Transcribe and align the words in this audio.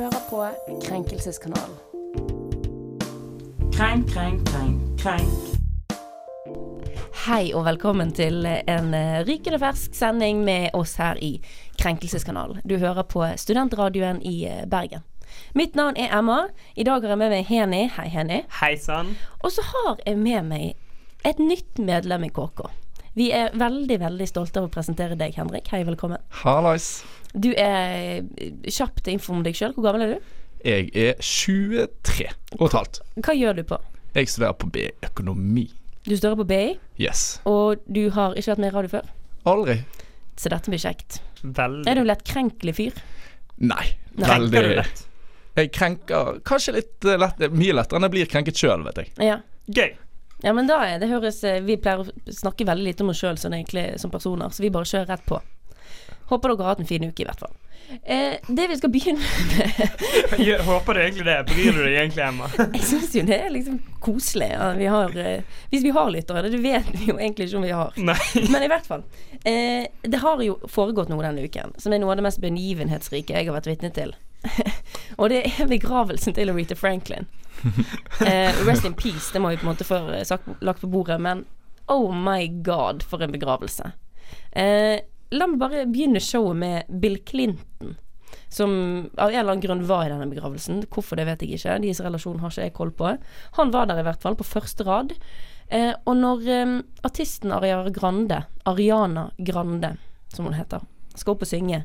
hører 0.00 0.20
på 0.30 0.48
Krenkelseskanalen. 0.86 1.76
Krenk, 3.72 4.08
krenk, 4.12 4.48
krenk, 4.48 5.00
krenk. 5.02 5.32
Hei 7.26 7.50
og 7.52 7.66
velkommen 7.66 8.12
til 8.16 8.46
en 8.48 8.94
eh, 8.96 9.20
rykende 9.28 9.58
fersk 9.60 9.92
sending 9.96 10.40
med 10.46 10.72
oss 10.76 10.94
her 10.96 11.20
i 11.20 11.34
Krenkelseskanalen. 11.76 12.62
Du 12.64 12.78
hører 12.80 13.04
på 13.04 13.26
Studentradioen 13.36 14.22
i 14.24 14.46
eh, 14.48 14.64
Bergen. 14.64 15.04
Mitt 15.52 15.76
navn 15.76 16.00
er 16.00 16.16
Emma. 16.16 16.46
I 16.74 16.86
dag 16.88 17.04
har 17.04 17.12
jeg 17.12 17.20
med 17.20 17.34
meg 17.34 17.50
Heni. 17.52 17.84
Hei, 17.98 18.08
Heni. 18.08 18.42
Hei 18.62 18.74
sann. 18.80 19.18
Og 19.44 19.52
så 19.52 19.66
har 19.68 20.00
jeg 20.06 20.16
med 20.16 20.48
meg 20.48 21.28
et 21.28 21.42
nytt 21.44 21.76
medlem 21.76 22.24
i 22.24 22.32
KK. 22.32 22.70
Vi 23.18 23.30
er 23.34 23.50
veldig, 23.58 23.96
veldig 24.00 24.26
stolte 24.30 24.60
av 24.60 24.68
å 24.68 24.72
presentere 24.72 25.16
deg, 25.18 25.34
Henrik. 25.34 25.66
Hei, 25.72 25.82
velkommen. 25.88 26.20
Hallais. 26.44 27.02
Du 27.34 27.50
er 27.58 28.22
kjapt 28.70 29.08
info 29.10 29.34
om 29.34 29.42
deg 29.46 29.56
sjøl. 29.58 29.74
Hvor 29.74 29.88
gammel 29.88 30.04
er 30.06 30.12
du? 30.14 30.28
Jeg 30.66 30.90
er 30.94 31.16
23 31.24 32.28
og 32.58 32.66
et 32.68 32.76
halvt. 32.76 33.00
Hva 33.24 33.34
gjør 33.34 33.58
du 33.58 33.64
på? 33.72 33.78
Jeg 34.14 34.28
studerer 34.30 34.56
på 34.60 34.68
BI 34.74 34.86
økonomi. 35.06 35.66
Du 36.06 36.14
studerer 36.16 36.38
på 36.40 36.46
BI, 36.48 36.62
Yes. 37.02 37.40
og 37.48 37.82
du 37.86 38.06
har 38.14 38.34
ikke 38.38 38.52
vært 38.54 38.62
med 38.62 38.70
i 38.70 38.76
radio 38.76 38.92
før. 38.94 39.10
Aldri. 39.50 39.76
Så 40.40 40.52
dette 40.52 40.72
blir 40.72 40.80
kjekt. 40.80 41.18
Veldig. 41.42 41.86
Er 41.90 41.98
du 41.98 42.02
en 42.04 42.08
lettkrenkelig 42.10 42.74
fyr? 42.78 43.00
Nei. 43.60 43.84
Nei. 44.16 44.28
Veldig 44.30 44.54
Krenker 44.54 44.68
du 44.70 44.78
lett? 44.80 45.02
Jeg 45.58 45.72
krenker 45.74 46.38
kanskje 46.46 46.76
litt 46.78 47.04
eh, 47.10 47.18
lett, 47.20 47.42
mye 47.52 47.74
lettere 47.76 47.98
enn 47.98 48.06
jeg 48.06 48.14
blir 48.14 48.30
krenket 48.30 48.60
sjøl, 48.60 48.84
vet 48.86 49.02
jeg. 49.02 49.10
Ja. 49.26 49.40
Gøy. 49.66 49.90
Ja, 50.42 50.52
men 50.56 50.68
da 50.70 50.80
er 50.86 51.00
det 51.02 51.10
høres 51.10 51.42
eh, 51.44 51.60
Vi 51.64 51.76
pleier 51.80 52.04
å 52.04 52.32
snakke 52.32 52.64
veldig 52.68 52.86
lite 52.86 53.04
om 53.04 53.12
oss 53.12 53.20
sjøl 53.20 53.38
sånn 53.40 53.58
som 54.00 54.12
personer, 54.12 54.48
så 54.50 54.64
vi 54.64 54.72
bare 54.72 54.88
kjører 54.88 55.12
rett 55.14 55.26
på. 55.28 55.40
Håper 56.30 56.52
dere 56.52 56.62
har 56.64 56.74
hatt 56.74 56.84
en 56.84 56.88
fin 56.88 57.04
uke, 57.04 57.22
i 57.22 57.26
hvert 57.26 57.42
fall. 57.42 57.56
Eh, 58.04 58.36
det 58.46 58.68
vi 58.68 58.76
skal 58.78 58.90
begynne 58.90 59.18
med 59.18 60.38
Jeg 60.46 60.62
håper 60.62 60.94
du 60.94 61.00
egentlig 61.02 61.24
det. 61.26 61.38
Bryr 61.48 61.72
du 61.74 61.80
deg 61.82 61.96
egentlig, 61.96 62.22
Emma? 62.22 62.50
Jeg 62.76 62.84
syns 62.86 63.16
jo 63.18 63.24
det 63.26 63.38
er 63.42 63.50
liksom 63.50 63.80
koselig. 64.04 64.52
Ja, 64.52 64.70
vi 64.78 64.86
har, 64.94 65.16
eh, 65.18 65.58
hvis 65.72 65.82
vi 65.82 65.94
har 65.96 66.12
lyttere, 66.14 66.44
det 66.46 66.62
vet 66.62 66.86
vi 66.94 67.10
jo 67.10 67.18
egentlig 67.18 67.48
ikke 67.48 67.58
om 67.58 67.66
vi 67.66 67.74
har. 67.74 67.98
Nei. 67.98 68.46
Men 68.46 68.62
i 68.62 68.70
hvert 68.70 68.86
fall. 68.86 69.02
Eh, 69.42 69.88
det 70.06 70.22
har 70.22 70.42
jo 70.44 70.60
foregått 70.70 71.10
noe 71.10 71.24
denne 71.26 71.42
uken 71.42 71.74
som 71.82 71.92
er 71.92 72.02
noe 72.02 72.14
av 72.14 72.20
det 72.20 72.28
mest 72.28 72.42
begivenhetsrike 72.44 73.34
jeg 73.34 73.50
har 73.50 73.58
vært 73.58 73.72
vitne 73.72 73.90
til. 73.96 74.14
Og 75.16 75.30
det 75.32 75.44
er 75.48 75.70
begravelsen 75.70 76.36
til 76.36 76.52
Aretha 76.52 76.78
Franklin. 76.78 77.28
Eh, 78.24 78.56
rest 78.64 78.84
in 78.88 78.94
peace, 78.96 79.32
det 79.32 79.40
må 79.40 79.50
vi 79.50 79.58
på 79.60 79.66
en 79.66 79.72
måte 79.72 79.84
få 79.84 79.98
eh, 80.16 80.52
lagt 80.64 80.80
på 80.80 80.88
bordet, 80.88 81.18
men 81.20 81.44
oh 81.92 82.12
my 82.14 82.46
god, 82.64 83.02
for 83.02 83.22
en 83.22 83.32
begravelse. 83.32 83.90
Eh, 84.52 85.00
la 85.30 85.48
meg 85.48 85.60
bare 85.60 85.86
begynne 85.90 86.22
showet 86.22 86.56
med 86.56 87.00
Bill 87.02 87.18
Clinton. 87.26 87.96
Som 88.50 88.72
av 89.16 89.30
en 89.30 89.38
eller 89.40 89.52
annen 89.52 89.62
grunn 89.62 89.84
var 89.86 90.06
i 90.06 90.10
denne 90.10 90.28
begravelsen. 90.30 90.82
Hvorfor, 90.90 91.18
det 91.18 91.26
vet 91.28 91.42
jeg 91.44 91.58
ikke. 91.58 91.78
Deres 91.84 92.02
relasjon 92.02 92.40
har 92.42 92.52
ikke 92.52 92.66
jeg 92.66 92.74
koll 92.76 92.92
på. 92.94 93.12
Han 93.58 93.74
var 93.74 93.90
der 93.90 94.00
i 94.02 94.06
hvert 94.06 94.22
fall, 94.22 94.38
på 94.38 94.46
første 94.46 94.86
rad. 94.86 95.14
Eh, 95.70 95.92
og 96.04 96.16
når 96.18 96.48
eh, 96.50 96.76
artisten 97.06 97.54
Ariana 97.54 97.92
Grande, 97.94 98.42
Ariana 98.66 99.28
Grande, 99.38 99.94
som 100.34 100.48
hun 100.48 100.58
heter, 100.58 100.82
skal 101.14 101.36
opp 101.36 101.44
og 101.46 101.50
synge, 101.50 101.84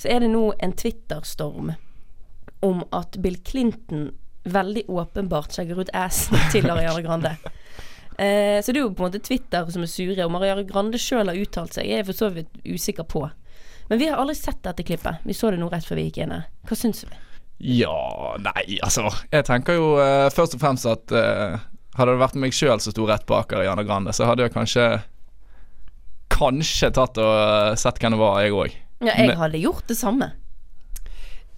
så 0.00 0.08
er 0.12 0.24
det 0.24 0.32
nå 0.32 0.50
en 0.60 0.72
Twitter-storm 0.76 1.74
om 2.64 2.84
at 2.96 3.16
Bill 3.22 3.36
Clinton 3.44 4.10
veldig 4.46 4.84
åpenbart 4.88 5.52
skjegger 5.56 5.80
ut 5.82 5.90
assen 5.96 6.38
til 6.54 6.70
Ariana 6.70 7.02
Grande. 7.04 7.36
Eh, 8.16 8.62
så 8.64 8.72
det 8.72 8.78
er 8.80 8.86
jo 8.86 8.94
på 8.96 9.02
en 9.04 9.10
måte 9.10 9.18
Twitter 9.20 9.66
som 9.68 9.82
er 9.84 9.90
sure. 9.92 10.24
Om 10.24 10.38
Ariana 10.38 10.62
Grande 10.64 10.96
sjøl 10.96 11.28
har 11.28 11.36
uttalt 11.36 11.74
seg, 11.76 11.84
jeg 11.84 12.00
er 12.00 12.06
for 12.08 12.16
så 12.16 12.30
vidt 12.32 12.48
usikker 12.64 13.04
på. 13.04 13.26
Men 13.90 13.98
vi 14.00 14.06
har 14.08 14.16
aldri 14.22 14.32
sett 14.38 14.62
dette 14.64 14.86
klippet. 14.88 15.18
Vi 15.28 15.34
så 15.36 15.50
det 15.52 15.58
nå 15.60 15.68
rett 15.68 15.84
før 15.84 15.98
vi 16.00 16.06
gikk 16.06 16.22
inn 16.24 16.32
her. 16.32 16.46
Hva 16.64 16.78
syns 16.80 17.04
vi? 17.04 17.18
Ja, 17.82 17.92
nei, 18.40 18.78
altså. 18.80 19.10
Jeg 19.34 19.44
tenker 19.50 19.76
jo 19.76 19.90
eh, 20.00 20.30
først 20.32 20.56
og 20.56 20.62
fremst 20.64 20.88
at 20.88 21.12
eh, 21.12 21.58
hadde 21.98 22.14
det 22.14 22.22
vært 22.24 22.40
meg 22.40 22.56
sjøl 22.56 22.80
som 22.80 22.96
sto 22.96 23.04
rett 23.12 23.28
bak 23.28 23.52
Ariana 23.52 23.84
Grande, 23.84 24.16
så 24.16 24.30
hadde 24.30 24.48
jeg 24.48 24.56
kanskje 24.56 24.86
Kanskje 26.32 26.90
tatt 26.96 27.20
og 27.22 27.30
eh, 27.36 27.76
sett 27.80 28.00
hvem 28.00 28.16
det 28.16 28.20
var, 28.20 28.40
jeg 28.44 28.56
òg. 28.56 28.74
Ja, 29.04 29.12
jeg 29.12 29.28
Men- 29.28 29.40
hadde 29.44 29.60
gjort 29.60 29.86
det 29.92 29.96
samme. 30.00 30.32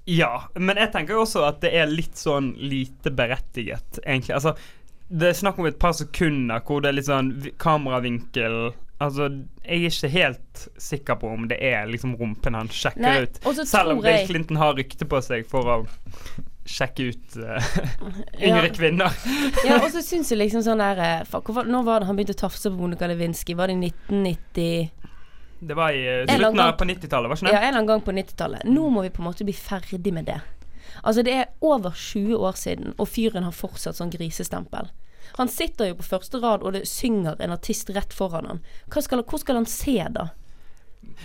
Ja, 0.08 0.48
men 0.56 0.78
jeg 0.80 0.88
tenker 0.94 1.20
også 1.20 1.42
at 1.44 1.60
det 1.60 1.74
er 1.76 1.90
litt 1.90 2.16
sånn 2.16 2.54
lite 2.56 3.12
berettiget, 3.12 4.00
egentlig. 4.06 4.32
Altså, 4.38 4.54
det 5.08 5.30
er 5.30 5.36
snakk 5.36 5.58
om 5.60 5.68
et 5.68 5.78
par 5.80 5.92
sekunder 5.96 6.62
hvor 6.64 6.80
det 6.84 6.90
er 6.90 6.96
litt 6.98 7.08
sånn 7.08 7.32
kameravinkel 7.60 8.70
Altså, 8.98 9.28
jeg 9.62 9.84
er 9.86 9.92
ikke 9.92 10.08
helt 10.10 10.62
sikker 10.82 11.18
på 11.20 11.28
om 11.30 11.44
det 11.46 11.60
er 11.62 11.86
liksom 11.86 12.16
rumpen 12.18 12.56
han 12.58 12.66
sjekker 12.72 13.04
Nei, 13.04 13.20
ut. 13.28 13.36
Selv 13.62 13.92
om 13.92 14.00
Bill 14.02 14.24
Clinton 14.26 14.58
har 14.58 14.74
rykte 14.74 15.06
på 15.06 15.20
seg 15.22 15.46
for 15.46 15.70
å 15.70 15.76
sjekke 16.68 17.06
ut 17.12 17.36
Ja. 17.38 17.60
yngre 18.50 18.72
kvinner. 18.74 19.14
Ja, 19.62 19.78
og 19.78 19.86
så 19.94 20.02
syns 20.02 20.32
jeg 20.34 20.40
liksom 20.42 20.64
sånn 20.66 20.82
der 20.82 20.98
eh, 21.04 21.22
fuck, 21.30 21.46
Når 21.54 21.86
var 21.86 22.02
det 22.02 22.10
han 22.10 22.18
begynte 22.18 22.34
å 22.34 22.42
tafse 22.42 22.72
på 22.72 22.80
Monica 22.80 23.06
Lewinsky? 23.06 23.54
Var 23.54 23.70
det 23.70 23.78
i 23.78 23.92
1990? 23.92 25.14
Det 25.58 25.74
var 25.74 25.90
i 25.90 26.04
eh, 26.06 26.24
slutten 26.28 26.60
av 26.60 26.72
på 26.78 26.86
90-tallet, 26.86 27.30
var 27.30 27.40
ikke 27.40 27.50
Ja, 27.50 27.58
en 27.58 27.68
eller 27.68 27.78
annen 27.78 27.90
gang 27.90 28.04
på 28.06 28.14
90-tallet. 28.14 28.64
Nå 28.64 28.88
må 28.94 29.02
vi 29.02 29.10
på 29.10 29.22
en 29.22 29.28
måte 29.30 29.46
bli 29.46 29.54
ferdig 29.56 30.12
med 30.14 30.28
det. 30.30 30.38
Altså, 31.02 31.22
det 31.26 31.34
er 31.34 31.50
over 31.60 31.94
20 31.94 32.36
år 32.36 32.58
siden, 32.58 32.94
og 32.98 33.10
fyren 33.10 33.46
har 33.46 33.54
fortsatt 33.54 33.98
sånn 33.98 34.12
grisestempel. 34.14 34.90
Han 35.36 35.50
sitter 35.52 35.90
jo 35.90 35.98
på 35.98 36.06
første 36.06 36.40
rad, 36.42 36.64
og 36.64 36.74
det 36.74 36.86
synger 36.88 37.40
en 37.42 37.54
artist 37.54 37.90
rett 37.94 38.14
foran 38.14 38.48
han. 38.48 38.62
Skal, 38.94 39.22
hvor 39.26 39.42
skal 39.42 39.60
han 39.60 39.68
se, 39.68 39.98
da? 40.14 40.30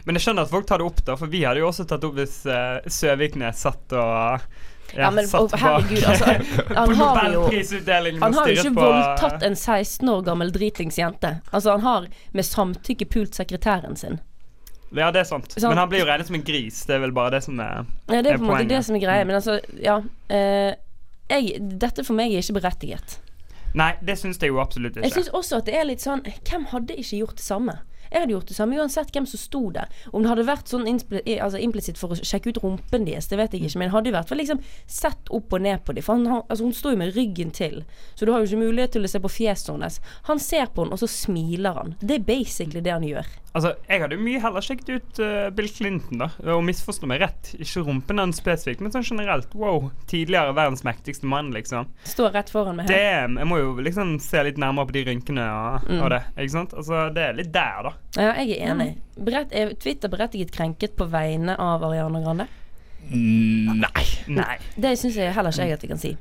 Men 0.05 0.17
jeg 0.17 0.25
skjønner 0.25 0.45
at 0.45 0.51
folk 0.51 0.67
tar 0.69 0.81
det 0.81 0.89
opp, 0.89 1.01
da, 1.05 1.15
for 1.19 1.31
vi 1.31 1.43
hadde 1.45 1.63
jo 1.63 1.69
også 1.69 1.85
tatt 1.89 2.03
opp 2.05 2.17
hvis 2.17 2.41
uh, 2.49 2.81
Søviknes 2.89 3.63
satt 3.65 3.95
og 3.97 4.45
Ja, 4.93 5.09
men 5.11 5.25
og, 5.25 5.53
herregud, 5.57 6.03
altså, 6.05 6.25
han 6.77 6.91
har 6.95 7.31
jo 7.33 7.47
Han 8.21 8.35
har 8.37 8.49
jo 8.49 8.59
ikke 8.61 8.73
voldtatt 8.75 9.43
en 9.43 9.55
16 9.55 10.09
år 10.09 10.21
gammel 10.27 10.53
dritings 10.53 10.99
jente. 10.99 11.39
Altså, 11.51 11.71
han 11.71 11.81
har 11.81 12.07
med 12.31 12.45
samtykke 12.45 13.07
pult 13.09 13.35
sekretæren 13.35 13.97
sin. 13.97 14.19
Ja, 14.93 15.09
det 15.11 15.23
er 15.23 15.27
sant. 15.27 15.51
Sant. 15.51 15.65
Men 15.71 15.81
han 15.81 15.89
blir 15.89 16.03
jo 16.03 16.07
regnet 16.09 16.29
som 16.29 16.37
en 16.37 16.45
gris. 16.45 16.83
Det 16.85 16.97
er 16.97 17.01
vel 17.01 17.13
bare 17.15 17.33
det 17.33 17.41
som 17.45 17.57
er 17.59 17.81
poenget. 17.81 18.13
Ja, 18.13 18.21
det 18.21 18.33
er 18.33 18.37
på 18.37 18.45
en 18.45 18.51
måte 18.51 18.69
det 18.69 18.81
som 18.85 18.97
er 18.97 19.01
greia. 19.01 19.25
Men 19.25 19.39
altså, 19.39 19.57
ja. 19.81 19.97
Eh, 20.29 20.73
jeg, 21.31 21.57
dette 21.81 22.05
for 22.05 22.17
meg 22.17 22.33
er 22.33 22.43
ikke 22.43 22.59
berettiget. 22.59 23.17
Nei, 23.73 23.93
det 24.05 24.19
syns 24.21 24.37
jeg 24.37 24.53
jo 24.53 24.59
absolutt 24.61 24.99
ikke. 24.99 25.07
Jeg 25.07 25.15
syns 25.15 25.31
også 25.33 25.63
at 25.63 25.69
det 25.69 25.79
er 25.79 25.87
litt 25.89 26.03
sånn 26.03 26.21
Hvem 26.45 26.67
hadde 26.69 26.93
ikke 27.01 27.23
gjort 27.23 27.39
det 27.39 27.45
samme? 27.45 27.79
Jeg 28.13 28.21
hadde 28.21 28.35
gjort 28.35 28.51
det 28.51 28.55
samme 28.57 28.77
uansett 28.77 29.09
hvem 29.15 29.25
som 29.25 29.41
sto 29.41 29.61
der. 29.73 29.89
Om 30.13 30.21
det 30.21 30.29
hadde 30.29 30.45
vært 30.45 30.69
sånn 30.69 30.85
altså 30.85 31.61
implisitt 31.61 31.97
for 31.97 32.13
å 32.13 32.19
sjekke 32.19 32.53
ut 32.53 32.61
rumpen 32.61 33.07
deres, 33.07 33.27
det 33.31 33.39
vet 33.39 33.55
jeg 33.55 33.65
ikke, 33.65 33.81
men 33.81 33.89
jeg 33.89 33.95
hadde 33.95 34.11
i 34.11 34.15
hvert 34.15 34.29
fall 34.29 34.41
liksom 34.43 34.61
sett 34.85 35.31
opp 35.33 35.55
og 35.57 35.65
ned 35.65 35.81
på 35.83 35.97
dem. 35.97 36.05
For 36.05 36.19
han, 36.19 36.43
altså, 36.43 36.67
hun 36.67 36.77
står 36.77 36.93
jo 36.93 37.01
med 37.01 37.15
ryggen 37.17 37.53
til, 37.55 37.81
så 38.13 38.27
du 38.27 38.33
har 38.33 38.43
jo 38.43 38.51
ikke 38.51 38.67
mulighet 38.67 38.93
til 38.97 39.07
å 39.07 39.09
se 39.09 39.23
på 39.23 39.33
fjeset 39.33 39.73
hennes. 39.73 39.97
Han 40.29 40.41
ser 40.41 40.69
på 40.69 40.85
henne, 40.85 40.93
og 40.93 41.01
så 41.01 41.09
smiler 41.09 41.81
han. 41.81 41.97
Det 42.01 42.19
er 42.19 42.29
basically 42.29 42.85
det 42.85 42.93
han 42.93 43.07
gjør. 43.07 43.33
Altså, 43.53 43.75
Jeg 43.87 44.01
hadde 44.01 44.15
jo 44.17 44.23
mye 44.25 44.39
heller 44.41 44.63
sjekket 44.65 44.89
ut 44.95 45.19
uh, 45.21 45.49
Bill 45.53 45.67
Clinton, 45.69 46.23
da. 46.23 46.27
Og 46.55 46.63
misforstå 46.65 47.05
meg 47.09 47.21
rett. 47.21 47.51
Ikke 47.61 47.83
rumpen 47.85 48.17
hans 48.17 48.39
spesifikt, 48.41 48.81
men 48.81 48.89
sånn 48.95 49.05
generelt. 49.05 49.53
Wow. 49.53 49.91
Tidligere 50.09 50.55
verdens 50.57 50.81
mektigste 50.87 51.29
mann, 51.29 51.51
liksom. 51.53 51.85
Står 52.09 52.33
rett 52.33 52.49
foran 52.49 52.79
meg 52.79 52.89
her. 52.89 52.97
Damn. 53.27 53.37
Jeg 53.37 53.49
må 53.51 53.59
jo 53.61 53.75
liksom 53.85 54.15
se 54.23 54.41
litt 54.47 54.57
nærmere 54.57 54.89
på 54.89 54.97
de 54.97 55.05
rynkene 55.11 55.45
og, 55.45 55.85
Mm. 55.89 56.01
og 56.01 56.09
det. 56.15 56.21
Ikke 56.37 56.55
sant? 56.55 56.73
Altså, 56.73 57.03
det 57.13 57.23
er 57.27 57.33
litt 57.37 57.51
der, 57.53 57.83
da. 57.89 57.93
Ja, 58.17 58.33
jeg 58.41 58.57
er 58.57 58.73
enig. 58.73 58.89
Berett, 59.21 59.53
er 59.53 59.73
Twitter 59.77 60.09
berettiget 60.09 60.51
krenket 60.51 60.97
på 60.97 61.05
vegne 61.13 61.53
av 61.59 61.83
Ariana 61.85 62.23
Grande? 62.25 62.47
Nei. 63.13 64.05
Nei. 64.31 64.57
Det 64.79 64.95
syns 64.97 65.17
jeg 65.19 65.33
heller 65.35 65.51
ikke 65.53 65.65
jeg 65.67 65.77
at 65.77 65.81
vi 65.85 65.87
kan 65.91 65.99
si. 66.01 66.13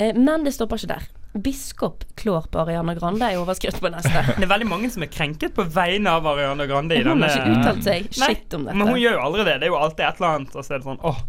Eh, 0.00 0.16
men 0.16 0.46
det 0.46 0.54
stopper 0.56 0.80
ikke 0.80 0.94
der. 0.94 1.08
Biskop 1.44 2.04
klår 2.18 2.48
på 2.50 2.58
Ariana 2.64 2.94
Grande 2.98 3.28
er 3.28 3.38
overskrift 3.38 3.78
på 3.82 3.90
neste. 3.92 4.22
Det 4.38 4.46
er 4.46 4.50
veldig 4.50 4.70
mange 4.70 4.88
som 4.90 5.04
er 5.06 5.10
krenket 5.12 5.54
på 5.54 5.66
vegne 5.70 6.16
av 6.18 6.26
Ariana 6.26 6.66
Grande. 6.66 6.96
i 6.96 7.04
Hun 7.06 7.22
har 7.22 7.36
ikke 7.36 7.58
uttalt 7.58 7.84
seg 7.86 8.08
shit 8.16 8.56
om 8.56 8.66
Men 8.70 8.88
hun 8.88 8.98
gjør 8.98 9.18
jo 9.18 9.26
aldri 9.28 9.44
det. 9.46 9.58
Det 9.60 9.68
er 9.68 9.74
jo 9.74 9.78
alltid 9.78 10.06
et 10.08 10.18
eller 10.22 10.34
annet, 10.38 10.56
og 10.56 10.66
så 10.66 10.74
er 10.74 10.80
det 10.80 10.88
sånn 10.88 11.04
åh, 11.06 11.20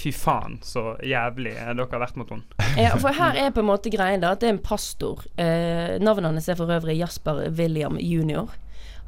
fy 0.00 0.12
faen, 0.16 0.58
så 0.64 0.84
jævlig 1.04 1.54
dere 1.54 1.86
har 1.92 2.02
vært 2.04 2.18
mot 2.20 2.34
henne. 2.34 2.66
Ja, 2.80 2.94
for 3.00 3.16
her 3.16 3.36
er 3.36 3.54
på 3.54 3.62
en 3.62 3.70
måte 3.70 3.92
greien 3.92 4.22
da 4.22 4.34
at 4.34 4.42
det 4.42 4.50
er 4.50 4.56
en 4.56 4.64
pastor. 4.64 5.24
Eh, 5.40 5.96
navnet 6.02 6.30
hans 6.30 6.50
er 6.50 6.58
for 6.58 6.70
øvrig 6.72 6.98
Jasper 7.00 7.46
William 7.56 7.96
jr. 8.00 8.50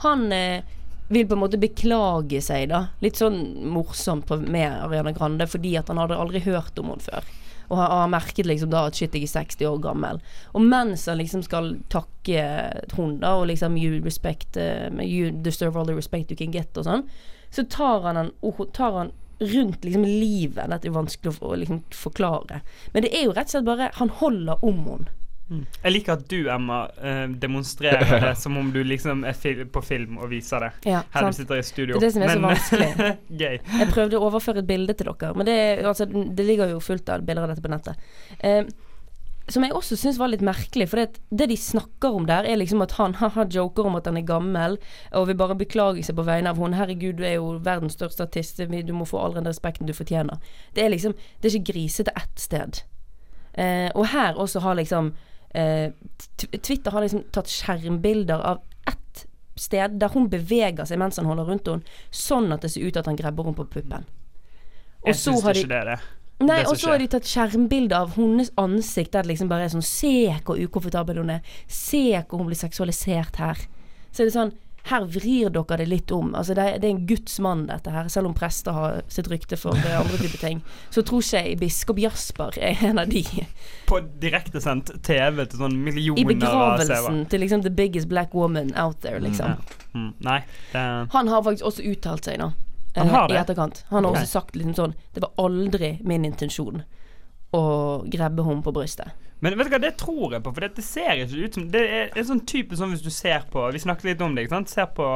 Han 0.07 0.27
eh, 0.35 0.65
vil 1.13 1.29
på 1.29 1.37
en 1.37 1.43
måte 1.45 1.61
beklage 1.61 2.41
seg, 2.45 2.71
da. 2.73 2.87
Litt 3.05 3.21
sånn 3.21 3.39
morsomt 3.69 4.27
på, 4.29 4.41
med 4.43 4.81
Ariana 4.87 5.13
Grande, 5.17 5.47
fordi 5.51 5.77
at 5.81 5.93
han 5.93 6.01
hadde 6.01 6.19
aldri 6.19 6.43
hørt 6.47 6.79
om 6.81 6.95
henne 6.95 7.05
før. 7.05 7.29
Og 7.73 7.79
har, 7.81 7.89
har 8.03 8.13
merket 8.13 8.49
liksom 8.49 8.69
da 8.73 8.85
at 8.89 8.99
shit, 8.99 9.15
jeg 9.17 9.25
er 9.25 9.33
60 9.33 9.69
år 9.71 9.79
gammel. 9.87 10.21
Og 10.53 10.65
mens 10.67 11.07
han 11.09 11.17
liksom 11.23 11.45
skal 11.47 11.73
takke 11.93 12.45
hun 12.99 13.17
da, 13.23 13.39
og 13.41 13.49
liksom 13.49 13.79
you 13.81 14.03
respect 14.05 14.61
uh, 14.61 14.93
You 15.01 15.33
deserve 15.33 15.81
all 15.81 15.89
the 15.89 15.97
respect 15.97 16.31
you 16.31 16.37
can 16.37 16.53
get 16.53 16.77
og 16.77 16.85
sånn, 16.87 17.07
så 17.53 17.65
tar 17.69 18.05
han, 18.05 18.21
en, 18.21 18.31
tar 18.77 18.99
han 18.99 19.13
rundt 19.43 19.85
liksom 19.85 20.05
livet. 20.05 20.69
Dette 20.71 20.89
er 20.89 20.95
vanskelig 20.95 21.35
å 21.41 21.57
liksom 21.59 21.83
forklare. 21.97 22.61
Men 22.93 23.07
det 23.07 23.13
er 23.17 23.27
jo 23.27 23.35
rett 23.35 23.51
og 23.51 23.57
slett 23.57 23.67
bare 23.67 23.91
Han 23.99 24.15
holder 24.21 24.65
om 24.65 24.85
henne. 24.87 25.19
Jeg 25.83 25.95
liker 25.95 26.17
at 26.17 26.25
du, 26.31 26.39
Emma, 26.53 26.85
eh, 27.01 27.25
demonstrerer 27.43 28.27
det 28.27 28.35
som 28.43 28.57
om 28.61 28.71
du 28.75 28.81
liksom 28.87 29.25
er 29.29 29.37
fil 29.39 29.65
på 29.73 29.83
film 29.85 30.21
og 30.23 30.31
viser 30.33 30.67
det. 30.67 30.71
Ja, 30.93 31.03
Her 31.15 31.29
du 31.29 31.39
sitter 31.39 31.61
i 31.61 31.67
studio. 31.67 31.99
Det 31.99 32.13
er 32.13 32.15
det 32.15 32.15
som 32.15 32.25
er 32.27 32.35
så 32.35 32.45
vanskelig. 32.47 33.11
Gøy. 33.43 33.59
Jeg 33.59 33.91
prøvde 33.93 34.21
å 34.21 34.31
overføre 34.31 34.63
et 34.65 34.71
bilde 34.71 34.97
til 34.99 35.11
dere, 35.13 35.35
men 35.37 35.49
det, 35.49 35.59
altså, 35.87 36.07
det 36.09 36.49
ligger 36.49 36.73
jo 36.75 36.81
fullt 36.83 37.13
av 37.13 37.27
bilder 37.27 37.47
av 37.47 37.55
dette 37.55 37.65
på 37.65 37.73
nettet. 37.73 38.09
Eh, 38.41 38.65
som 39.51 39.65
jeg 39.65 39.75
også 39.75 39.97
syns 39.99 40.19
var 40.21 40.31
litt 40.31 40.45
merkelig, 40.45 40.87
for 40.91 41.03
det, 41.03 41.19
det 41.35 41.49
de 41.51 41.57
snakker 41.59 42.15
om 42.15 42.27
der, 42.29 42.47
er 42.47 42.61
liksom 42.61 42.85
at 42.85 42.95
han 42.99 43.17
haha 43.19 43.45
joker 43.51 43.89
om 43.89 43.99
at 43.99 44.07
han 44.07 44.21
er 44.21 44.27
gammel, 44.27 44.79
og 45.19 45.27
vil 45.29 45.39
bare 45.41 45.59
beklage 45.59 46.05
seg 46.07 46.17
på 46.19 46.27
vegne 46.27 46.53
av 46.53 46.61
hun. 46.63 46.77
Herregud, 46.79 47.19
du 47.19 47.27
er 47.27 47.37
jo 47.41 47.57
verdens 47.65 47.99
største 47.99 48.29
artist, 48.29 48.63
du 48.63 48.95
må 48.95 49.09
få 49.09 49.19
all 49.19 49.35
den 49.37 49.49
respekten 49.51 49.91
du 49.91 49.95
fortjener. 49.97 50.39
Det 50.77 50.85
er 50.85 50.95
liksom 50.95 51.17
Det 51.41 51.51
er 51.51 51.59
ikke 51.59 51.73
grisete 51.73 52.15
ett 52.17 52.39
sted. 52.39 52.85
Eh, 53.55 53.91
og 53.95 54.07
her 54.15 54.39
også 54.39 54.63
har 54.65 54.79
liksom 54.79 55.13
eh, 55.13 55.32
Twitter 55.53 56.95
har 56.95 57.05
liksom 57.05 57.27
tatt 57.35 57.51
skjermbilder 57.53 58.41
av 58.53 58.63
ett 58.89 59.27
sted 59.61 59.99
der 60.01 60.15
hun 60.15 60.31
beveger 60.33 60.89
seg 60.89 61.01
mens 61.03 61.21
han 61.21 61.29
holder 61.29 61.51
rundt 61.51 61.69
henne, 61.69 62.01
sånn 62.11 62.49
at 62.55 62.65
det 62.65 62.73
ser 62.73 62.89
ut 62.89 62.99
at 63.01 63.11
han 63.11 63.19
grabber 63.19 63.49
henne 63.51 63.59
på 63.59 63.69
puppen. 63.77 64.09
Og 65.03 65.13
Jeg 65.13 65.19
så 65.19 65.31
syns 65.31 65.45
har 65.45 65.57
de 65.57 65.65
ikke 65.65 65.73
det 65.75 65.81
er 65.83 65.91
det. 65.93 66.01
Nei, 66.43 66.59
og 66.67 66.75
så 66.79 66.91
har 66.91 66.99
de 66.99 67.07
tatt 67.13 67.29
skjermbilde 67.29 67.95
av 67.95 68.17
hennes 68.17 68.51
ansikt 68.59 69.13
der 69.15 69.27
det 69.27 69.35
liksom 69.35 69.51
bare 69.51 69.69
er 69.69 69.75
sånn 69.75 69.85
Se 69.87 70.33
hvor 70.43 70.59
ukomfortabel 70.59 71.21
hun 71.23 71.37
er. 71.37 71.55
Se 71.71 72.03
hvor 72.17 72.41
hun 72.41 72.49
blir 72.49 72.59
seksualisert 72.59 73.39
her. 73.39 73.61
Så 74.11 74.25
er 74.25 74.31
det 74.31 74.35
sånn 74.35 74.55
Her 74.91 75.05
vrir 75.07 75.51
dere 75.55 75.77
det 75.79 75.87
litt 75.87 76.11
om. 76.11 76.33
Altså 76.35 76.57
det 76.59 76.63
er, 76.63 76.79
det 76.83 76.89
er 76.89 76.95
en 76.97 77.05
Guds 77.07 77.39
mann, 77.45 77.67
dette 77.69 77.93
her. 77.95 78.09
Selv 78.11 78.31
om 78.31 78.35
prester 78.35 78.75
har 78.75 79.03
sitt 79.13 79.29
rykte 79.31 79.59
for 79.61 79.79
eh, 79.79 79.95
andre 79.99 80.19
typer 80.19 80.41
ting. 80.43 80.63
Så 80.91 81.05
tror 81.07 81.23
ikke 81.23 81.45
jeg 81.47 81.61
biskop 81.61 82.01
Jasper 82.03 82.59
er 82.59 82.83
en 82.89 82.99
av 83.03 83.13
de. 83.13 83.23
På 83.87 84.01
direktesendt 84.23 84.91
TV 85.07 85.45
til 85.45 85.63
sånn 85.63 85.79
millioner 85.85 86.19
seere. 86.19 86.35
begravelsen 86.35 87.23
til 87.31 87.45
liksom 87.45 87.63
the 87.63 87.71
biggest 87.71 88.11
black 88.11 88.35
woman 88.35 88.75
out 88.75 88.99
there, 89.07 89.23
liksom. 89.23 89.55
Mm, 89.95 90.13
nei, 90.25 90.41
det 90.73 90.85
Han 91.13 91.29
har 91.29 91.47
faktisk 91.47 91.71
også 91.71 91.87
uttalt 91.93 92.27
seg, 92.27 92.41
nå. 92.43 92.53
Han 92.97 93.09
har 93.09 93.29
det. 93.29 93.37
I 93.37 93.41
etterkant. 93.41 93.85
Han 93.89 94.05
har 94.05 94.11
okay. 94.11 94.27
også 94.27 94.41
sagt 94.41 94.57
liksom 94.57 94.75
sånn 94.77 94.95
Det 95.15 95.23
var 95.25 95.33
aldri 95.41 95.95
min 96.05 96.27
intensjon 96.29 96.83
å 97.53 97.63
grabbe 98.09 98.45
henne 98.47 98.65
på 98.65 98.73
brystet. 98.73 99.13
Men 99.43 99.59
vet 99.59 99.67
du 99.67 99.75
hva, 99.75 99.83
det 99.83 99.97
tror 99.99 100.37
jeg 100.37 100.45
på, 100.45 100.53
for 100.55 100.63
det 100.63 100.85
ser 100.87 101.25
ikke 101.25 101.49
ut 101.49 101.59
som 101.59 101.67
Det 101.73 101.83
er 101.83 102.15
en 102.15 102.29
sånn 102.29 102.45
type 102.47 102.79
sånn 102.79 102.95
hvis 102.95 103.03
du 103.03 103.11
ser 103.11 103.43
på 103.51 103.67
Vi 103.75 103.83
snakket 103.83 104.13
litt 104.13 104.23
om 104.23 104.37
det, 104.37 104.47
ikke 104.47 104.55
sant? 104.55 104.71
Ser 104.71 104.91
på 104.95 105.09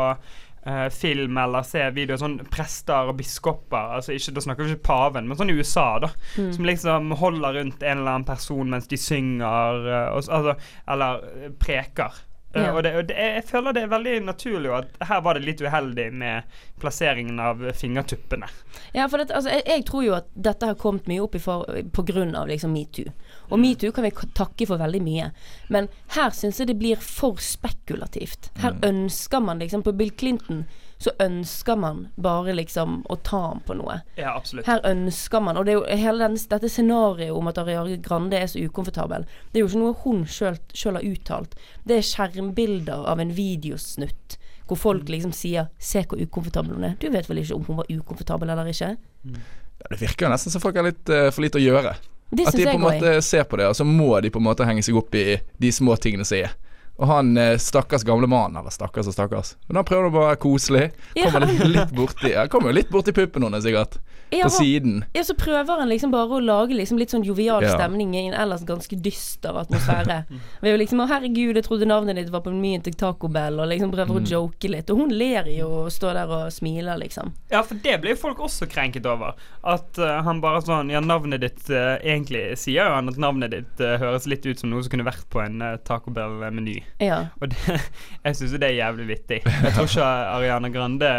uh, 0.67 0.89
film 0.91 1.39
eller 1.39 1.67
ser 1.67 1.95
videoer 1.95 2.21
sånn 2.21 2.39
prester 2.51 3.13
og 3.13 3.19
biskoper 3.21 3.99
altså 4.01 4.17
ikke, 4.17 4.35
Da 4.37 4.45
snakker 4.49 4.67
vi 4.67 4.75
ikke 4.75 4.89
paven, 4.91 5.29
men 5.29 5.39
sånn 5.39 5.53
i 5.55 5.59
USA, 5.59 5.89
da. 6.03 6.11
Mm. 6.37 6.53
Som 6.59 6.71
liksom 6.71 7.13
holder 7.23 7.61
rundt 7.61 7.83
en 7.83 8.01
eller 8.01 8.17
annen 8.17 8.29
person 8.29 8.73
mens 8.73 8.91
de 8.91 8.99
synger, 9.01 9.85
uh, 9.87 10.09
og, 10.17 10.25
altså, 10.27 10.57
eller 10.91 11.29
eh, 11.37 11.53
preker. 11.63 12.25
Ja. 12.57 12.71
og 12.73 12.83
det, 12.87 12.93
og 12.97 13.05
det, 13.09 13.17
jeg 13.21 13.45
føler 13.45 13.75
det 13.77 13.83
er 13.85 13.91
veldig 13.93 14.13
naturlig, 14.25 14.71
at 14.73 15.09
her 15.09 15.21
var 15.25 15.37
det 15.37 15.45
litt 15.45 15.61
uheldig 15.61 16.07
med 16.17 16.55
plasseringen 16.81 17.41
av 17.43 17.61
fingertuppene. 17.77 18.49
Ja, 18.97 19.11
for 19.13 19.21
dette, 19.21 19.37
altså, 19.37 19.53
jeg, 19.53 19.67
jeg 19.69 19.85
tror 19.91 20.07
jo 20.07 20.15
at 20.17 20.31
dette 20.33 20.71
har 20.71 20.79
kommet 20.81 21.11
mye 21.11 21.25
opp 21.27 21.37
i 21.37 21.43
for, 21.43 21.69
på 21.93 22.07
grunn 22.09 22.33
av 22.39 22.49
liksom 22.49 22.73
metoo. 22.73 23.13
Og 23.51 23.61
metoo 23.63 23.93
kan 23.95 24.07
vi 24.07 24.13
takke 24.37 24.67
for 24.69 24.81
veldig 24.81 25.03
mye. 25.05 25.31
Men 25.73 25.89
her 26.17 26.35
syns 26.37 26.61
jeg 26.61 26.71
det 26.71 26.79
blir 26.81 27.01
for 27.03 27.41
spekulativt. 27.43 28.51
Her 28.63 28.77
ønsker 28.87 29.41
man 29.41 29.63
liksom 29.63 29.85
På 29.87 29.93
Bill 29.93 30.11
Clinton 30.11 30.65
så 30.99 31.13
ønsker 31.21 31.77
man 31.77 32.07
bare 32.17 32.55
liksom 32.57 33.03
å 33.13 33.19
ta 33.21 33.41
ham 33.51 33.61
på 33.67 33.77
noe. 33.77 33.99
Ja, 34.17 34.33
absolutt. 34.37 34.67
Her 34.67 34.81
ønsker 34.89 35.43
man 35.45 35.59
Og 35.61 35.67
det 35.67 35.75
er 35.75 35.79
jo 35.81 36.01
hele 36.01 36.25
den, 36.25 36.39
dette 36.49 36.71
scenarioet 36.73 37.37
om 37.37 37.51
at 37.51 37.61
Ariane 37.61 37.99
Grande 38.03 38.39
er 38.41 38.49
så 38.49 38.63
ukomfortabel, 38.65 39.27
det 39.53 39.61
er 39.61 39.67
jo 39.67 39.71
ikke 39.71 39.83
noe 39.83 39.99
hun 40.05 40.25
sjøl 40.31 40.97
har 40.97 41.05
uttalt. 41.05 41.55
Det 41.85 41.99
er 41.99 42.09
skjermbilder 42.09 43.05
av 43.13 43.21
en 43.21 43.35
videosnutt 43.37 44.39
hvor 44.67 44.79
folk 44.81 45.09
liksom 45.09 45.31
sier 45.31 45.69
'se 45.79 46.03
hvor 46.09 46.19
ukomfortabel 46.19 46.75
hun 46.75 46.85
er'. 46.85 46.97
Du 46.99 47.07
vet 47.11 47.29
vel 47.29 47.39
ikke 47.39 47.55
om 47.55 47.65
hun 47.65 47.77
var 47.77 47.87
ukomfortabel 47.87 48.51
eller 48.51 48.67
ikke? 48.67 48.97
Ja, 49.25 49.87
det 49.91 50.01
virker 50.01 50.27
jo 50.27 50.33
nesten 50.33 50.51
som 50.51 50.61
folk 50.61 50.77
har 50.77 50.83
litt 50.83 51.09
uh, 51.09 51.31
for 51.31 51.45
lite 51.45 51.61
å 51.61 51.63
gjøre. 51.63 51.95
Det 52.31 52.49
At 52.49 52.57
de 52.59 52.65
på 52.67 52.75
en 52.75 52.83
måte 52.83 53.11
ser 53.23 53.45
på 53.47 53.59
det, 53.61 53.69
og 53.71 53.77
så 53.79 53.85
må 53.87 54.09
de 54.21 54.31
på 54.35 54.41
en 54.43 54.49
måte 54.49 54.67
henge 54.67 54.83
seg 54.83 54.97
opp 54.99 55.15
i 55.15 55.39
de 55.63 55.73
små 55.73 55.95
tingene 56.01 56.27
som 56.27 56.41
er. 56.41 56.55
Og 56.97 57.07
han 57.11 57.37
eh, 57.37 57.59
stakkars 57.61 58.05
gamle 58.09 58.29
mannen, 58.31 58.57
eller 58.61 58.73
stakkars 58.73 59.11
og 59.11 59.17
stakkars 59.17 59.55
Men 59.69 59.83
han 59.83 59.89
prøver 59.89 60.09
å 60.09 60.15
være 60.15 60.37
koselig. 60.41 60.87
Kommer 61.19 61.51
ja. 61.53 61.69
litt 61.69 61.97
borti 61.97 62.33
ja, 62.33 62.47
Kommer 62.53 62.73
jo 62.73 62.79
litt 62.79 62.93
borti 62.93 63.13
puppen 63.17 63.45
hennes, 63.45 63.65
sikkert. 63.67 63.99
Ja, 64.31 64.49
På 64.49 64.51
siden. 64.51 65.05
ja, 65.15 65.23
så 65.25 65.37
prøver 65.39 65.79
han 65.79 65.89
liksom 65.89 66.11
bare 66.11 66.39
å 66.39 66.41
lage 66.43 66.75
liksom 66.75 66.99
litt 66.99 67.13
sånn 67.15 67.23
jovial 67.23 67.63
Ja. 67.63 67.77
stemning 67.77 68.15
i 68.17 68.25
en 68.27 68.35
ellers 68.35 68.65
ganske 68.67 68.97
dyster 68.99 69.55
atmosfære. 69.61 70.17
Ved 70.63 70.73
jo 70.73 70.81
liksom 70.81 70.99
'Å, 70.99 71.07
herregud, 71.13 71.55
jeg 71.55 71.65
trodde 71.65 71.87
navnet 71.87 72.17
ditt 72.17 72.33
var 72.35 72.43
på 72.43 72.51
menyen 72.51 72.83
til 72.83 72.97
Taco 72.99 73.29
Bell', 73.29 73.61
og 73.61 73.69
liksom 73.71 73.93
prøver 73.93 74.19
å 74.19 74.25
joke 74.27 74.69
litt. 74.69 74.91
Og 74.91 74.99
hun 74.99 75.15
ler 75.15 75.47
jo 75.53 75.69
og 75.85 75.93
står 75.93 76.19
der 76.19 76.27
og 76.27 76.51
smiler, 76.53 76.99
liksom. 76.99 77.33
Ja, 77.53 77.63
for 77.63 77.77
det 77.77 78.01
blir 78.01 78.17
jo 78.17 78.23
folk 78.25 78.39
også 78.43 78.67
krenket 78.67 79.07
over. 79.07 79.37
At 79.63 79.99
uh, 79.99 80.23
han 80.23 80.41
bare 80.41 80.63
sånn 80.63 80.91
Ja, 80.91 81.01
navnet 81.01 81.41
ditt 81.41 81.71
uh, 81.71 81.99
Egentlig 82.03 82.57
sier 82.59 82.87
jo 82.87 82.95
han 82.95 83.09
at 83.09 83.19
navnet 83.19 83.51
ditt 83.55 83.81
uh, 83.81 83.97
høres 83.99 84.27
litt 84.27 84.47
ut 84.47 84.59
som 84.59 84.71
noe 84.71 84.83
som 84.83 84.91
kunne 84.91 85.07
vært 85.07 85.27
på 85.31 85.43
en 85.45 85.63
uh, 85.63 85.77
Taco 85.87 86.11
Bell-meny. 86.11 86.83
Ja. 87.01 87.27
Og 87.41 87.49
det, 87.53 87.57
jeg 88.25 88.37
syns 88.37 88.53
jo 88.53 88.59
det 88.59 88.71
er 88.71 88.79
jævlig 88.83 89.07
vittig. 89.09 89.41
Jeg 89.47 89.73
tror 89.77 89.89
ikke 89.91 90.05
Ariana 90.37 90.69
Grande 90.73 91.11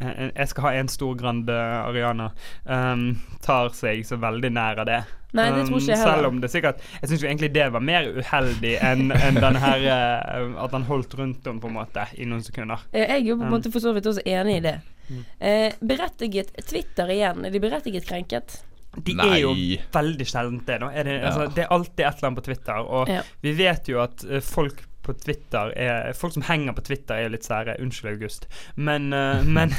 eh, 0.00 0.30
Jeg 0.36 0.48
skal 0.48 0.64
ha 0.64 0.70
en 0.80 0.88
stor 0.88 1.14
Grande 1.20 1.52
Ariana. 1.56 2.30
Um, 2.66 3.20
tar 3.44 3.68
seg 3.76 4.04
så 4.08 4.16
veldig 4.22 4.50
nær 4.56 4.80
av 4.82 4.86
det. 4.88 5.02
Nei, 5.32 5.46
det 5.54 5.62
tror 5.68 5.78
ikke 5.80 5.94
jeg 5.94 5.96
Um, 5.96 6.02
heller. 6.02 6.16
Selv 6.18 6.26
om 6.28 6.40
det 6.42 6.48
sikkert 6.52 6.80
Jeg 7.00 7.08
syns 7.08 7.22
jo 7.22 7.28
egentlig 7.30 7.48
det 7.54 7.68
var 7.72 7.80
mer 7.80 8.04
uheldig 8.18 8.72
enn 8.84 9.06
en 9.16 9.38
den 9.40 9.56
her 9.62 9.84
uh, 9.88 10.58
At 10.66 10.74
han 10.76 10.82
holdt 10.84 11.14
rundt 11.16 11.46
om, 11.48 11.60
på 11.62 11.70
en 11.70 11.76
måte, 11.78 12.04
i 12.20 12.26
noen 12.28 12.42
sekunder. 12.44 12.82
Eh, 12.92 13.06
Jeg 13.06 13.14
er 13.22 13.24
jo 13.30 13.38
på 13.38 13.46
en 13.46 13.48
Um. 13.48 13.54
måte 13.56 13.72
for 13.72 13.80
så 13.80 13.94
vidt 13.96 14.10
også 14.10 14.24
enig 14.28 14.58
i 14.58 14.64
det. 14.66 14.74
Mm. 15.08 15.22
Eh, 15.40 15.72
berettiget 15.80 16.52
Twitter 16.68 17.08
igjen. 17.14 17.44
Er 17.48 17.50
de 17.54 17.60
berettiget 17.64 18.04
krenket? 18.08 18.58
De 18.92 19.14
Nei. 19.16 19.26
er 19.32 19.38
jo 19.40 19.54
veldig 19.96 20.26
sjeldent 20.28 20.66
det. 20.68 20.76
Da. 20.82 20.90
Er 20.92 21.04
det, 21.08 21.12
Ja. 21.16 21.26
altså, 21.30 21.46
det 21.56 21.64
er 21.64 21.72
alltid 21.72 22.00
et 22.04 22.12
eller 22.18 22.28
annet 22.28 22.38
på 22.42 22.44
Twitter. 22.50 22.78
Og 23.00 23.08
Ja. 23.08 23.22
vi 23.40 23.52
vet 23.56 23.88
jo 23.88 24.02
at 24.04 24.24
folk 24.44 24.82
på 25.02 25.14
Twitter 25.18 25.72
er 25.76 26.12
Folk 26.14 26.34
som 26.36 26.44
henger 26.46 26.74
på 26.76 26.84
Twitter, 26.86 27.16
er 27.16 27.26
jo 27.26 27.32
litt 27.34 27.46
sære. 27.46 27.76
Unnskyld, 27.82 28.12
August. 28.14 28.46
Men, 28.76 29.10
uh, 29.12 29.42
men 29.56 29.74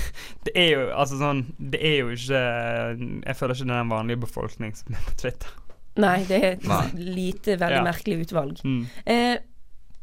det 0.48 0.54
er 0.56 0.70
jo 0.74 0.84
altså 0.92 1.20
sånn 1.22 1.46
Det 1.58 1.80
er 1.80 1.98
jo 2.02 2.12
ikke 2.16 2.42
Jeg 3.24 3.38
føler 3.40 3.56
ikke 3.56 3.70
det 3.70 3.76
er 3.78 3.84
den 3.86 3.94
vanlige 3.94 4.24
befolkning 4.26 4.76
som 4.78 4.94
er 4.98 5.08
på 5.08 5.16
Twitter. 5.24 5.56
Nei, 6.04 6.18
det 6.26 6.38
er 6.40 6.52
et 6.56 6.64
Nei. 6.68 6.86
lite, 6.98 7.56
veldig 7.62 7.82
Ja. 7.84 7.86
merkelig 7.86 8.24
utvalg. 8.26 8.62
Mm. 8.66 8.86
Eh, 9.06 9.36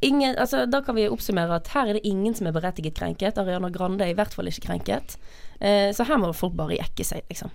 ingen, 0.07 0.37
altså, 0.39 0.63
da 0.71 0.81
kan 0.87 0.95
vi 0.95 1.09
oppsummere 1.11 1.57
at 1.59 1.69
her 1.75 1.91
er 1.91 1.99
det 1.99 2.05
ingen 2.07 2.35
som 2.39 2.47
er 2.47 2.55
berettiget 2.55 2.95
krenket. 2.95 3.39
Ariana 3.43 3.73
Grande 3.75 4.07
er 4.07 4.13
i 4.15 4.15
hvert 4.15 4.33
fall 4.33 4.47
ikke 4.47 4.69
krenket. 4.69 5.17
Eh, 5.61 5.91
så 5.93 6.07
her 6.07 6.17
må 6.23 6.31
folk 6.33 6.55
bare 6.57 6.79
jekke 6.79 7.05
seg, 7.05 7.27
liksom. 7.29 7.51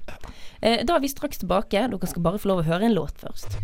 Eh, 0.62 0.84
da 0.84 0.98
er 0.98 1.06
vi 1.06 1.08
straks 1.08 1.40
tilbake. 1.42 1.88
Dere 1.88 2.12
skal 2.12 2.22
bare 2.28 2.42
få 2.44 2.52
lov 2.52 2.66
å 2.66 2.68
høre 2.68 2.90
en 2.90 2.98
låt 2.98 3.24
først. 3.24 3.56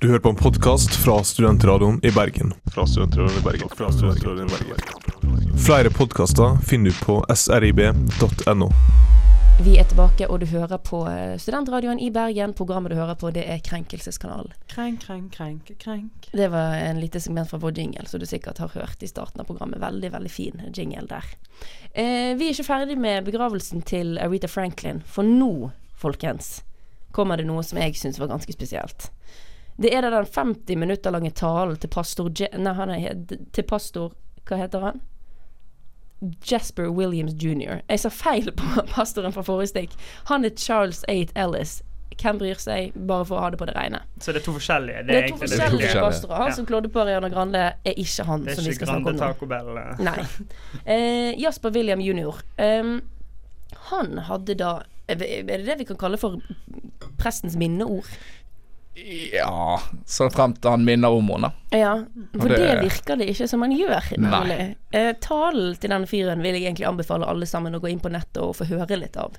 Du 0.00 0.08
hører 0.08 0.20
på 0.20 0.28
en 0.28 0.36
podkast 0.36 0.94
fra 0.94 1.24
Studentradioen 1.24 2.00
i 2.04 2.10
Bergen. 2.10 2.54
Fra 2.74 2.86
Studentradioen 2.86 3.38
i 3.38 3.42
Bergen. 3.44 3.68
Fra 3.68 3.92
Studentradioen 3.92 4.46
i 4.46 4.52
Bergen. 4.52 5.58
Flere 5.66 5.90
podkaster 5.90 6.58
finner 6.68 6.90
du 6.90 6.98
på 7.04 7.24
srib.no. 7.34 8.68
Vi 9.64 9.78
er 9.80 9.88
tilbake, 9.88 10.28
og 10.28 10.42
du 10.42 10.46
hører 10.50 10.76
på 10.84 11.00
eh, 11.08 11.38
Studentradioen 11.40 12.02
i 12.04 12.10
Bergen. 12.12 12.52
Programmet 12.52 12.92
du 12.92 12.98
hører 13.00 13.16
på, 13.16 13.32
det 13.32 13.46
er 13.48 13.64
Krenkelseskanalen. 13.64 14.52
Krenk, 14.68 15.00
krenk, 15.06 15.32
krenk, 15.32 15.72
krenk. 15.80 16.28
Det 16.28 16.50
var 16.52 16.76
en 16.76 17.00
lite 17.00 17.20
segment 17.24 17.48
fra 17.48 17.62
vår 17.64 17.80
jingle, 17.80 18.04
som 18.04 18.20
du 18.20 18.28
sikkert 18.28 18.60
har 18.60 18.76
hørt 18.76 19.00
i 19.00 19.08
starten 19.08 19.40
av 19.40 19.48
programmet. 19.48 19.80
Veldig, 19.80 20.12
veldig 20.12 20.34
fin 20.36 20.66
jingle 20.76 21.08
der. 21.08 21.34
Eh, 21.94 22.36
vi 22.36 22.50
er 22.50 22.52
ikke 22.52 22.68
ferdig 22.68 23.00
med 23.00 23.24
begravelsen 23.24 23.80
til 23.80 24.18
Aretha 24.20 24.52
Franklin, 24.52 25.00
for 25.08 25.24
nå, 25.24 25.70
folkens, 25.96 26.58
kommer 27.16 27.40
det 27.40 27.48
noe 27.48 27.64
som 27.64 27.80
jeg 27.80 27.96
syns 27.96 28.20
var 28.20 28.36
ganske 28.36 28.52
spesielt. 28.52 29.08
Det 29.78 29.90
er 29.94 30.00
da 30.06 30.10
den 30.10 30.26
50 30.32 30.76
minutter 30.80 31.10
lange 31.12 31.30
talen 31.36 31.76
til 31.76 31.88
pastor 31.92 32.30
Je 32.32 32.48
Nei, 32.56 32.72
han 32.78 32.90
er 32.94 33.14
til 33.52 33.64
pastor 33.68 34.14
Hva 34.48 34.56
heter 34.62 34.80
han? 34.80 35.00
Jasper 36.48 36.88
Williams 36.88 37.34
jr. 37.42 37.82
Jeg 37.90 38.00
sa 38.00 38.08
feil 38.08 38.48
på 38.56 38.64
pastoren 38.94 39.34
fra 39.36 39.42
forrige 39.44 39.68
stikk. 39.74 39.92
Han 40.30 40.46
er 40.48 40.54
Charles 40.56 41.02
8 41.12 41.34
Ellis. 41.36 41.82
Hvem 42.16 42.38
bryr 42.40 42.56
seg, 42.56 42.94
bare 42.96 43.26
for 43.28 43.36
å 43.36 43.42
ha 43.44 43.50
det 43.52 43.58
på 43.60 43.66
det 43.68 43.74
rene. 43.76 43.98
Så 44.24 44.32
det 44.32 44.40
er 44.40 44.44
to 44.46 44.54
forskjellige? 44.56 45.02
Det 45.04 45.12
er 45.18 45.26
to 45.26 45.26
er 45.26 45.28
to 45.34 45.40
forskjellige 45.42 45.90
forskjellige. 45.90 46.04
pastorer. 46.06 46.36
Han 46.40 46.48
Ja. 46.48 46.54
som 46.56 46.66
klådde 46.70 46.88
på 46.94 47.00
Ariana 47.02 47.28
Grande, 47.28 47.64
er 47.84 47.92
ikke 48.00 48.24
han 48.24 48.44
Det 48.46 48.54
som 48.56 48.62
er 48.64 48.68
vi 48.70 48.72
ikke 48.72 48.78
skal 48.78 48.86
snakke 48.86 49.04
Grande 49.04 49.10
om 49.10 49.16
nå. 49.16 49.26
Taco 49.26 49.46
Bell? 49.46 49.76
eh. 49.76 50.00
Nei. 50.00 50.24
Eh, 50.96 51.34
Jasper 51.42 51.70
William 51.76 52.00
jr. 52.00 52.40
Um, 52.58 53.02
han 53.90 54.18
hadde 54.30 54.54
da 54.56 54.72
Er 55.08 55.14
det 55.20 55.66
det 55.66 55.78
vi 55.78 55.84
kan 55.84 55.96
kalle 56.00 56.16
for 56.18 56.40
prestens 57.18 57.54
minneord? 57.60 58.08
Ja 59.32 59.80
Så 60.06 60.30
fremt 60.30 60.64
han 60.64 60.84
minner 60.84 61.08
om 61.12 61.28
henne. 61.28 61.50
Ja, 61.70 62.04
for 62.32 62.48
det- 62.48 62.58
det, 62.58 62.80
virker 62.82 63.16
det 63.16 63.28
ikke 63.28 63.48
som 63.48 63.60
han 63.62 63.72
gjør. 63.76 64.18
Nei. 64.18 64.30
Nemlig. 64.30 64.76
Eh, 64.92 65.12
talen 65.20 65.76
til 65.76 65.90
denne 65.90 66.06
fyren 66.08 66.42
vil 66.42 66.54
jeg 66.56 66.62
egentlig 66.64 66.88
anbefale 66.88 67.26
alle 67.28 67.46
sammen 67.46 67.74
å 67.74 67.80
gå 67.80 67.90
inn 67.90 68.00
på 68.00 68.08
nettet 68.10 68.40
og 68.42 68.56
få 68.56 68.64
høre 68.70 68.96
litt 68.98 69.16
av. 69.16 69.36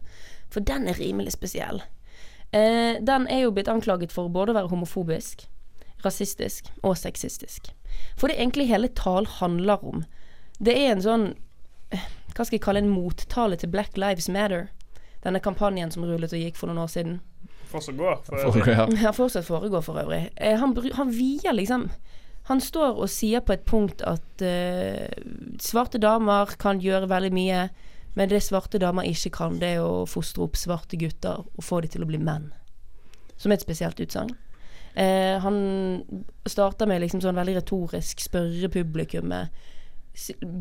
For 0.50 0.60
den 0.60 0.88
er 0.88 0.94
rimelig 0.94 1.32
spesiell. 1.34 1.82
Eh, 2.54 3.00
den 3.02 3.28
er 3.28 3.42
jo 3.42 3.52
blitt 3.52 3.68
anklaget 3.68 4.12
for 4.12 4.30
både 4.30 4.54
å 4.54 4.60
være 4.62 4.70
homofobisk, 4.70 5.48
rasistisk 6.06 6.70
og 6.84 6.96
sexistisk. 6.96 7.72
For 8.16 8.28
det 8.30 8.38
egentlig 8.38 8.68
hele 8.70 8.88
talen 8.90 9.26
handler 9.26 9.84
om, 9.84 10.06
det 10.62 10.76
er 10.78 10.92
en 10.92 11.02
sånn 11.02 11.36
eh, 11.92 12.00
Hva 12.36 12.46
skal 12.46 12.58
jeg 12.60 12.62
kalle 12.62 12.78
en 12.84 12.90
mottale 12.94 13.58
til 13.58 13.70
Black 13.70 13.98
Lives 13.98 14.30
Matter? 14.30 14.70
Denne 15.24 15.40
kampanjen 15.42 15.92
som 15.92 16.04
rullet 16.06 16.32
og 16.32 16.40
gikk 16.40 16.56
for 16.56 16.68
noen 16.68 16.84
år 16.84 16.88
siden. 16.94 17.20
Fortsatt 17.68 17.98
går. 17.98 18.22
For, 18.26 18.70
ja. 18.72 18.88
Ja, 19.04 19.12
fortsatt 19.16 19.48
foregår 19.48 19.84
for 19.86 20.00
øvrig. 20.02 20.30
Eh, 20.36 20.58
han, 20.60 20.76
han 20.98 21.12
vier 21.14 21.56
liksom 21.56 21.90
Han 22.48 22.62
står 22.64 23.02
og 23.04 23.10
sier 23.12 23.42
på 23.44 23.52
et 23.58 23.66
punkt 23.68 24.02
at 24.08 24.42
eh, 24.46 25.12
svarte 25.60 26.00
damer 26.00 26.54
kan 26.56 26.80
gjøre 26.80 27.10
veldig 27.12 27.32
mye, 27.36 27.66
men 28.16 28.30
det 28.32 28.40
svarte 28.46 28.80
damer 28.80 29.04
ikke 29.04 29.34
kan, 29.36 29.58
det 29.60 29.74
er 29.76 29.84
å 29.84 30.06
fostre 30.08 30.46
opp 30.46 30.56
svarte 30.56 30.96
gutter 30.96 31.44
og 31.44 31.66
få 31.66 31.82
dem 31.84 31.92
til 31.92 32.06
å 32.06 32.08
bli 32.08 32.22
menn. 32.24 32.54
Som 33.36 33.52
er 33.52 33.60
et 33.60 33.66
spesielt 33.68 34.00
utsagn. 34.00 34.32
Eh, 34.96 35.36
han 35.44 35.58
starter 36.48 36.88
med 36.88 37.04
liksom 37.04 37.20
sånn 37.22 37.36
veldig 37.38 37.60
retorisk 37.60 38.24
spørre 38.24 38.72
publikummet 38.72 39.52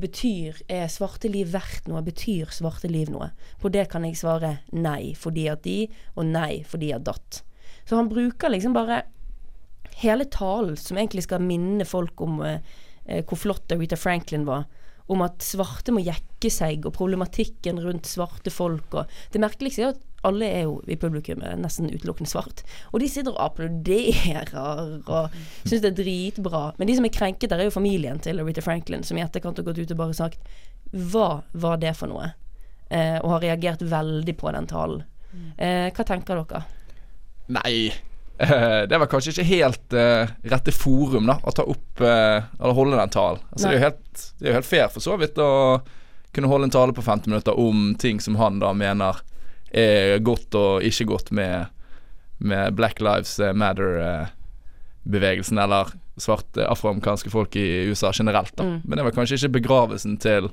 Betyr 0.03 0.59
Er 0.69 0.89
svarte 0.93 1.31
liv 1.33 1.49
verdt 1.55 1.89
noe? 1.89 2.03
Betyr 2.05 2.51
svarte 2.53 2.91
liv 2.93 3.11
noe? 3.13 3.31
På 3.61 3.71
det 3.73 3.87
kan 3.93 4.05
jeg 4.05 4.19
svare 4.21 4.59
nei 4.77 5.15
fordi 5.17 5.47
at 5.53 5.65
de, 5.65 5.87
og 6.15 6.29
nei 6.29 6.63
fordi 6.69 6.93
at 6.97 7.07
datt. 7.09 7.43
Så 7.89 7.97
han 7.97 8.11
bruker 8.11 8.53
liksom 8.53 8.75
bare 8.77 9.05
hele 10.03 10.27
talen, 10.29 10.77
som 10.77 10.99
egentlig 10.99 11.25
skal 11.25 11.45
minne 11.45 11.87
folk 11.89 12.21
om 12.25 12.43
eh, 12.45 12.59
eh, 13.07 13.23
hvor 13.25 13.41
flott 13.41 13.73
Rita 13.73 13.97
Franklin 13.97 14.45
var. 14.49 14.67
Om 15.07 15.23
at 15.25 15.45
svarte 15.47 15.95
må 15.95 16.03
jekke 16.03 16.51
seg, 16.51 16.85
og 16.85 16.97
problematikken 16.99 17.79
rundt 17.81 18.11
svarte 18.11 18.53
folk. 18.53 18.99
Og 18.99 19.33
det 19.33 19.41
merkeligste 19.43 19.87
er 19.87 19.95
at 19.95 20.03
alle 20.27 20.49
er 20.49 20.65
jo 20.67 20.79
i 20.91 20.99
publikummet 21.01 21.61
nesten 21.63 21.91
utelukkende 21.91 22.31
svart. 22.31 22.63
Og 22.93 23.01
de 23.03 23.11
sitter 23.11 23.35
og 23.35 23.43
applauderer 23.49 24.53
og 25.07 25.37
syns 25.65 25.83
det 25.83 25.93
er 25.93 25.99
dritbra. 26.01 26.65
Men 26.79 26.91
de 26.91 26.97
som 26.99 27.07
er 27.09 27.15
krenket 27.15 27.53
der, 27.53 27.63
er 27.63 27.71
jo 27.71 27.77
familien 27.77 28.21
til 28.23 28.43
Rita 28.45 28.65
Franklin, 28.65 29.05
som 29.07 29.19
i 29.19 29.25
etterkant 29.25 29.61
har 29.61 29.69
gått 29.69 29.81
ut 29.83 29.95
og 29.95 30.01
bare 30.01 30.17
sagt 30.17 30.57
Hva 30.93 31.43
var 31.53 31.79
det 31.83 31.95
for 31.99 32.11
noe? 32.11 32.33
Eh, 32.89 33.19
og 33.19 33.37
har 33.37 33.47
reagert 33.49 33.83
veldig 33.83 34.37
på 34.39 34.53
den 34.55 34.69
talen. 34.71 35.07
Eh, 35.59 35.89
hva 35.93 36.07
tenker 36.07 36.39
dere? 36.43 36.63
Nei. 37.57 37.93
eh, 38.39 38.83
det 38.89 38.99
var 38.99 39.11
kanskje 39.11 39.33
ikke 39.33 39.49
helt 39.49 39.95
uh, 39.97 40.29
rette 40.51 40.75
forum 40.75 41.29
da 41.31 41.39
å 41.43 41.53
ta 41.57 41.65
opp 41.65 42.03
uh, 42.03 42.45
Eller 42.61 42.77
holde 42.77 42.99
den 43.01 43.15
talen. 43.15 43.43
Altså, 43.51 43.69
det, 43.69 43.73
er 43.73 43.79
jo 43.79 43.85
helt, 43.87 44.27
det 44.39 44.47
er 44.47 44.53
jo 44.53 44.59
helt 44.61 44.69
fair 44.69 44.91
for 44.93 45.05
så 45.05 45.17
vidt 45.21 45.41
å 45.43 45.51
kunne 46.37 46.51
holde 46.51 46.69
en 46.69 46.75
tale 46.75 46.93
på 46.93 47.05
50 47.05 47.33
minutter 47.33 47.59
om 47.59 47.95
ting 47.99 48.21
som 48.21 48.37
han 48.37 48.61
da 48.61 48.75
mener 48.77 49.23
er 49.77 50.19
godt 50.25 50.55
og 50.59 50.83
ikke 50.87 51.09
godt 51.13 51.33
med, 51.37 51.67
med 52.39 52.75
Black 52.79 53.01
Lives 53.01 53.39
Matter-bevegelsen, 53.39 55.59
eller 55.63 55.87
svarte 56.17 56.67
afroamerikanske 56.67 57.31
folk 57.31 57.57
i 57.61 57.91
USA 57.91 58.11
generelt. 58.15 58.57
da 58.57 58.65
Mm. 58.65 58.81
Men 58.85 58.99
det 58.99 59.05
var 59.05 59.17
kanskje 59.17 59.37
ikke 59.37 59.59
begravelsen 59.61 60.19
til 60.19 60.49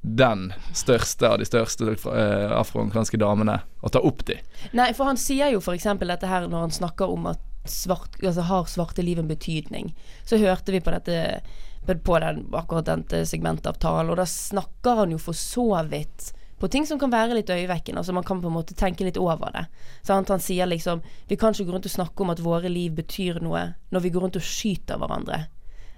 den 0.00 0.52
største 0.74 1.28
av 1.28 1.38
de 1.38 1.46
største 1.46 1.84
eh, 1.90 2.52
afroamerikanske 2.54 3.18
damene 3.18 3.60
å 3.82 3.88
ta 3.92 3.98
opp 3.98 4.24
de. 4.26 4.38
Nei, 4.72 4.92
for 4.94 5.10
han 5.10 5.18
sier 5.18 5.50
jo 5.52 5.60
f.eks. 5.60 5.86
dette 5.98 6.30
her 6.30 6.48
når 6.48 6.68
han 6.68 6.74
snakker 6.74 7.10
om 7.10 7.26
at 7.34 7.42
svart, 7.68 8.16
altså 8.22 8.46
har 8.48 8.68
svarte 8.70 9.02
liv 9.04 9.18
en 9.18 9.28
betydning. 9.28 9.90
Så 10.24 10.38
hørte 10.40 10.72
vi 10.72 10.80
på 10.80 10.94
dette 10.94 11.42
på 11.88 11.94
på 12.04 12.18
den, 12.20 12.42
akkurat 12.52 12.84
dette 12.84 13.22
segmentet 13.24 13.70
av 13.70 13.78
talen, 13.80 14.10
og 14.12 14.18
da 14.20 14.26
snakker 14.28 15.02
han 15.02 15.14
jo 15.14 15.20
for 15.22 15.36
så 15.36 15.70
vidt 15.88 16.32
på 16.58 16.68
ting 16.68 16.86
som 16.86 16.98
kan 16.98 17.12
være 17.12 17.36
litt 17.38 17.50
øyevekkende. 17.50 18.00
Altså 18.00 18.12
man 18.12 18.26
kan 18.26 18.40
på 18.42 18.50
en 18.50 18.56
måte 18.56 18.74
tenke 18.74 19.06
litt 19.06 19.18
over 19.20 19.52
det. 19.54 19.66
Så 20.02 20.14
han, 20.18 20.40
sier 20.40 20.66
liksom 20.66 21.02
Vi 21.28 21.36
kan 21.36 21.54
ikke 21.54 21.64
gå 21.68 21.72
rundt 21.76 21.86
og 21.86 21.94
snakke 21.94 22.22
om 22.22 22.30
at 22.30 22.42
våre 22.42 22.68
liv 22.68 22.92
betyr 22.96 23.40
noe 23.44 23.74
når 23.90 24.00
vi 24.00 24.10
går 24.10 24.26
rundt 24.26 24.40
og 24.40 24.42
skyter 24.42 24.98
hverandre. 24.98 25.46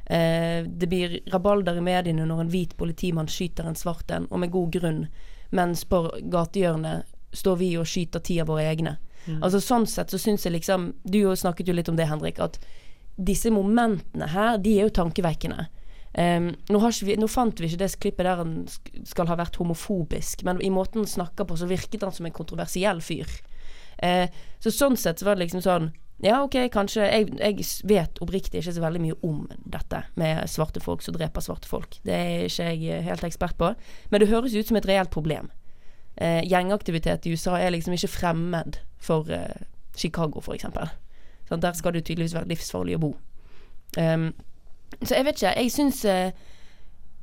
Eh, 0.07 0.67
det 0.67 0.89
blir 0.91 1.21
rabalder 1.33 1.79
i 1.79 1.85
mediene 1.85 2.27
når 2.27 2.41
en 2.45 2.53
hvit 2.53 2.77
politimann 2.77 3.29
skyter 3.31 3.69
en 3.69 3.79
svart 3.79 4.11
en, 4.11 4.27
og 4.31 4.43
med 4.43 4.51
god 4.51 4.73
grunn, 4.75 5.05
mens 5.51 5.85
på 5.85 6.03
gatehjørnet 6.33 7.07
står 7.33 7.57
vi 7.57 7.77
og 7.79 7.87
skyter 7.87 8.21
ti 8.27 8.41
av 8.43 8.51
våre 8.51 8.67
egne. 8.67 8.97
Altså 9.41 9.61
Sånn 9.61 9.87
sett 9.87 10.11
så 10.11 10.19
syns 10.19 10.47
jeg 10.47 10.55
liksom 10.55 10.95
Du 11.05 11.19
jo 11.21 11.35
snakket 11.37 11.69
jo 11.69 11.75
litt 11.77 11.91
om 11.93 11.99
det, 11.99 12.09
Henrik, 12.09 12.41
at 12.41 12.59
disse 13.21 13.51
momentene 13.53 14.31
her, 14.33 14.57
de 14.59 14.79
er 14.79 14.89
jo 14.89 14.97
tankevekkende. 14.97 15.67
Em, 16.19 16.51
nå, 16.67 16.81
vi, 17.07 17.15
nå 17.21 17.29
fant 17.31 17.61
vi 17.61 17.69
ikke 17.69 17.85
det 17.85 17.93
klippet 18.03 18.27
der 18.27 18.41
han 18.41 18.55
skal 19.07 19.31
ha 19.31 19.37
vært 19.39 19.61
homofobisk, 19.61 20.43
men 20.47 20.59
i 20.63 20.73
måten 20.75 21.05
han 21.05 21.11
snakker 21.11 21.47
på, 21.47 21.59
så 21.59 21.71
virket 21.71 22.03
han 22.03 22.15
som 22.15 22.27
en 22.27 22.35
kontroversiell 22.35 23.03
fyr. 23.05 23.31
Uh, 24.03 24.27
så 24.63 24.73
sånn 24.75 24.97
sett 24.99 25.21
så 25.21 25.29
var 25.29 25.37
det 25.37 25.45
liksom 25.45 25.61
sånn 25.61 25.91
Ja, 26.25 26.39
ok, 26.41 26.55
kanskje 26.73 27.05
Jeg, 27.05 27.27
jeg 27.37 27.65
vet 27.85 28.21
oppriktig 28.25 28.63
ikke 28.63 28.73
så 28.73 28.81
veldig 28.81 29.03
mye 29.03 29.17
om 29.29 29.43
dette 29.69 29.99
med 30.21 30.41
svarte 30.49 30.81
folk 30.81 31.05
som 31.05 31.17
dreper 31.17 31.45
svarte 31.45 31.69
folk. 31.69 31.99
Det 32.05 32.17
er 32.17 32.47
ikke 32.47 32.71
jeg 32.71 32.95
eh, 32.97 33.05
helt 33.05 33.25
ekspert 33.29 33.59
på. 33.61 33.71
Men 34.09 34.23
det 34.23 34.31
høres 34.33 34.57
ut 34.57 34.69
som 34.69 34.81
et 34.81 34.89
reelt 34.89 35.13
problem. 35.13 35.51
Uh, 36.17 36.41
gjengaktivitet 36.49 37.29
i 37.29 37.35
USA 37.37 37.59
er 37.61 37.73
liksom 37.73 37.97
ikke 37.97 38.13
fremmed 38.13 38.81
for 39.01 39.29
uh, 39.33 39.65
Chicago, 39.97 40.43
eksempel. 40.53 40.93
Sånn, 41.49 41.63
der 41.65 41.77
skal 41.77 41.97
det 41.97 42.07
tydeligvis 42.09 42.37
være 42.37 42.53
livsfarlig 42.53 42.97
å 42.97 43.03
bo. 43.05 43.13
Em, 44.01 44.31
så 44.99 45.17
jeg 45.17 45.27
vet 45.27 45.39
ikke. 45.39 45.55
Jeg 45.57 45.73
syns 45.75 46.05
eh, 46.05 46.33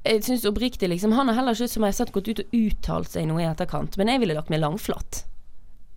Jeg 0.07 0.23
syns 0.23 0.45
oppriktig 0.47 0.87
liksom 0.89 1.11
Han 1.17 1.27
har 1.27 1.35
heller 1.41 1.57
ikke, 1.57 1.67
som 1.67 1.83
jeg 1.83 1.93
har 1.93 1.97
sett, 1.99 2.13
gått 2.15 2.29
ut 2.31 2.43
og 2.43 2.55
uttalt 2.55 3.11
seg 3.11 3.27
noe 3.29 3.43
i 3.43 3.49
etterkant. 3.49 3.97
Men 3.99 4.13
jeg 4.13 4.23
ville 4.23 4.37
lagt 4.37 4.51
meg 4.53 4.63
langflatt. 4.63 5.25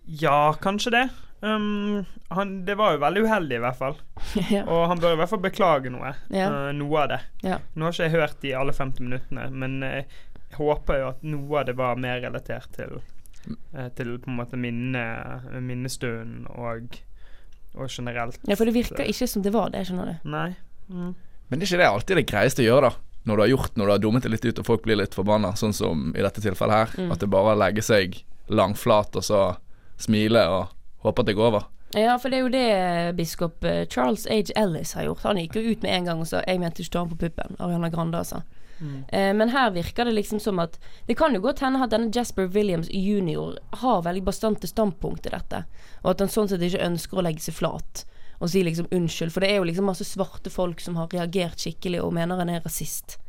Ja, 0.05 0.53
kanskje 0.61 0.95
det. 0.97 1.05
Um, 1.41 2.05
han, 2.27 2.65
det 2.65 2.75
var 2.75 2.93
jo 2.93 3.01
veldig 3.01 3.21
uheldig, 3.25 3.55
i 3.55 3.61
hvert 3.63 3.77
fall. 3.77 3.95
ja. 4.53 4.61
Og 4.69 4.83
han 4.91 4.99
bør 5.01 5.15
i 5.15 5.21
hvert 5.21 5.31
fall 5.31 5.41
beklage 5.41 5.93
noe. 5.93 6.13
Ja. 6.29 6.49
Uh, 6.51 6.67
noe 6.77 7.05
av 7.05 7.07
det. 7.15 7.21
Ja. 7.45 7.57
Nå 7.73 7.87
har 7.87 7.95
ikke 7.95 8.09
jeg 8.09 8.15
hørt 8.17 8.43
de 8.43 8.53
alle 8.57 8.75
50 8.77 9.07
minuttene, 9.07 9.47
men 9.49 9.79
eh, 9.87 10.03
jeg 10.51 10.59
håper 10.59 11.01
jo 11.01 11.07
at 11.15 11.25
noe 11.25 11.61
av 11.61 11.65
det 11.69 11.77
var 11.79 12.01
mer 12.01 12.21
relatert 12.21 12.69
til 12.75 12.99
uh, 12.99 13.87
Til 13.97 14.17
på 14.21 14.29
en 14.29 14.37
måte 14.37 14.59
minne, 14.59 15.03
minnestunden 15.63 16.45
og, 16.51 16.99
og 17.73 17.89
generelt. 17.89 18.37
ja, 18.45 18.57
for 18.59 18.69
det 18.69 18.77
virker 18.77 19.09
ikke 19.09 19.29
som 19.31 19.45
det 19.45 19.55
var 19.55 19.73
det, 19.73 19.87
skjønner 19.89 20.13
du. 20.13 20.29
Nei. 20.29 20.49
Mm. 20.91 21.15
Men 21.51 21.59
det 21.59 21.67
er 21.67 21.73
ikke 21.73 21.81
det 21.83 21.89
alltid 21.91 22.17
det 22.17 22.27
greieste 22.29 22.63
å 22.63 22.65
gjøre, 22.65 22.89
da. 22.89 23.07
Når 23.27 23.37
du 23.37 23.41
har 23.43 23.49
gjort 23.51 23.75
når 23.77 23.85
du 23.85 23.91
har 23.91 23.99
dummet 24.01 24.23
det 24.25 24.31
litt 24.31 24.45
ut 24.47 24.59
og 24.63 24.65
folk 24.65 24.85
blir 24.85 24.97
litt 24.97 25.13
forbanna, 25.13 25.51
sånn 25.59 25.75
som 25.75 26.07
i 26.15 26.23
dette 26.23 26.41
tilfellet 26.41 26.77
her. 26.77 26.93
Mm. 26.97 27.11
At 27.13 27.21
det 27.21 27.29
bare 27.29 27.57
legger 27.59 27.85
seg 27.85 28.15
langflat 28.49 29.19
og 29.19 29.25
så 29.27 29.41
smile 30.01 30.41
og 30.49 30.71
håpe 31.03 31.21
at 31.21 31.29
det 31.29 31.35
går 31.37 31.49
over. 31.51 31.67
Ja, 31.91 32.15
for 32.23 32.31
det 32.31 32.39
er 32.39 32.45
jo 32.45 32.53
det 32.53 33.19
biskop 33.19 33.67
eh, 33.67 33.83
Charles 33.91 34.23
H. 34.31 34.55
Ellis 34.55 34.95
har 34.95 35.09
gjort. 35.09 35.27
Han 35.27 35.41
gikk 35.41 35.59
jo 35.59 35.75
ut 35.75 35.83
med 35.83 35.91
en 35.91 36.07
gang 36.07 36.23
og 36.23 36.31
sa 36.31 36.41
'jeg 36.47 36.63
mente 36.63 36.81
ikke 36.81 36.95
ta 36.95 37.03
ham 37.03 37.11
på 37.11 37.19
puppen', 37.19 37.59
Ariana 37.59 37.91
Grande, 37.91 38.17
altså. 38.17 38.41
Eh, 39.11 39.33
men 39.33 39.49
her 39.49 39.69
virker 39.71 40.05
det 40.05 40.13
liksom 40.15 40.39
som 40.39 40.59
at 40.59 40.79
Det 41.07 41.17
kan 41.17 41.33
jo 41.35 41.41
godt 41.41 41.59
hende 41.59 41.83
at 41.83 41.91
denne 41.91 42.11
Jasper 42.15 42.47
Williams 42.47 42.89
jr. 42.89 43.59
har 43.73 44.01
veldig 44.01 44.23
bastante 44.25 44.67
standpunkt 44.67 45.23
til 45.23 45.31
dette, 45.31 45.65
og 46.03 46.11
at 46.11 46.19
han 46.19 46.29
sånn 46.29 46.49
sett 46.49 46.61
ikke 46.61 46.85
ønsker 46.85 47.17
å 47.17 47.25
legge 47.27 47.41
seg 47.41 47.53
flat 47.53 48.05
og 48.41 48.49
si 48.49 48.63
liksom 48.65 48.89
unnskyld, 48.91 49.31
for 49.33 49.43
det 49.43 49.51
er 49.51 49.59
jo 49.61 49.67
liksom 49.69 49.85
masse 49.85 50.05
svarte 50.07 50.49
folk 50.49 50.81
som 50.81 50.97
har 50.97 51.11
reagert 51.13 51.61
skikkelig 51.61 52.01
og 52.01 52.13
mener 52.17 52.41
han 52.41 52.49
er 52.49 52.63
rasist. 52.65 53.19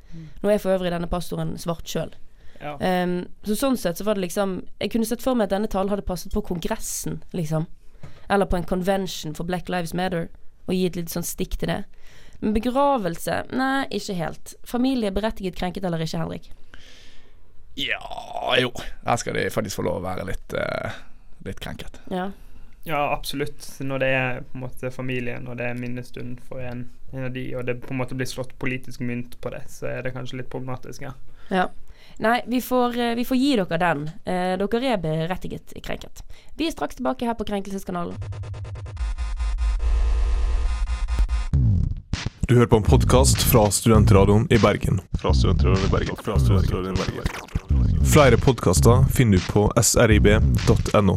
Nå 0.43 0.51
er 0.51 0.61
for 0.61 0.75
øvrig 0.75 0.93
denne 0.93 1.09
pastoren 1.09 1.55
svart 1.61 1.89
sjøl. 1.89 2.15
Ja. 2.63 2.77
Um, 2.79 3.23
så 3.45 3.57
sånn 3.59 3.77
sett 3.81 3.99
så 3.99 4.05
var 4.07 4.15
det 4.15 4.23
liksom 4.29 4.61
Jeg 4.79 4.93
kunne 4.93 5.07
sett 5.09 5.25
for 5.25 5.35
meg 5.35 5.49
at 5.49 5.55
denne 5.57 5.67
talen 5.67 5.91
hadde 5.91 6.05
passet 6.07 6.35
på 6.35 6.45
Kongressen, 6.47 7.21
liksom. 7.35 7.67
Eller 8.31 8.47
på 8.47 8.57
en 8.57 8.69
convention 8.69 9.35
for 9.35 9.49
Black 9.49 9.69
Lives 9.73 9.95
Matter, 9.99 10.29
og 10.69 10.77
gi 10.77 10.87
et 10.87 10.97
litt 10.97 11.13
sånn 11.13 11.27
stikk 11.27 11.59
til 11.61 11.73
det. 11.73 11.81
Men 12.41 12.55
begravelse 12.57 13.43
Nei, 13.53 13.87
ikke 13.95 14.17
helt. 14.19 14.55
Familie 14.67 15.13
berettiget 15.15 15.59
krenket 15.59 15.85
eller 15.85 16.03
ikke, 16.03 16.23
Henrik? 16.23 16.49
Ja, 17.79 18.01
jo. 18.61 18.73
Her 19.05 19.21
skal 19.21 19.37
de 19.39 19.49
faktisk 19.53 19.81
få 19.81 19.87
lov 19.87 20.01
å 20.01 20.07
være 20.07 20.27
litt, 20.29 20.57
uh, 20.57 21.03
litt 21.47 21.61
krenket. 21.63 22.01
Ja. 22.13 22.31
Ja, 22.85 23.13
absolutt. 23.13 23.81
Når 23.81 23.99
det 23.99 24.09
er 24.09 24.41
på 24.41 24.59
en 24.59 24.65
måte 24.65 24.91
familien, 24.91 25.47
og 25.47 25.57
det 25.61 25.69
er 25.71 25.79
minnestund 25.79 26.41
for 26.49 26.63
en, 26.67 26.89
en 27.13 27.29
av 27.29 27.31
de, 27.35 27.45
og 27.57 27.67
det 27.69 27.79
på 27.85 27.95
en 27.95 28.01
måte 28.01 28.19
blir 28.19 28.27
slått 28.27 28.57
politisk 28.59 29.05
mynt 29.07 29.39
på 29.41 29.53
det, 29.55 29.63
så 29.71 29.87
er 29.93 30.03
det 30.03 30.15
kanskje 30.17 30.41
litt 30.41 30.51
problematisk, 30.51 31.07
ja. 31.07 31.15
ja. 31.53 31.69
Nei, 32.23 32.41
vi 32.47 32.61
får, 32.61 32.99
eh, 32.99 33.15
vi 33.15 33.25
får 33.25 33.39
gi 33.39 33.53
dere 33.57 33.79
den. 33.79 34.03
Eh, 34.27 34.57
dere 34.59 34.91
er 34.97 34.99
berettiget 35.03 35.75
krenket. 35.83 36.25
Vi 36.59 36.67
er 36.67 36.75
straks 36.75 36.99
tilbake 36.99 37.27
her 37.27 37.39
på 37.39 37.47
Krenkelseskanalen. 37.49 38.19
Du 42.49 42.57
hører 42.59 42.67
på 42.67 42.83
en 42.83 42.85
podkast 42.85 43.39
fra 43.49 43.71
Studentradioen 43.71 44.49
i 44.51 44.59
Bergen. 44.59 45.01
Fra 45.23 45.33
Studentradioen 45.33 45.87
i 45.87 45.93
Bergen. 45.95 46.19
Fra 46.21 46.39
Studentradioen 46.39 46.99
i 46.99 46.99
Bergen. 46.99 48.05
Flere 48.13 48.37
podkaster 48.37 49.07
finner 49.15 49.39
du 49.39 49.53
på 49.53 49.69
srib.no. 49.81 51.17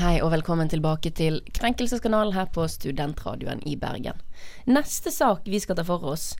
Hei 0.00 0.16
og 0.24 0.32
velkommen 0.32 0.70
tilbake 0.72 1.10
til 1.14 1.40
Krenkelseskanalen 1.54 2.32
her 2.34 2.48
på 2.54 2.64
Studentradioen 2.70 3.60
i 3.68 3.74
Bergen. 3.78 4.18
Neste 4.70 5.12
sak 5.12 5.46
vi 5.50 5.60
skal 5.62 5.76
ta 5.78 5.84
for 5.86 6.02
oss, 6.14 6.32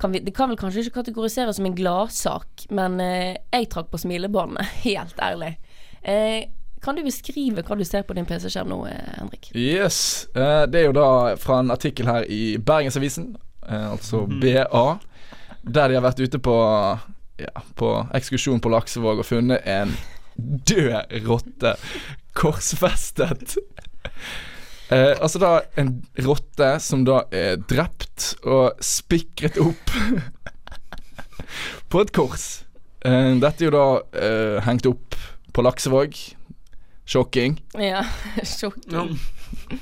kan 0.00 0.14
vi, 0.14 0.20
det 0.24 0.34
kan 0.36 0.50
vel 0.50 0.58
kanskje 0.60 0.84
ikke 0.86 1.00
kategoriseres 1.02 1.58
som 1.58 1.66
en 1.68 1.76
gladsak, 1.78 2.66
men 2.74 2.98
eh, 3.02 3.36
jeg 3.52 3.68
trakk 3.72 3.90
på 3.92 4.00
smilebåndet, 4.02 4.66
helt 4.88 5.22
ærlig. 5.22 5.54
Eh, 6.02 6.48
Kan 6.82 6.96
du 6.98 7.04
beskrive 7.06 7.62
hva 7.62 7.76
du 7.78 7.84
ser 7.86 8.02
på 8.02 8.14
din 8.18 8.26
PC-skjerm 8.26 8.72
nå, 8.72 8.80
eh, 8.90 9.10
Henrik? 9.20 9.52
Yes. 9.54 10.26
eh, 10.34 10.64
det 10.66 10.80
er 10.80 10.88
jo 10.88 10.94
da 10.96 11.04
fra 11.38 11.60
en 11.62 11.70
artikkel 11.70 12.08
her 12.10 12.26
i 12.26 12.56
Bergensavisen, 12.58 13.36
eh, 13.68 13.84
altså 13.92 14.24
BA, 14.26 14.82
der 15.62 15.92
de 15.92 15.98
har 16.00 16.02
vært 16.08 16.22
ute 16.24 16.40
på 16.42 16.56
ja, 17.38 17.62
på 17.78 17.92
ekskursjon 18.18 18.58
på 18.62 18.72
Laksevåg 18.74 19.22
og 19.22 19.28
funnet 19.28 19.62
en 19.70 19.94
død 20.66 21.14
rotte 21.28 21.76
korsfestet. 22.38 23.56
Eh, 24.92 25.14
altså 25.20 25.40
da 25.40 25.52
en 25.80 25.94
rotte 26.26 26.74
som 26.84 27.04
da 27.08 27.22
er 27.32 27.60
drept 27.70 28.34
og 28.44 28.80
spikret 28.84 29.58
opp 29.62 29.94
på 31.92 32.02
et 32.02 32.12
kors. 32.16 32.46
Eh, 33.04 33.34
dette 33.42 33.64
er 33.64 33.70
jo 33.70 33.74
da 33.74 33.86
eh, 34.16 34.58
hengt 34.66 34.88
opp 34.90 35.16
på 35.52 35.64
Laksevåg. 35.64 36.18
Shocking. 37.04 37.58
Ja, 37.80 38.04
sjokking. 38.46 39.16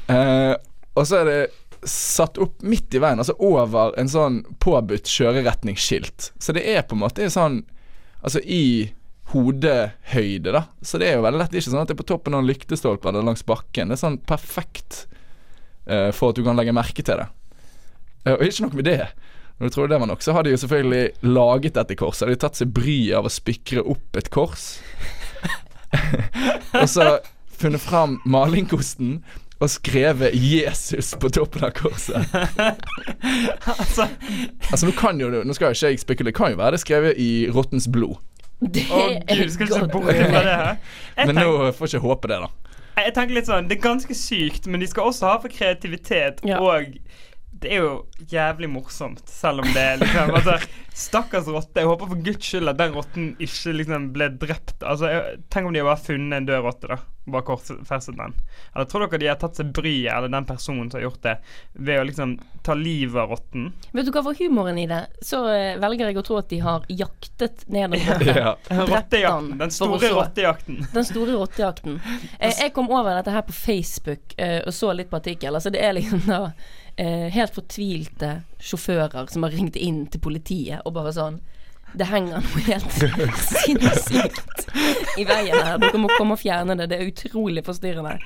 Eh, 0.09 0.55
og 0.95 1.07
så 1.07 1.21
er 1.21 1.29
det 1.29 1.41
satt 1.87 2.37
opp 2.43 2.61
midt 2.67 2.93
i 2.93 3.01
veien, 3.01 3.21
altså 3.23 3.37
over 3.41 3.95
en 4.01 4.11
sånn 4.11 4.43
påbudt 4.61 5.09
kjøreretningsskilt. 5.09 6.33
Så 6.37 6.53
det 6.57 6.65
er 6.69 6.83
på 6.85 6.99
en 6.99 7.07
måte 7.07 7.31
sånn 7.33 7.63
Altså 8.21 8.37
i 8.45 8.91
hodehøyde, 9.31 10.53
da. 10.55 10.65
Så 10.83 11.01
det 11.01 11.11
er 11.11 11.19
jo 11.19 11.25
veldig 11.27 11.41
lett. 11.41 11.53
Det 11.53 11.61
er 11.61 11.65
ikke 11.65 11.73
sånn 11.73 11.83
at 11.83 11.91
det 11.91 11.97
er 11.97 12.03
på 12.03 12.09
toppen 12.11 12.37
av 12.37 12.43
en 12.43 12.51
lyktestolpe 12.51 13.11
eller 13.11 13.27
langs 13.27 13.45
bakken. 13.47 13.91
Det 13.91 13.99
er 13.99 14.03
sånn 14.05 14.21
perfekt 14.27 15.05
uh, 15.91 16.11
for 16.17 16.31
at 16.31 16.41
du 16.41 16.45
kan 16.47 16.59
legge 16.59 16.75
merke 16.77 17.05
til 17.05 17.23
det. 17.23 17.29
Uh, 18.27 18.37
og 18.37 18.47
ikke 18.47 18.67
nok 18.67 18.79
med 18.81 18.89
det. 18.91 19.03
Når 19.61 19.69
du 19.69 19.75
tror 19.75 19.91
det 19.93 20.01
var 20.01 20.09
nok, 20.09 20.23
så 20.25 20.33
har 20.33 20.47
de 20.47 20.55
jo 20.55 20.63
selvfølgelig 20.63 21.31
laget 21.37 21.77
dette 21.77 21.99
korset. 22.01 22.27
De 22.27 22.37
har 22.37 22.43
tatt 22.47 22.57
seg 22.57 22.73
bryet 22.73 23.19
av 23.19 23.29
å 23.29 23.33
spikre 23.33 23.85
opp 23.85 24.17
et 24.17 24.31
kors. 24.33 24.71
og 26.81 26.89
så 26.89 27.11
funnet 27.61 27.83
fram 27.85 28.17
malingkosten 28.25 29.19
og 29.61 29.69
skrevet 29.69 30.33
'Jesus' 30.33 31.13
på 31.21 31.29
toppen 31.29 31.67
av 31.69 31.75
korset. 31.77 32.25
altså, 33.83 34.09
Altså 34.71 34.87
Nå 34.87 34.95
kan 34.97 35.21
jo 35.21 35.29
Nå 35.29 35.53
skal 35.53 35.69
jo 35.69 35.77
ikke 35.77 35.93
jeg 35.93 36.01
spekulere, 36.01 36.33
det 36.33 36.39
kan 36.39 36.55
jo 36.55 36.61
være 36.63 36.73
det 36.73 36.81
er 36.81 36.87
skrevet 36.87 37.21
i 37.21 37.31
rottens 37.53 37.89
blod. 37.93 38.17
Det 38.61 38.87
å 38.93 39.05
gud, 39.25 39.53
skal 39.55 39.67
du 39.67 39.73
se 39.73 39.81
godt. 39.81 39.93
bort 39.93 40.11
fra 40.11 40.43
det 40.45 40.57
her? 40.63 40.75
Jeg 41.17 41.31
Men 41.31 41.39
nå 41.41 41.73
får 41.73 41.87
jeg 41.87 42.01
ikke 42.01 42.07
håpe 42.09 42.29
det, 42.29 42.41
da. 42.43 42.51
jeg 43.01 43.15
tenker 43.17 43.39
litt 43.39 43.49
sånn 43.49 43.69
Det 43.71 43.79
er 43.79 43.83
ganske 43.87 44.17
sykt, 44.17 44.67
men 44.69 44.83
de 44.85 44.89
skal 44.91 45.09
også 45.09 45.31
ha 45.31 45.39
for 45.41 45.53
kreativitet. 45.53 46.43
Ja. 46.45 46.61
Og 46.61 46.93
det 47.51 47.73
er 47.75 47.83
jo 47.83 47.95
jævlig 48.31 48.69
morsomt, 48.71 49.23
selv 49.29 49.65
om 49.65 49.73
det 49.75 49.83
er 49.83 49.99
liksom 50.01 50.31
altså, 50.39 50.57
Stakkars 51.01 51.49
rotte. 51.49 51.81
Jeg 51.81 51.89
håper 51.89 52.11
for 52.11 52.21
guds 52.25 52.45
skyld 52.45 52.71
at 52.71 52.79
den 52.79 52.95
rotten 52.95 53.31
ikke 53.43 53.73
liksom 53.75 54.11
ble 54.15 54.29
drept. 54.41 54.83
Altså, 54.83 55.11
jeg, 55.11 55.41
Tenk 55.53 55.69
om 55.69 55.75
de 55.75 55.81
har 55.83 55.89
bare 55.89 56.05
funnet 56.05 56.37
en 56.37 56.49
død 56.49 56.63
rotte, 56.67 56.91
da. 56.91 56.99
Bare 57.31 57.47
korsfestet 57.47 58.17
den. 58.19 58.35
Eller 58.75 58.89
tror 58.91 59.05
dere 59.05 59.21
de 59.23 59.29
har 59.31 59.39
tatt 59.41 59.61
seg 59.61 59.71
bryet, 59.77 60.11
eller 60.13 60.33
den 60.33 60.49
personen 60.49 60.91
som 60.91 60.99
har 60.99 61.07
gjort 61.09 61.23
det, 61.27 61.35
ved 61.73 62.01
å 62.01 62.07
liksom 62.09 62.35
ta 62.67 62.77
livet 62.77 63.21
av 63.23 63.35
rotten? 63.35 63.71
Vet 63.93 64.09
du 64.09 64.13
hva, 64.15 64.25
for 64.27 64.41
humoren 64.41 64.81
i 64.81 64.87
det, 64.91 65.01
så 65.25 65.43
eh, 65.53 65.79
velger 65.81 66.11
jeg 66.11 66.21
å 66.21 66.27
tro 66.27 66.41
at 66.41 66.51
de 66.53 66.61
har 66.65 66.87
jaktet 66.89 67.65
ned 67.69 67.91
en 67.91 67.99
rotte. 68.09 68.37
Ja. 68.41 68.55
Rottejakten. 68.71 69.57
Den 69.61 69.73
store 69.75 70.13
rottejakten. 70.15 70.85
Den 70.95 71.07
store 71.07 71.35
rottejakten. 71.37 71.99
Jeg, 72.39 72.55
jeg 72.57 72.73
kom 72.77 72.89
over 72.93 73.13
dette 73.19 73.35
her 73.35 73.45
på 73.47 73.57
Facebook 73.57 74.37
eh, 74.41 74.61
og 74.65 74.73
så 74.75 74.95
litt 74.97 75.11
på 75.11 75.19
artikkel. 75.21 75.57
Altså 75.57 75.73
det 75.75 75.83
er 75.85 75.97
liksom 75.99 76.25
da 76.29 76.45
eh, 77.01 77.29
helt 77.33 77.57
fortvilte 77.57 78.33
sjåfører 78.61 79.31
som 79.33 79.47
har 79.47 79.57
ringt 79.57 79.79
inn 79.81 80.05
til 80.13 80.23
politiet 80.23 80.85
og 80.85 80.95
bare 80.99 81.15
sånn 81.17 81.41
det 81.99 82.07
henger 82.07 82.45
noe 82.45 82.63
helt 82.67 82.93
sinnssykt 82.95 84.67
i 85.19 85.25
veien 85.27 85.57
her. 85.57 85.79
Dere 85.83 86.01
må 86.01 86.11
komme 86.15 86.37
og 86.37 86.41
fjerne 86.43 86.77
det. 86.79 86.87
Det 86.93 86.99
er 86.99 87.09
utrolig 87.11 87.65
forstyrrende. 87.67 88.17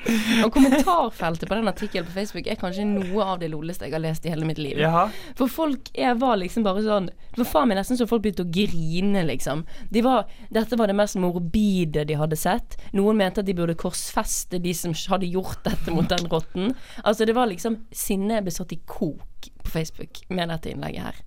Og 0.44 0.52
kommentarfeltet 0.54 1.48
på 1.48 1.56
den 1.56 1.70
artikkelen 1.70 2.08
på 2.08 2.16
Facebook 2.18 2.48
er 2.50 2.58
kanskje 2.60 2.86
noe 2.88 3.24
av 3.24 3.40
det 3.40 3.50
loleste 3.52 3.88
jeg 3.88 3.96
har 3.96 4.04
lest 4.04 4.26
i 4.26 4.32
hele 4.32 4.48
mitt 4.48 4.60
liv. 4.60 4.80
Jaha. 4.82 5.06
For 5.38 5.50
folk 5.50 5.90
jeg 5.96 6.18
var 6.20 6.38
liksom 6.40 6.66
bare 6.66 6.82
sånn 6.84 7.08
Det 7.08 7.40
var 7.40 7.50
faen 7.50 7.70
meg 7.70 7.78
nesten 7.80 7.98
så 7.98 8.06
folk 8.10 8.24
begynte 8.24 8.44
å 8.44 8.52
grine, 8.54 9.24
liksom. 9.26 9.64
De 9.90 10.04
var, 10.04 10.28
dette 10.54 10.78
var 10.78 10.90
det 10.90 10.98
mest 10.98 11.18
morbide 11.20 12.04
de 12.08 12.18
hadde 12.18 12.38
sett. 12.38 12.78
Noen 12.94 13.18
mente 13.18 13.42
at 13.42 13.48
de 13.48 13.56
burde 13.56 13.78
korsfeste 13.78 14.60
de 14.62 14.74
som 14.76 14.94
hadde 15.10 15.30
gjort 15.32 15.64
dette 15.66 15.94
mot 15.94 16.08
den 16.10 16.28
rotten. 16.30 16.74
Altså, 17.02 17.26
det 17.26 17.36
var 17.36 17.50
liksom 17.50 17.80
Sinnet 17.94 18.44
ble 18.44 18.54
satt 18.54 18.72
i 18.74 18.80
kok 18.86 19.48
på 19.64 19.70
Facebook 19.72 20.22
med 20.28 20.52
dette 20.52 20.70
innlegget 20.70 21.08
her. 21.08 21.24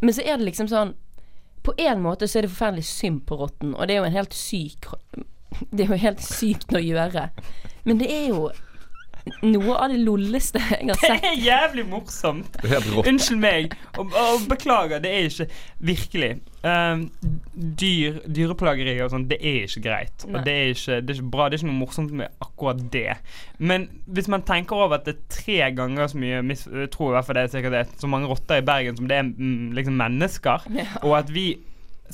Men 0.00 0.14
så 0.14 0.22
er 0.22 0.38
det 0.38 0.46
liksom 0.46 0.70
sånn 0.70 0.94
På 1.68 1.74
en 1.76 2.00
måte 2.00 2.24
så 2.24 2.38
er 2.38 2.46
det 2.46 2.54
forferdelig 2.54 2.86
synd 2.88 3.26
på 3.28 3.36
rotten, 3.36 3.74
og 3.76 3.88
det 3.88 3.94
er 3.94 4.00
jo 4.00 4.08
en 4.08 4.14
helt 4.16 4.36
syk 4.36 4.88
Det 5.74 5.84
er 5.84 5.90
jo 5.90 5.98
helt 6.00 6.22
sykt 6.24 6.72
å 6.72 6.80
gjøre. 6.80 7.26
Men 7.84 8.00
det 8.00 8.08
er 8.12 8.26
jo 8.30 8.46
noe 9.42 9.74
av 9.78 9.90
det 9.92 9.98
lolleste 10.02 10.60
jeg 10.62 10.88
har 10.90 11.00
sett. 11.02 11.22
Det 11.22 11.30
er 11.32 11.42
jævlig 11.44 11.84
morsomt. 11.90 12.58
Er. 12.64 12.86
Unnskyld 13.04 13.40
meg, 13.42 13.74
og, 13.98 14.12
og 14.18 14.46
beklager, 14.50 15.02
det 15.04 15.12
er 15.14 15.28
ikke 15.30 15.48
Virkelig. 15.88 16.30
Um, 16.66 17.04
dyr, 17.78 18.16
dyreplageri 18.34 18.96
og 19.04 19.12
sånn, 19.12 19.28
det 19.30 19.38
er 19.46 19.60
ikke 19.68 19.82
greit. 19.84 20.24
Nei. 20.26 20.32
Og 20.40 20.46
det 20.48 20.54
er 20.58 20.72
ikke, 20.72 20.96
det 21.06 21.12
er 21.14 21.20
ikke 21.20 21.30
bra. 21.36 21.46
Det 21.46 21.54
er 21.58 21.62
ikke 21.62 21.70
noe 21.70 21.78
morsomt 21.84 22.14
med 22.18 22.34
akkurat 22.42 22.80
det. 22.92 23.14
Men 23.62 23.86
hvis 24.10 24.28
man 24.32 24.42
tenker 24.48 24.76
over 24.82 24.98
at 24.98 25.06
det 25.06 25.14
er 25.14 25.22
tre 25.38 25.58
ganger 25.78 26.10
så 26.10 26.18
mye 26.18 26.42
mis, 26.46 26.66
tror 26.94 27.12
i 27.12 27.16
hvert 27.16 27.28
fall 27.28 27.38
det 27.38 27.44
er 27.46 27.52
sikkert 27.54 27.76
det, 27.78 27.84
så 28.02 28.10
mange 28.10 28.30
rotter 28.30 28.58
i 28.62 28.66
Bergen 28.66 28.98
som 28.98 29.06
det 29.10 29.20
er 29.20 29.28
mm, 29.30 29.70
liksom 29.78 29.98
mennesker, 30.02 30.66
Ja. 30.74 30.88
og 31.04 31.14
at 31.22 31.30
vi 31.34 31.46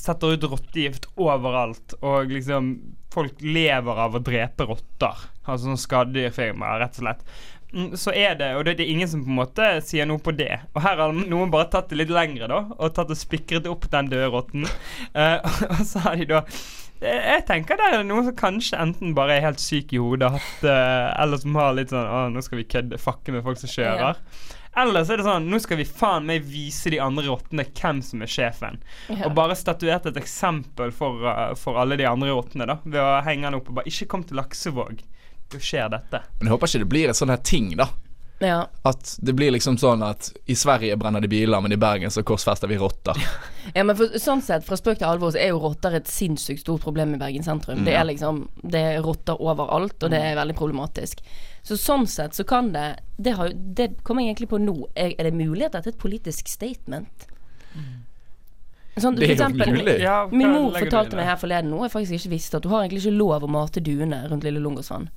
setter 0.00 0.34
ut 0.34 0.44
rottegift 0.50 1.08
overalt, 1.20 1.96
og 2.02 2.32
liksom 2.32 2.74
folk 3.14 3.42
lever 3.44 4.00
av 4.06 4.16
å 4.18 4.22
drepe 4.24 4.66
rotter. 4.66 5.26
Altså 5.44 5.68
sånn 5.68 5.78
skaddyrfirmaer, 5.80 6.80
rett 6.82 6.96
og 6.98 7.04
slett. 7.04 7.26
Mm, 7.74 7.90
Så 7.98 8.12
er 8.14 8.36
det, 8.38 8.52
og 8.54 8.64
det 8.66 8.76
er 8.78 8.90
ingen 8.90 9.08
som 9.10 9.22
på 9.24 9.30
en 9.32 9.38
måte 9.40 9.68
sier 9.86 10.06
noe 10.06 10.22
på 10.22 10.34
det. 10.34 10.60
Og 10.74 10.82
her 10.84 11.00
har 11.02 11.14
noen 11.14 11.50
bare 11.50 11.68
tatt 11.72 11.90
det 11.90 11.98
litt 12.02 12.12
lengre, 12.14 12.46
da, 12.50 12.60
og 12.74 12.94
tatt 12.94 13.10
og 13.10 13.18
spikret 13.18 13.66
opp 13.70 13.88
den 13.90 14.10
døde 14.12 14.30
rotten. 14.34 14.66
Uh, 15.14 15.38
og 15.70 15.84
så 15.86 16.00
har 16.02 16.16
de 16.18 16.26
da 16.26 16.40
eh, 17.04 17.20
jeg 17.36 17.44
tenker 17.46 17.78
der 17.78 17.92
er 17.92 18.00
det 18.02 18.08
noen 18.08 18.24
som 18.26 18.34
kanskje 18.38 18.80
enten 18.82 19.12
bare 19.14 19.36
er 19.36 19.44
helt 19.46 19.62
syk 19.62 19.92
i 19.94 20.00
hodet, 20.02 20.32
hatt, 20.34 20.64
uh, 20.66 21.12
eller 21.22 21.38
som 21.38 21.54
har 21.60 21.76
litt 21.76 21.92
sånn 21.94 22.08
Å, 22.10 22.24
nå 22.34 22.42
skal 22.42 22.58
vi 22.58 22.66
kødde, 22.74 22.98
fucke 22.98 23.34
med 23.34 23.44
folk 23.46 23.60
som 23.60 23.70
kjører. 23.70 24.18
Eller 24.76 25.04
så 25.06 25.14
er 25.14 25.20
det 25.20 25.26
sånn 25.28 25.44
Nå 25.50 25.58
skal 25.62 25.78
vi 25.78 25.84
faen 25.86 26.26
meg 26.26 26.42
vise 26.50 26.90
de 26.90 26.98
andre 27.02 27.26
rottene 27.28 27.64
hvem 27.70 28.00
som 28.02 28.22
er 28.26 28.30
sjefen. 28.30 28.80
Ja. 29.08 29.28
Og 29.28 29.34
bare 29.38 29.54
statuert 29.58 30.06
et 30.10 30.16
eksempel 30.18 30.90
for, 30.94 31.22
uh, 31.26 31.52
for 31.58 31.78
alle 31.80 31.96
de 32.00 32.08
andre 32.10 32.32
rottene, 32.34 32.66
da. 32.66 32.78
Ved 32.84 33.00
å 33.02 33.20
henge 33.26 33.46
den 33.46 33.60
opp 33.60 33.68
og 33.70 33.78
bare 33.80 33.90
Ikke 33.92 34.08
kom 34.10 34.24
til 34.26 34.40
Laksevåg. 34.40 35.04
Da 35.52 35.60
skjer 35.60 35.92
dette. 35.92 36.22
Men 36.40 36.48
jeg 36.48 36.56
håper 36.56 36.72
ikke 36.72 36.82
det 36.86 36.90
blir 36.96 37.12
et 37.12 37.20
sånn 37.20 37.30
her 37.30 37.42
ting, 37.46 37.76
da. 37.78 37.90
Ja. 38.42 38.64
At 38.82 39.12
det 39.22 39.32
blir 39.38 39.52
liksom 39.54 39.76
sånn 39.78 40.02
at 40.04 40.32
i 40.50 40.56
Sverige 40.58 40.96
brenner 40.98 41.22
de 41.22 41.28
biler, 41.30 41.60
men 41.62 41.72
i 41.72 41.78
Bergen 41.80 42.10
så 42.10 42.24
korsfester 42.26 42.68
vi 42.68 42.76
rotter. 42.80 43.14
ja, 43.76 43.84
men 43.86 43.94
for, 43.96 44.10
sånn 44.20 44.42
sett, 44.42 44.66
fra 44.66 44.76
spøk 44.76 44.98
til 44.98 45.06
alvor, 45.08 45.30
så 45.32 45.38
er 45.40 45.52
jo 45.52 45.60
rotter 45.62 45.94
et 46.00 46.10
sinnssykt 46.10 46.64
stort 46.64 46.82
problem 46.82 47.14
i 47.14 47.20
Bergen 47.20 47.46
sentrum. 47.46 47.84
Det 47.86 47.94
Ja. 47.94 48.00
er 48.02 48.10
liksom 48.10 48.48
Det 48.60 48.80
er 48.80 49.02
rotter 49.06 49.38
overalt, 49.40 50.02
og 50.02 50.10
det 50.10 50.18
er 50.20 50.34
veldig 50.40 50.56
problematisk. 50.58 51.22
Så 51.64 51.78
sånn 51.80 52.04
sett 52.10 52.36
så 52.36 52.44
kan 52.44 52.72
det 52.74 52.98
Det, 53.16 53.32
har, 53.38 53.52
det 53.54 54.02
kommer 54.04 54.22
jeg 54.22 54.34
egentlig 54.34 54.50
på 54.50 54.58
nå. 54.60 54.74
Er, 54.94 55.14
er 55.18 55.30
det 55.30 55.34
mulig 55.38 55.64
at 55.64 55.72
dette 55.78 55.88
er 55.92 55.94
et 55.94 56.02
politisk 56.02 56.48
statement? 56.50 57.28
Sånn, 58.94 59.16
Det 59.18 59.24
er 59.26 59.26
for 59.26 59.32
jo 59.32 59.34
eksempel, 59.34 59.72
mulig. 59.74 59.94
Ja, 60.04 60.16
Min 60.30 60.52
mor 60.54 60.76
fortalte 60.76 61.16
meg 61.18 61.26
her 61.26 61.38
forleden 61.40 61.72
noe 61.72 61.88
jeg 61.88 61.94
faktisk 61.96 62.14
ikke 62.20 62.34
visste, 62.36 62.58
at 62.60 62.66
du 62.66 62.68
har 62.70 62.84
egentlig 62.84 63.02
ikke 63.02 63.16
lov 63.16 63.46
å 63.46 63.50
mate 63.50 63.82
duene 63.82 64.20
rundt 64.30 64.46
Lille 64.46 64.62
Lungåsvann. 64.62 65.08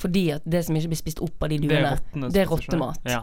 Fordi 0.00 0.22
at 0.36 0.44
det 0.48 0.62
som 0.64 0.76
ikke 0.76 0.92
blir 0.92 1.00
spist 1.00 1.20
opp 1.24 1.44
av 1.44 1.52
de 1.52 1.58
duene, 1.60 1.92
det 2.32 2.42
er 2.44 2.48
rottemat. 2.48 3.00
Ja. 3.08 3.22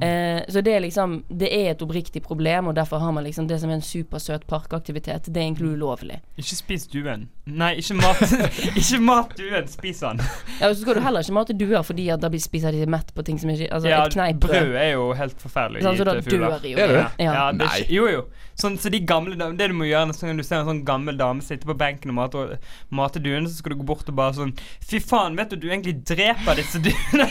Eh, 0.00 0.40
så 0.48 0.62
det 0.62 0.72
er 0.76 0.80
liksom 0.80 1.24
Det 1.28 1.48
er 1.52 1.70
et 1.72 1.82
oppriktig 1.82 2.22
problem, 2.22 2.68
og 2.70 2.76
derfor 2.76 2.98
har 3.02 3.12
man 3.12 3.24
liksom 3.26 3.48
det 3.50 3.58
som 3.60 3.70
er 3.70 3.74
en 3.74 3.82
supersøt 3.82 4.46
parkaktivitet. 4.46 5.26
Det 5.26 5.36
er 5.36 5.48
egentlig 5.48 5.74
ulovlig. 5.74 6.20
Ikke 6.38 6.56
spis 6.56 6.86
duen. 6.86 7.28
Nei, 7.46 7.74
ikke 7.82 7.94
mat 7.98 8.22
Ikke 8.80 9.00
mat 9.04 9.34
duen. 9.36 9.66
Spis 9.68 10.00
den. 10.00 10.20
Ja, 10.60 10.68
og 10.70 10.76
så 10.76 10.82
skal 10.84 10.94
du 10.94 11.00
heller 11.04 11.20
ikke 11.26 11.34
mate 11.34 11.52
duer, 11.58 11.82
fordi 11.84 12.06
at 12.14 12.20
da 12.22 12.28
blir- 12.30 12.40
spiser 12.40 12.72
de 12.72 12.84
seg 12.84 12.88
mett 12.94 13.10
på 13.14 13.24
ting 13.26 13.38
som 13.42 13.50
ikke 13.50 13.68
Altså 13.74 13.88
ja, 13.90 14.04
et 14.06 14.14
kneippbrød. 14.14 14.54
brød 14.54 14.76
er 14.80 14.90
jo 14.94 15.08
helt 15.18 15.42
forferdelig 15.42 15.82
Sånn, 15.84 15.98
så 15.98 16.04
da 16.06 16.14
dør 16.14 16.30
jo 16.30 16.44
Er 16.44 16.60
det 16.60 16.62
de. 16.62 17.24
Ja. 17.24 17.32
Ja, 17.34 17.44
det 17.52 17.66
er 17.66 17.82
ikke, 17.82 17.94
jo, 17.98 18.06
jo. 18.12 18.22
Sånn, 18.54 18.78
så 18.78 18.90
de 18.94 19.00
gamle 19.02 19.34
Det 19.58 19.68
du 19.68 19.74
må 19.74 19.84
gjøre 19.90 20.06
når 20.12 20.16
sånn, 20.20 20.38
du 20.38 20.44
ser 20.46 20.62
en 20.62 20.68
sånn 20.70 20.84
gammel 20.86 21.18
dame 21.18 21.42
sitte 21.42 21.66
på 21.66 21.74
benken 21.76 22.14
og 22.14 22.18
mate, 22.20 22.44
mate 22.94 23.20
duene, 23.24 23.48
så 23.50 23.58
skal 23.58 23.74
du 23.74 23.80
gå 23.82 23.86
bort 23.90 24.08
og 24.08 24.16
bare 24.16 24.36
sånn 24.38 24.54
Fy 24.86 25.00
faen, 25.02 25.36
vet 25.36 25.50
du 25.50 25.56
du 25.64 25.68
egentlig 25.72 25.96
dreper 26.06 26.60
disse 26.62 26.78
duene? 26.84 27.26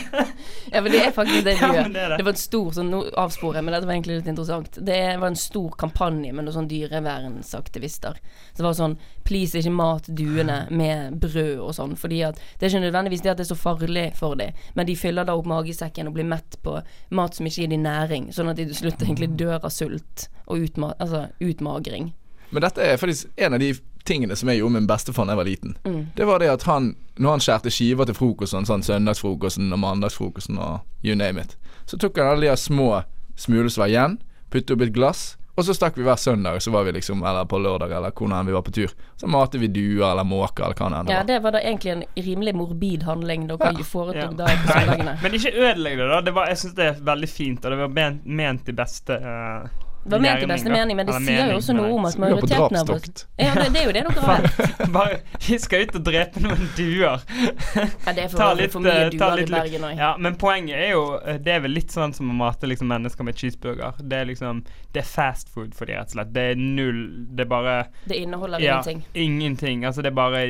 ja, 0.70 0.80
men 0.84 0.92
det 0.92 1.00
er 1.06 1.12
faktisk 1.16 1.44
det 1.48 1.56
du 1.60 1.64
gjør. 1.64 1.74
Ja, 1.80 1.88
det 1.88 2.06
det. 2.12 2.18
Det 2.20 2.26
var 2.28 2.33
en 2.34 2.40
stor 2.40 2.72
sånn, 2.76 2.90
Nå 2.92 3.00
avsporer 3.20 3.58
jeg, 3.58 3.66
men 3.66 3.74
dette 3.76 3.88
var 3.88 3.96
egentlig 3.96 4.18
litt 4.18 4.30
interessant. 4.30 4.78
Det 4.86 4.98
var 5.20 5.30
en 5.30 5.38
stor 5.38 5.76
kampanje 5.80 6.32
med 6.32 6.46
noen 6.46 6.56
sånn 6.58 6.70
dyrevernsaktivister. 6.70 8.18
Så 8.52 8.60
det 8.60 8.66
var 8.66 8.76
sånn 8.78 8.98
Please, 9.24 9.56
ikke 9.56 9.72
mat 9.72 10.10
duene 10.12 10.58
med 10.74 11.16
brød 11.22 11.62
og 11.64 11.72
sånn. 11.78 11.96
Fordi 12.00 12.20
at 12.28 12.40
Det 12.58 12.66
er 12.66 12.74
ikke 12.74 12.84
nødvendigvis 12.88 13.24
det 13.24 13.32
at 13.32 13.40
det 13.40 13.46
er 13.46 13.54
så 13.54 13.60
farlig 13.60 14.10
for 14.18 14.36
dem, 14.40 14.52
men 14.74 14.86
de 14.86 14.98
fyller 14.98 15.24
da 15.24 15.36
opp 15.38 15.48
magesekken 15.48 16.10
og 16.10 16.18
blir 16.18 16.28
mett 16.28 16.58
på 16.62 16.76
mat 17.10 17.34
som 17.34 17.46
ikke 17.46 17.64
gir 17.64 17.72
dem 17.72 17.86
næring, 17.86 18.30
sånn 18.34 18.50
at 18.50 18.60
de 18.60 18.68
til 18.68 18.82
slutt 18.84 19.02
egentlig 19.02 19.32
dør 19.38 19.60
av 19.62 19.72
sult 19.72 20.28
og 20.46 20.66
utma 20.66 20.92
altså 20.98 21.26
utmagring. 21.40 22.12
Men 22.50 22.62
dette 22.62 22.84
er 22.84 23.00
faktisk 23.00 23.32
en 23.36 23.56
av 23.56 23.62
de 23.62 23.72
tingene 24.04 24.36
som 24.36 24.48
jeg 24.48 24.60
gjorde 24.60 24.72
med 24.76 24.84
min 24.84 24.88
bestefar 24.88 25.26
da 25.26 25.32
jeg 25.34 25.40
var 25.40 25.48
liten. 25.48 25.76
Mm. 25.84 26.00
Det 26.16 26.26
var 26.28 26.38
det 26.38 26.50
at 26.52 26.66
han, 26.68 26.92
når 27.16 27.30
han 27.30 27.44
skjærte 27.44 27.72
skiver 27.72 28.08
til 28.08 28.16
frokosten, 28.18 28.68
sånn 28.68 28.84
søndagsfrokosten 28.84 29.72
og 29.72 29.80
mandagsfrokosten 29.80 30.60
og 30.60 31.06
you 31.06 31.16
name 31.16 31.40
it, 31.40 31.56
så 31.86 31.98
tok 32.00 32.18
han 32.18 32.26
alle 32.34 32.50
de 32.50 32.56
små 32.56 33.02
smulene 33.36 33.70
som 33.70 33.82
var 33.84 33.88
igjen, 33.92 34.18
puttet 34.50 34.70
opp 34.76 34.82
et 34.86 34.92
glass, 34.94 35.36
og 35.56 35.62
så 35.62 35.74
stakk 35.76 35.94
vi 35.98 36.02
hver 36.02 36.16
søndag, 36.18 36.56
så 36.62 36.72
var 36.74 36.82
vi 36.82 36.92
liksom, 36.96 37.20
eller 37.22 37.44
på 37.46 37.58
lørdag, 37.62 37.92
eller 37.94 38.10
hvor 38.10 38.26
enn 38.34 38.46
vi 38.48 38.52
var 38.56 38.62
på 38.66 38.72
tur. 38.74 38.90
Så 39.16 39.28
matet 39.30 39.60
vi 39.62 39.68
duer 39.70 40.08
eller 40.10 40.26
måker 40.26 40.64
eller 40.66 40.74
hva 40.74 40.88
det 40.90 40.98
enn 40.98 41.10
Ja, 41.12 41.20
var. 41.20 41.28
det 41.28 41.36
var 41.44 41.54
da 41.54 41.60
egentlig 41.62 41.92
en 41.92 42.02
rimelig 42.16 42.54
morbid 42.58 43.02
handling 43.06 43.46
dere 43.46 43.70
Ja. 43.78 43.84
foretok 43.86 44.32
Ja. 44.32 44.32
da 44.34 44.46
på. 44.46 45.18
Men 45.22 45.32
ikke 45.38 45.52
ødelegg 45.54 45.98
det, 45.98 46.08
da. 46.10 46.20
Det 46.26 46.34
var, 46.34 46.46
jeg 46.50 46.58
syns 46.58 46.74
det 46.74 46.86
er 46.88 46.98
veldig 47.06 47.28
fint, 47.30 47.64
og 47.64 47.70
det 47.70 47.78
var 47.78 47.88
ment, 48.00 48.26
ment 48.26 48.68
i 48.68 48.72
beste 48.72 49.14
uh, 49.14 49.68
Det 50.04 50.10
var 50.10 50.20
ment 50.20 50.42
i 50.42 50.46
beste 50.46 50.70
mening, 50.70 50.96
men 50.98 51.06
det 51.08 51.14
sier 51.24 51.50
jo 51.50 51.56
også 51.56 51.74
noe 51.76 51.92
om 51.96 52.04
at 52.04 52.18
majoriteten 52.20 52.76
av 52.76 52.90
oss. 52.92 53.24
Ja, 53.40 53.54
det, 53.56 53.68
det 53.72 53.80
er 53.80 53.86
jo 53.88 53.92
det 53.96 54.02
dere 54.04 54.24
har. 54.28 54.48
Bare 54.96 55.18
Vi 55.46 55.56
skal 55.62 55.86
ut 55.86 55.94
og 55.96 56.04
drepe 56.04 56.42
noen 56.44 56.66
duer. 56.76 57.22
Ja, 57.24 58.12
det 58.12 58.26
er 58.26 58.28
for, 58.28 58.38
Ta 58.38 58.50
litt, 58.58 58.72
for 58.74 58.84
mye 58.84 59.06
eh, 59.06 59.14
duer 59.14 59.38
litt 59.40 59.48
i 59.48 59.54
Bergen 59.54 59.86
òg. 59.88 59.94
Ja, 59.98 60.10
men 60.20 60.36
poenget 60.40 60.76
er 60.76 60.92
jo 60.92 61.04
eh, 61.22 61.38
Det 61.40 61.54
er 61.56 61.64
vel 61.64 61.72
litt 61.78 61.94
sånn 61.94 62.12
som 62.16 62.28
å 62.30 62.36
mate 62.36 62.68
liksom 62.68 62.90
mennesker 62.92 63.24
med 63.26 63.40
cheeseburger. 63.40 63.96
Det 64.04 64.20
er 64.20 64.28
liksom 64.28 64.60
Det 64.92 65.00
er 65.02 65.08
fast 65.08 65.48
food 65.54 65.72
for 65.74 65.88
de, 65.88 65.96
rett 65.96 66.12
og 66.12 66.18
slett. 66.18 66.34
Det 66.36 66.46
er 66.52 66.60
null 66.60 67.00
Det 67.32 67.46
er 67.46 67.50
bare 67.56 67.78
Det 68.04 68.20
inneholder 68.20 68.60
Ja, 68.60 68.76
ingenting. 68.82 69.02
ingenting. 69.14 69.84
Altså, 69.88 70.04
det 70.04 70.12
er 70.12 70.18
bare 70.20 70.44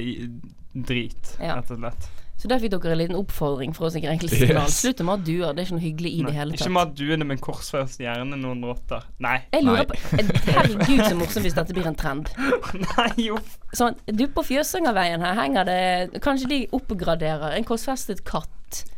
drit, 0.74 1.36
Ja. 1.38 1.54
rett 1.60 1.70
og 1.70 1.78
slett. 1.78 2.10
Så 2.44 2.48
der 2.52 2.60
fikk 2.60 2.74
dere 2.74 2.92
en 2.92 2.98
liten 3.00 3.16
oppfordring 3.16 3.70
fra 3.72 3.86
oss 3.88 3.94
i 3.96 4.02
Krenkelseskanalen. 4.04 4.66
Yes. 4.68 4.80
Slutt 4.82 4.98
å 5.00 5.04
mate 5.08 5.24
duer, 5.24 5.54
det 5.56 5.62
er 5.62 5.64
ikke 5.64 5.76
noe 5.78 5.84
hyggelig 5.86 6.10
i 6.12 6.18
Nei, 6.20 6.26
det 6.28 6.34
hele 6.36 6.52
Ikke 6.58 6.66
tatt. 6.66 6.72
mat 6.76 6.90
duene 6.98 7.24
med 7.24 7.38
korsfest 7.40 8.02
hjerne 8.04 8.36
noen 8.36 8.58
rotter. 8.68 9.06
Nei. 9.24 9.38
Jeg 9.54 9.64
lurer 9.64 9.86
Nei. 9.86 9.86
på 9.88 10.50
Herregud, 10.50 11.00
så 11.06 11.14
morsomt 11.16 11.46
hvis 11.48 11.56
dette 11.56 11.76
blir 11.78 11.88
en 11.88 11.96
trend. 11.96 12.28
Nei, 12.82 13.06
jo. 13.30 13.38
Sånn, 13.72 13.96
du, 14.12 14.26
på 14.28 14.44
Fjøsangerveien 14.44 15.24
her 15.24 15.38
henger 15.40 15.70
det 15.70 16.20
Kanskje 16.26 16.50
de 16.52 16.58
oppgraderer 16.76 17.56
en 17.56 17.64
korsfestet 17.64 18.20
katt. 18.28 18.50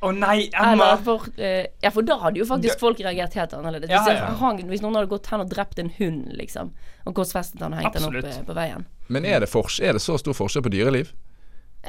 Å 0.03 0.11
nei, 0.17 0.49
Emma! 0.51 0.89
for 1.07 1.29
eh, 1.39 1.69
Ja, 1.85 1.93
for 1.95 2.03
da 2.09 2.17
hadde 2.25 2.41
jo 2.41 2.49
faktisk 2.49 2.83
folk 2.83 2.99
reagert 3.05 3.39
helt 3.39 3.55
annerledes. 3.55 3.93
Ja, 3.95 4.03
Hvis, 4.09 4.19
ja. 4.19 4.33
hang, 4.41 4.59
hvis 4.67 4.83
noen 4.83 4.99
hadde 4.99 5.13
gått 5.15 5.31
hen 5.31 5.45
og 5.45 5.55
drept 5.55 5.79
en 5.79 5.93
hund, 6.01 6.33
liksom, 6.35 6.75
og 7.07 7.15
korsfestet 7.15 7.63
den 7.63 7.77
og 7.77 7.85
hengt 7.85 7.95
den 7.95 8.09
opp 8.11 8.19
Absolutt. 8.19 8.41
eh, 8.41 8.45
på 8.51 8.59
veien. 8.59 8.91
Men 9.07 9.23
er 9.29 9.47
det, 9.47 9.53
er 9.55 10.01
det 10.01 10.03
så 10.03 10.19
stor 10.19 10.35
forskjell 10.35 10.67
på 10.67 10.75
dyreliv? 10.75 11.15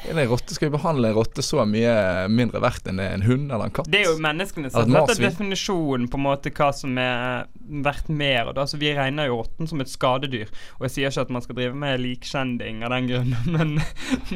En 0.08 0.20
rotte, 0.30 0.54
Skal 0.54 0.68
vi 0.68 0.76
behandle 0.76 1.10
en 1.10 1.16
rotte 1.18 1.42
så 1.42 1.64
mye 1.68 1.94
mindre 2.32 2.62
verdt 2.62 2.88
enn 2.90 3.00
en 3.02 3.24
hund 3.26 3.50
eller 3.50 3.68
en 3.68 3.74
katt? 3.74 3.90
Det 3.90 4.02
er 4.02 4.10
jo 4.10 4.18
menneskene 4.22 4.70
som 4.72 4.84
et 4.86 5.10
setter 5.10 5.24
definisjonen 5.28 6.08
på 6.10 6.20
en 6.20 6.26
måte 6.28 6.52
hva 6.54 6.70
som 6.76 6.98
er 7.02 7.48
verdt 7.84 8.08
mer. 8.08 8.48
Og 8.48 8.56
da, 8.56 8.66
altså, 8.66 8.80
vi 8.80 8.92
regner 8.96 9.30
jo 9.30 9.40
rotten 9.42 9.70
som 9.70 9.82
et 9.84 9.90
skadedyr. 9.90 10.52
Og 10.78 10.86
jeg 10.88 10.94
sier 10.94 11.12
ikke 11.12 11.26
at 11.26 11.34
man 11.38 11.44
skal 11.44 11.58
drive 11.58 11.78
med 11.78 12.04
likkjending 12.04 12.84
av 12.86 12.94
den 12.94 13.10
grunn, 13.10 13.34
men, 13.56 13.76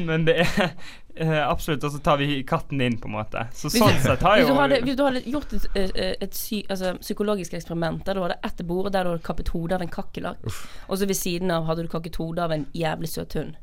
men 0.03 0.27
det 0.29 0.41
er 0.43 0.75
Uh, 1.21 1.45
absolutt 1.45 1.83
Og 1.85 1.91
så 1.93 1.99
tar 2.01 2.17
vi 2.17 2.39
katten 2.41 2.79
inn, 2.81 2.95
på 2.97 3.05
en 3.05 3.13
måte. 3.13 3.43
Så 3.53 3.69
Hvis 3.69 3.83
sånn 3.83 3.99
sett 4.01 4.23
har 4.25 4.39
Hvis 4.39 4.49
du 4.49 4.57
hadde, 4.57 4.79
hvis 4.81 4.95
du 4.97 5.03
hadde 5.05 5.21
gjort 5.29 5.51
et, 5.53 5.67
et, 5.77 5.99
et 6.25 6.33
sy, 6.33 6.63
altså, 6.73 6.95
psykologisk 7.03 7.53
eksperiment 7.53 8.01
der 8.07 8.17
du 8.17 8.23
hadde 8.23 8.39
ett 8.41 8.63
bord 8.65 8.89
der 8.89 9.05
du 9.05 9.11
hadde 9.11 9.25
kappet 9.27 9.51
hodet 9.53 9.77
av 9.77 9.85
en 9.85 9.93
kakerlakk, 9.93 10.41
og 10.87 10.97
så 10.97 11.05
ved 11.05 11.19
siden 11.19 11.53
av 11.53 11.67
hadde 11.69 11.85
du 11.85 11.91
kakket 11.93 12.17
hodet 12.17 12.47
av 12.47 12.55
en 12.55 12.65
jævlig 12.73 13.11
søt 13.13 13.37
hund, 13.37 13.53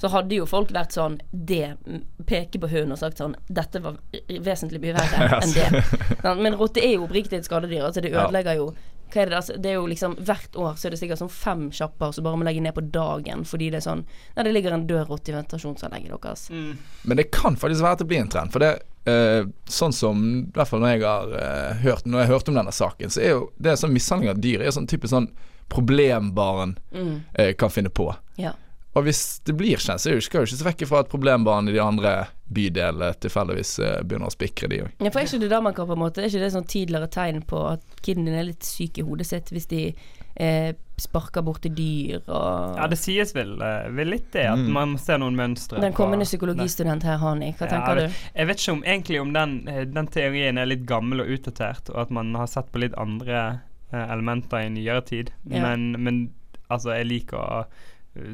så 0.00 0.08
hadde 0.08 0.34
jo 0.38 0.46
folk 0.48 0.70
vært 0.72 0.94
sånn 0.96 1.18
Det 1.30 1.74
peker 1.84 2.24
Peke 2.30 2.60
på 2.62 2.68
hunden 2.72 2.94
og 2.94 2.98
sagt 3.02 3.18
sånn 3.20 3.34
Dette 3.48 3.82
var 3.84 3.98
vesentlig 4.40 4.80
mye 4.80 4.94
verre 4.96 5.40
enn 5.42 5.52
det. 5.52 5.82
Sant? 6.22 6.40
Men 6.40 6.56
rotte 6.56 6.80
er 6.80 6.94
jo 6.96 7.04
oppriktig 7.04 7.36
et 7.42 7.44
skadedyr. 7.48 7.82
Altså 7.84 8.00
det 8.04 8.14
ødelegger 8.14 8.56
jo 8.62 8.70
hva 9.10 9.24
er 9.24 9.26
det, 9.26 9.34
altså, 9.40 9.54
det 9.58 9.70
er 9.72 9.74
jo 9.74 9.86
liksom 9.90 10.12
Hvert 10.22 10.54
år 10.62 10.76
så 10.78 10.86
er 10.86 10.94
det 10.94 11.00
sikkert 11.00 11.18
sånn 11.18 11.32
fem 11.34 11.64
kjapper 11.74 12.12
som 12.14 12.22
bare 12.22 12.38
må 12.38 12.44
legge 12.46 12.60
ned 12.62 12.76
på 12.76 12.84
dagen 12.94 13.40
fordi 13.44 13.66
det 13.74 13.80
er 13.80 13.86
sånn 13.88 14.04
Nei, 14.36 14.44
det 14.46 14.52
ligger 14.54 14.76
en 14.76 14.84
død 14.86 15.08
rotte 15.10 15.32
i 15.32 15.34
ventilasjonsanlegget 15.34 16.14
deres. 16.22 16.44
mm, 16.54 16.76
Men 17.10 17.18
det 17.18 17.26
kan 17.34 17.58
faktisk 17.58 17.82
være 17.82 17.98
at 17.98 18.04
det 18.04 18.06
blir 18.12 18.20
en 18.22 18.30
trend. 18.30 18.52
For 18.54 18.62
det 18.62 18.70
eh, 19.10 19.48
sånn 19.66 19.92
som 19.98 20.22
I 20.44 20.54
hvert 20.54 20.70
fall 20.70 20.84
når 20.84 20.94
jeg 20.94 21.02
har 21.08 21.34
eh, 21.42 21.82
hørt 21.82 22.06
Når 22.06 22.22
jeg 22.22 22.30
hørte 22.30 22.54
om 22.54 22.60
denne 22.62 22.76
saken, 22.78 23.10
så 23.10 23.20
er 23.26 23.34
jo 23.34 23.42
det 23.58 23.74
sånn 23.82 23.92
mishandling 23.98 24.30
av 24.30 24.38
dyr 24.46 24.62
er 24.62 24.70
sånn 24.78 24.86
typisk 24.90 25.10
sånn 25.16 25.28
problembarn 25.74 26.76
Mm. 26.94 27.20
eh, 27.34 27.52
kan 27.54 27.70
finne 27.70 27.90
på. 27.90 28.14
Ja. 28.36 28.52
Og 28.98 29.04
hvis 29.06 29.40
det 29.46 29.54
blir 29.56 29.76
kjent, 29.78 30.00
så 30.02 30.08
er 30.10 30.14
det 30.16 30.22
jo- 30.22 30.26
skal 30.26 30.40
jo 30.40 30.46
ikke 30.50 30.58
se 30.58 30.64
vekk 30.66 30.88
fra 30.88 30.98
at 31.04 31.08
problembarn 31.08 31.68
i 31.68 31.72
de 31.72 31.78
andre 31.78 32.26
bydelene 32.52 33.12
tilfeldigvis 33.22 33.78
eh, 33.78 34.02
begynner 34.02 34.26
å 34.26 34.34
spikre, 34.34 34.68
de 34.68 34.80
òg. 34.82 34.90
Ja, 35.00 35.10
for 35.10 35.20
er 35.20 35.26
ikke 35.28 35.38
det 35.44 35.50
da 35.50 35.60
man 35.60 35.74
kan 35.74 35.86
på 35.86 35.92
en 35.94 35.98
måte 36.02 36.18
Er 36.18 36.26
ikke 36.26 36.40
det 36.42 36.52
sånn 36.52 36.66
tidligere 36.66 37.08
tegn 37.08 37.42
på 37.46 37.60
at 37.72 37.80
kiden 38.02 38.24
din 38.26 38.34
er 38.34 38.48
litt 38.48 38.64
syk 38.66 38.98
i 38.98 39.02
hodet 39.06 39.26
sitt 39.26 39.52
hvis 39.54 39.68
de 39.68 39.94
eh, 40.36 40.72
sparker 40.98 41.42
borti 41.42 41.70
dyr 41.74 42.20
og 42.28 42.76
Ja, 42.78 42.86
det 42.88 42.98
sies 42.98 43.32
vel, 43.32 43.54
eh, 43.62 43.88
vel 43.90 44.08
litt 44.10 44.30
det, 44.32 44.46
at 44.46 44.58
Mm. 44.58 44.70
man 44.72 44.98
ser 44.98 45.18
noen 45.18 45.36
mønstre. 45.36 45.80
Den 45.80 45.92
kommende 45.92 46.24
psykologistudent 46.26 47.02
her, 47.04 47.18
Hani, 47.18 47.52
hva 47.54 47.68
Ja, 47.70 47.78
tenker 47.78 47.94
du? 47.94 48.14
Jeg 48.34 48.46
vet 48.46 48.56
ikke 48.58 48.72
om 48.72 48.82
egentlig 48.82 49.20
om 49.20 49.32
den, 49.32 49.68
eh, 49.68 49.84
den 49.84 50.06
teorien 50.08 50.58
er 50.58 50.66
litt 50.66 50.84
gammel 50.86 51.20
og 51.20 51.28
utdatert, 51.28 51.90
og 51.90 51.96
at 51.98 52.10
man 52.10 52.34
har 52.34 52.46
sett 52.46 52.72
på 52.72 52.80
litt 52.80 52.94
andre 52.98 53.60
elementer 53.92 54.58
i 54.66 54.68
nyere 54.68 55.04
tid. 55.04 55.30
Ja. 55.48 55.62
Men, 55.62 55.96
men 56.02 56.30
altså, 56.70 56.96
jeg 56.96 57.06
liker 57.08 57.36
å 57.38 57.64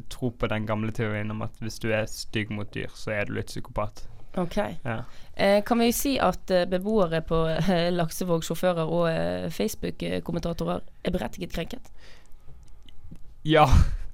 tro 0.09 0.31
på 0.33 0.49
den 0.49 0.67
gamle 0.67 0.93
teorien 0.95 1.31
om 1.31 1.43
at 1.45 1.59
hvis 1.61 1.81
du 1.83 1.91
er 1.93 2.09
stygg 2.11 2.53
mot 2.55 2.71
dyr, 2.75 2.93
så 2.97 3.12
er 3.12 3.29
du 3.29 3.37
litt 3.37 3.51
psykopat. 3.53 4.07
Ok. 4.37 4.57
Ja. 4.85 5.03
Eh, 5.35 5.65
kan 5.65 5.79
vi 5.81 5.93
si 5.93 6.17
at 6.21 6.51
eh, 6.53 6.67
beboere 6.69 7.23
på 7.25 7.39
eh, 7.49 7.89
Laksevåg, 7.93 8.45
sjåfører 8.45 8.85
og 8.85 9.09
eh, 9.09 9.49
Facebook-kommentatorer 9.53 10.85
er 11.05 11.15
berettiget 11.15 11.55
krenket? 11.57 11.89
Ja. 13.46 13.66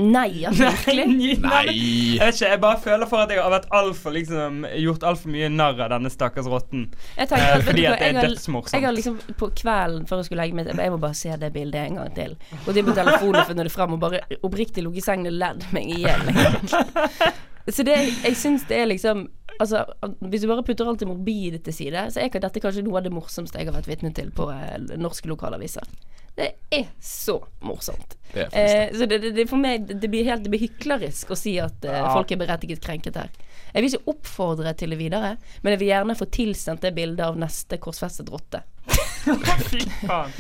Nei, 0.02 0.42
altså 0.48 0.64
virkelig? 0.72 1.34
Nei! 1.44 1.74
Jeg 2.16 2.18
vet 2.24 2.34
ikke, 2.38 2.48
jeg 2.48 2.60
bare 2.62 2.78
føler 2.82 3.06
for 3.10 3.22
at 3.22 3.30
jeg 3.30 3.38
har 3.42 3.52
vært 3.52 3.68
altfor 3.76 4.14
liksom 4.16 4.62
Gjort 4.80 5.04
altfor 5.06 5.30
mye 5.34 5.50
narr 5.52 5.78
av 5.84 5.92
denne 5.92 6.10
stakkars 6.10 6.48
rotten. 6.50 6.86
Jeg 7.18 7.28
tenker, 7.30 7.52
Eh, 7.58 7.64
fordi 7.66 7.84
at 7.90 8.00
det 8.00 8.08
er 8.08 8.18
dødsmorsomt. 8.26 8.72
Jeg 8.74 8.86
har 8.88 8.96
liksom 8.96 9.18
på 9.38 9.50
kvelden 9.60 10.08
før 10.08 10.22
jeg 10.22 10.30
skulle 10.30 10.42
legge 10.46 10.56
meg 10.58 10.72
Jeg 10.72 10.94
må 10.94 10.98
bare 11.02 11.18
se 11.18 11.36
det 11.38 11.52
bildet 11.54 11.84
en 11.92 12.00
gang 12.00 12.14
til. 12.16 12.34
Og 12.64 12.72
det 12.74 12.84
på 12.88 12.96
telefonen 12.96 13.40
og 13.42 13.46
funnet 13.52 13.68
det 13.68 13.74
fram 13.76 13.94
og 13.98 14.02
bare 14.02 14.22
oppriktig 14.42 14.82
ligget 14.86 15.04
i 15.04 15.06
sengen 15.06 15.30
og 15.30 15.38
ledd 15.44 15.68
meg 15.76 15.92
i 15.92 16.00
hjel. 16.02 16.34
Så 17.70 17.84
det 17.86 17.94
Jeg 18.24 18.34
syns 18.40 18.64
det 18.68 18.80
er 18.82 18.90
liksom 18.90 19.28
Altså, 19.60 19.84
hvis 20.24 20.42
du 20.42 20.48
bare 20.48 20.64
putter 20.66 20.88
alt 20.88 20.98
det 21.04 21.06
morbide 21.06 21.58
til 21.62 21.74
side, 21.76 22.00
så 22.10 22.18
er 22.18 22.30
ikke 22.30 22.40
dette 22.42 22.58
kanskje 22.64 22.82
noe 22.82 22.96
av 22.98 23.04
det 23.04 23.12
morsomste 23.12 23.60
jeg 23.60 23.68
har 23.68 23.76
vært 23.76 23.86
vitne 23.86 24.10
til 24.16 24.30
på 24.34 24.46
eh, 24.50 24.96
norske 24.98 25.28
lokalaviser. 25.30 25.84
Det 26.34 26.48
er 26.72 26.86
så 27.04 27.34
morsomt. 27.60 28.14
Det 28.32 28.46
er. 28.56 28.86
Eh, 28.88 28.92
så 28.96 29.06
det, 29.06 29.18
det, 29.36 29.44
for 29.50 29.60
meg 29.60 29.84
det 29.90 30.08
blir 30.08 30.24
helt 30.24 30.46
det 30.46 30.52
blir 30.54 30.62
hyklerisk 30.64 31.34
å 31.34 31.36
si 31.36 31.58
at 31.60 31.84
eh, 31.84 31.92
Ja. 31.98 32.12
folk 32.14 32.32
er 32.32 32.40
berettiget 32.40 32.80
krenket 32.84 33.18
her. 33.20 33.28
Jeg 33.74 33.84
vil 33.84 33.92
ikke 33.94 34.12
oppfordre 34.14 34.72
til 34.76 34.92
det 34.92 34.98
videre, 35.00 35.34
men 35.62 35.74
jeg 35.74 35.80
vil 35.82 35.90
gjerne 35.92 36.16
få 36.16 36.28
tilsendt 36.32 36.84
det 36.84 36.94
bildet 36.96 37.24
av 37.26 37.36
neste 37.40 37.76
korsfestet 37.80 38.32
rotte. 38.32 38.62
Fy 38.88 39.84
faen. 40.06 40.32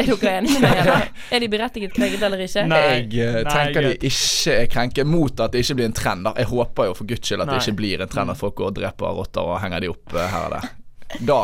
Er 0.00 0.08
dere 0.08 0.30
enige 0.38 0.60
med 0.62 0.78
meg? 0.88 1.08
Er 1.34 1.42
de 1.42 1.48
berettiget 1.52 1.92
krenket 1.92 2.22
eller 2.24 2.40
ikke? 2.46 2.62
Nei. 2.70 2.80
Jeg 3.12 3.18
eh, 3.20 3.40
Nei, 3.44 3.52
tenker 3.52 3.86
de 3.88 3.92
ikke 4.08 4.54
er 4.56 4.68
krenket 4.72 5.08
mot 5.10 5.42
at 5.44 5.52
det 5.52 5.64
ikke 5.64 5.76
blir 5.80 5.90
en 5.90 5.96
trend. 5.96 6.24
da 6.24 6.32
Jeg 6.40 6.48
håper 6.54 6.88
jo 6.88 6.94
for 6.96 7.10
guds 7.10 7.26
skyld 7.28 7.44
at 7.44 7.50
det 7.52 7.58
ikke 7.60 7.76
blir 7.82 8.04
en 8.06 8.12
trend 8.14 8.32
at 8.32 8.40
folk 8.40 8.56
går 8.62 8.70
og 8.72 8.78
dreper 8.78 9.18
rotter 9.18 9.50
og 9.50 9.58
henger 9.60 9.84
de 9.84 9.90
opp 9.92 10.14
eh, 10.16 10.30
her 10.32 10.46
og 10.46 10.54
der. 10.56 10.70
Da, 11.26 11.40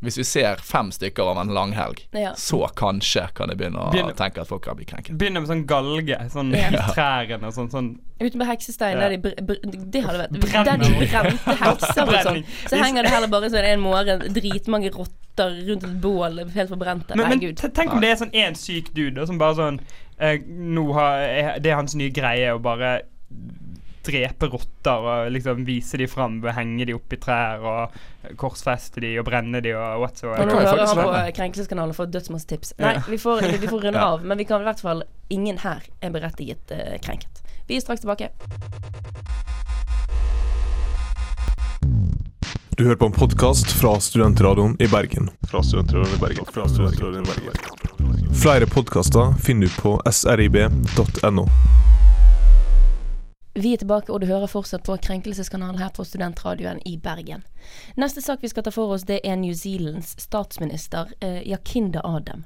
hvis 0.00 0.16
vi 0.18 0.24
ser 0.24 0.60
fem 0.62 0.90
stykker 0.94 1.22
over 1.26 1.40
en 1.42 1.48
langhelg, 1.50 2.04
Ja. 2.14 2.32
så 2.38 2.68
kanskje 2.76 3.28
kan 3.34 3.48
jeg 3.50 3.58
begynne 3.58 3.78
å 3.82 3.90
Begynne- 3.92 4.14
tenke 4.14 4.40
at 4.40 4.46
folk 4.46 4.62
kan 4.62 4.76
bli 4.76 4.84
krenket. 4.84 5.18
Begynner 5.18 5.40
med 5.40 5.48
sånn 5.50 5.66
galge, 5.66 6.18
sånn 6.30 6.52
Ja. 6.54 6.68
i 6.68 6.76
trærne 6.94 7.42
og 7.46 7.52
sånn. 7.54 7.70
sånn 7.70 7.98
Ute 8.20 8.36
med 8.36 8.46
heksestein, 8.46 8.94
Ja. 8.94 9.08
der 9.08 9.16
de 9.16 9.18
br 9.18 9.34
br 9.42 9.54
det 9.90 10.04
hadde 10.04 10.18
vært 10.18 10.40
Brenner. 10.40 10.64
Der 10.64 10.76
de 10.76 10.94
brente 10.98 11.56
hekser 11.58 12.02
og 12.02 12.14
sånn. 12.26 12.44
Så 12.68 12.76
henger 12.82 13.02
det 13.02 13.10
heller 13.10 13.28
bare 13.28 13.50
sånn 13.50 13.64
en 13.64 13.80
morgen 13.80 14.18
dritmange 14.32 14.90
rotter 14.94 15.66
rundt 15.66 15.84
et 15.84 16.00
bål 16.00 16.38
helt 16.50 16.70
forbrente. 16.70 17.16
Men, 17.16 17.28
men 17.28 17.54
tenk 17.54 17.92
om 17.92 18.00
det 18.00 18.10
er 18.10 18.24
sånn 18.24 18.32
én 18.34 18.56
syk 18.56 18.92
dude 18.94 19.26
som 19.26 19.38
bare 19.38 19.54
sånn 19.54 19.80
eh, 20.20 20.38
Nå 20.46 20.92
har 20.94 21.58
Det 21.60 21.66
er 21.70 21.76
hans 21.76 21.94
nye 21.94 22.10
greie 22.10 22.50
å 22.54 22.60
bare 22.60 23.02
drepe 24.08 24.48
rotter 24.50 25.08
og 25.12 25.30
liksom 25.34 25.62
vise 25.68 26.00
de 26.00 26.08
fram 26.10 26.40
ved 26.42 26.50
å 26.52 26.56
henge 26.58 26.86
de 26.88 26.96
opp 26.96 27.12
i 27.12 27.20
trær 27.20 27.64
og 27.68 28.34
korsfeste 28.40 29.02
de 29.04 29.14
og 29.20 29.26
brenne 29.28 29.60
de 29.64 29.74
og 29.76 29.84
Og 29.98 30.04
whatsoever. 30.06 30.48
nå 30.48 30.58
hører 30.58 30.86
han 30.88 31.02
på 31.04 31.36
Krenkelseskanalen 31.38 31.94
og 31.94 32.00
får 32.00 32.10
dødsmasse 32.16 32.60
Nei, 32.82 32.94
vi 33.08 33.18
får, 33.20 33.44
vi 33.60 33.68
får 33.70 33.84
runde 33.88 33.98
Ja. 34.02 34.08
av, 34.14 34.24
men 34.24 34.38
vi 34.40 34.44
kan 34.48 34.64
i 34.64 34.68
hvert 34.68 34.80
fall 34.84 35.04
Ingen 35.30 35.58
her 35.60 35.84
er 36.00 36.10
berettiget 36.14 36.72
uh, 36.72 36.96
krenket. 37.04 37.42
Vi 37.68 37.76
er 37.76 37.84
straks 37.84 38.00
tilbake. 38.00 38.30
Du 42.78 42.84
hører 42.86 42.96
på 42.96 43.06
en 43.10 43.12
podkast 43.12 43.72
fra 43.76 43.96
Studentradioen 44.00 44.76
i 44.80 44.86
Bergen. 44.88 45.28
Fra 45.50 45.60
Studentradioen 45.66 46.14
i 46.14 46.20
Bergen. 46.22 46.46
Fra 46.54 46.68
Studentradioen 46.70 47.26
i 47.26 47.28
Bergen. 47.28 48.34
Flere 48.38 48.66
podkaster 48.70 49.34
finner 49.42 49.66
du 49.66 49.80
på 49.82 49.96
srib.no. 50.14 51.48
Vi 53.58 53.72
er 53.74 53.80
tilbake, 53.80 54.12
og 54.12 54.20
du 54.22 54.28
hører 54.30 54.46
fortsatt 54.46 54.84
på 54.86 54.94
Krenkelseskanalen 55.02 55.80
her 55.80 55.88
på 55.90 56.04
Studentradioen 56.06 56.78
i 56.86 56.92
Bergen. 57.02 57.40
Neste 57.98 58.22
sak 58.22 58.44
vi 58.44 58.50
skal 58.52 58.62
ta 58.62 58.70
for 58.70 58.92
oss, 58.94 59.02
det 59.08 59.16
er 59.26 59.34
New 59.40 59.54
Zealands 59.56 60.12
statsminister 60.22 61.10
eh, 61.18 61.40
Yakinda 61.42 62.04
Adam. 62.06 62.44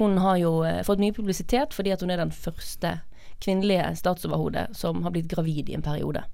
Hun 0.00 0.18
har 0.18 0.40
jo 0.42 0.64
eh, 0.66 0.80
fått 0.82 0.98
mye 0.98 1.14
publisitet 1.14 1.76
fordi 1.76 1.94
hun 2.00 2.10
er 2.10 2.18
den 2.18 2.34
første 2.34 2.96
kvinnelige 3.38 3.92
statsoverhode 4.00 4.66
som 4.74 5.04
har 5.06 5.14
blitt 5.14 5.30
gravid 5.30 5.70
i 5.70 5.76
en 5.78 5.86
periode. 5.86 6.24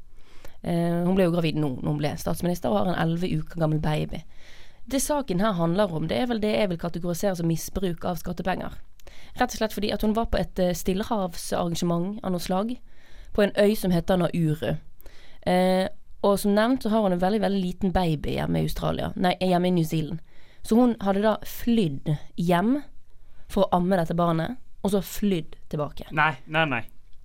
Eh, 0.62 1.04
hun 1.04 1.12
ble 1.18 1.28
jo 1.28 1.36
gravid 1.36 1.60
nå 1.60 1.74
når 1.74 1.90
hun 1.90 2.00
ble 2.00 2.14
statsminister, 2.16 2.72
og 2.72 2.80
har 2.80 2.94
en 2.94 3.02
elleve 3.04 3.28
uker 3.42 3.60
gammel 3.60 3.84
baby. 3.84 4.22
Det 4.88 5.02
saken 5.04 5.44
her 5.44 5.52
handler 5.60 5.92
om, 5.92 6.08
det 6.08 6.22
er 6.22 6.32
vel 6.32 6.40
det 6.40 6.56
jeg 6.56 6.72
vil 6.72 6.80
kategorisere 6.80 7.36
som 7.36 7.52
misbruk 7.52 8.08
av 8.08 8.24
skattepenger. 8.24 8.80
Rett 9.36 9.50
og 9.50 9.58
slett 9.58 9.76
fordi 9.76 9.92
at 9.92 10.00
hun 10.00 10.16
var 10.16 10.32
på 10.32 10.40
et 10.40 10.64
eh, 10.64 10.72
stillehavsarrangement 10.72 12.24
av 12.24 12.32
noe 12.32 12.48
slag, 12.48 12.78
på 13.34 13.42
en 13.42 13.52
øy 13.58 13.74
som 13.76 13.92
heter 13.94 14.20
Nauru. 14.20 14.76
Eh, 15.46 15.86
og 16.24 16.38
som 16.40 16.54
nevnt 16.56 16.86
så 16.86 16.92
har 16.92 17.04
hun 17.04 17.12
en 17.12 17.20
veldig, 17.20 17.42
veldig 17.42 17.60
liten 17.60 17.92
baby 17.92 18.38
hjemme 18.38 18.62
i 18.62 18.68
Australia, 18.68 19.10
nei, 19.20 19.34
hjemme 19.42 19.68
i 19.68 19.76
New 19.76 19.84
Zealand. 19.84 20.22
Så 20.64 20.78
hun 20.78 20.94
hadde 21.04 21.20
da 21.26 21.36
flydd 21.44 22.14
hjem 22.40 22.78
for 23.52 23.66
å 23.66 23.76
amme 23.76 23.98
dette 24.00 24.16
barnet, 24.16 24.56
og 24.80 24.94
så 24.94 25.02
flydd 25.04 25.58
tilbake. 25.72 26.08
Nei, 26.16 26.32
nei, 26.46 26.64
nei. 26.70 26.82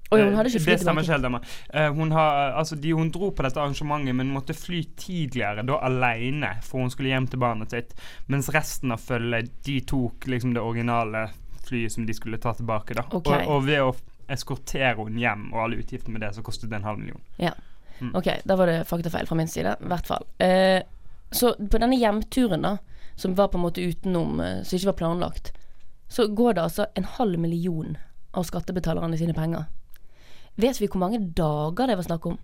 Oi, 0.10 0.24
hun 0.26 0.34
hadde 0.34 0.50
ikke 0.50 0.60
Eh, 0.60 0.66
flydd 0.66 0.82
stemmer 0.82 1.06
tilbake. 1.06 1.30
Emma. 1.30 1.40
Eh, 1.70 1.94
hun, 1.94 2.12
har, 2.12 2.52
altså, 2.60 2.76
de, 2.76 2.92
hun 2.98 3.12
dro 3.14 3.30
på 3.32 3.46
dette 3.46 3.62
arrangementet, 3.62 4.18
men 4.18 4.34
måtte 4.34 4.56
fly 4.58 4.82
tidligere, 4.98 5.64
da 5.70 5.80
alene, 5.86 6.56
for 6.66 6.84
hun 6.84 6.92
skulle 6.92 7.14
hjem 7.14 7.30
til 7.30 7.40
barnet 7.40 7.72
sitt. 7.72 7.94
Mens 8.28 8.50
resten 8.52 8.92
av 8.92 9.00
følget, 9.06 9.54
de 9.64 9.80
tok 9.88 10.28
liksom 10.28 10.58
det 10.58 10.66
originale 10.66 11.30
flyet 11.64 11.94
som 11.94 12.08
de 12.10 12.16
skulle 12.18 12.42
ta 12.42 12.56
tilbake, 12.58 12.98
da. 12.98 13.06
Okay. 13.12 13.46
Og, 13.46 13.56
og 13.56 13.68
ved 13.70 13.86
å 13.86 13.94
eskortere 14.34 14.96
henne 14.98 15.22
hjem 15.22 15.50
og 15.54 15.64
alle 15.64 15.82
utgiftene 15.82 16.16
med 16.16 16.26
det, 16.26 16.34
så 16.36 16.44
kostet 16.46 16.70
det 16.72 16.80
en 16.80 16.88
halv 16.88 17.02
million. 17.02 17.22
Ja. 17.42 17.54
Mm. 18.00 18.14
Ok, 18.16 18.30
da 18.48 18.56
var 18.56 18.72
det 18.72 18.86
faktafeil 18.88 19.28
fra 19.28 19.36
min 19.36 19.50
side, 19.52 19.76
i 19.76 19.90
hvert 19.92 20.08
fall. 20.08 20.28
Eh, 20.40 20.82
så 21.32 21.54
på 21.60 21.82
denne 21.82 21.98
hjemturen, 22.00 22.64
da, 22.64 22.78
som 23.20 23.36
var 23.36 23.52
på 23.52 23.60
en 23.60 23.66
måte 23.66 23.84
utenom, 23.84 24.40
eh, 24.40 24.62
som 24.64 24.78
ikke 24.78 24.92
var 24.94 25.00
planlagt, 25.02 25.52
så 26.10 26.28
går 26.28 26.56
det 26.58 26.64
altså 26.64 26.88
en 26.96 27.10
halv 27.18 27.40
million 27.40 27.98
av 28.32 28.48
skattebetalerne 28.48 29.18
sine 29.18 29.36
penger. 29.38 29.68
Vet 30.60 30.80
vi 30.82 30.88
hvor 30.88 31.04
mange 31.04 31.22
dager 31.38 31.90
det 31.90 31.98
var 32.00 32.08
snakk 32.08 32.26
om? 32.32 32.40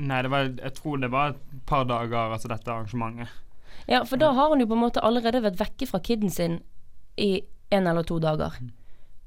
Nei, 0.00 0.22
det 0.24 0.30
var, 0.32 0.46
jeg 0.48 0.74
tror 0.78 1.00
det 1.00 1.10
var 1.12 1.32
et 1.34 1.40
par 1.68 1.84
dager, 1.88 2.32
altså 2.32 2.48
dette 2.48 2.70
arrangementet. 2.72 3.32
Ja, 3.90 4.04
for 4.06 4.20
da 4.20 4.30
har 4.32 4.52
hun 4.52 4.62
jo 4.62 4.68
på 4.70 4.76
en 4.76 4.84
måte 4.84 5.02
allerede 5.04 5.42
vært 5.42 5.60
vekke 5.60 5.88
fra 5.90 6.00
kiden 6.04 6.30
sin 6.30 6.60
i 7.20 7.42
en 7.72 7.88
eller 7.88 8.06
to 8.06 8.18
dager. 8.22 8.56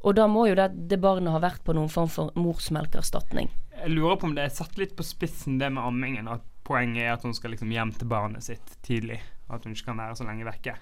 Og 0.06 0.14
da 0.18 0.28
må 0.30 0.46
jo 0.48 0.56
det, 0.58 0.70
det 0.90 1.00
barnet 1.02 1.34
ha 1.34 1.40
vært 1.42 1.64
på 1.66 1.74
noen 1.74 1.90
form 1.90 2.10
for 2.14 2.30
morsmelkerstatning. 2.38 3.50
Jeg 3.82 3.90
lurer 3.96 4.20
på 4.22 4.28
om 4.30 4.36
det 4.38 4.44
er 4.46 4.54
satt 4.54 4.78
litt 4.78 4.94
på 4.98 5.04
spissen, 5.06 5.58
det 5.60 5.72
med 5.74 5.82
ammingen. 5.84 6.28
At 6.30 6.44
poenget 6.66 7.04
er 7.08 7.14
at 7.16 7.24
hun 7.26 7.34
skal 7.34 7.52
liksom 7.56 7.72
hjem 7.74 7.92
til 7.98 8.08
barnet 8.12 8.46
sitt 8.46 8.76
tidlig. 8.86 9.18
At 9.50 9.66
hun 9.66 9.74
ikke 9.74 9.90
kan 9.92 9.98
være 10.04 10.16
så 10.20 10.28
lenge 10.28 10.46
vekke. 10.48 10.76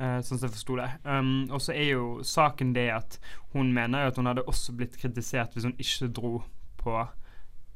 Uh, 0.00 0.18
sånn 0.26 0.40
som 0.40 0.48
jeg 0.48 0.54
forsto 0.56 0.76
det. 0.80 0.88
Um, 1.06 1.28
og 1.54 1.60
så 1.62 1.74
er 1.76 1.92
jo 1.92 2.06
saken 2.26 2.72
det 2.74 2.88
at 2.96 3.18
hun 3.52 3.68
mener 3.76 4.06
jo 4.06 4.10
at 4.14 4.16
hun 4.18 4.26
hadde 4.32 4.42
også 4.50 4.74
blitt 4.74 4.96
kritisert 4.98 5.52
hvis 5.54 5.68
hun 5.68 5.76
ikke 5.78 6.08
dro 6.16 6.32
på, 6.80 6.96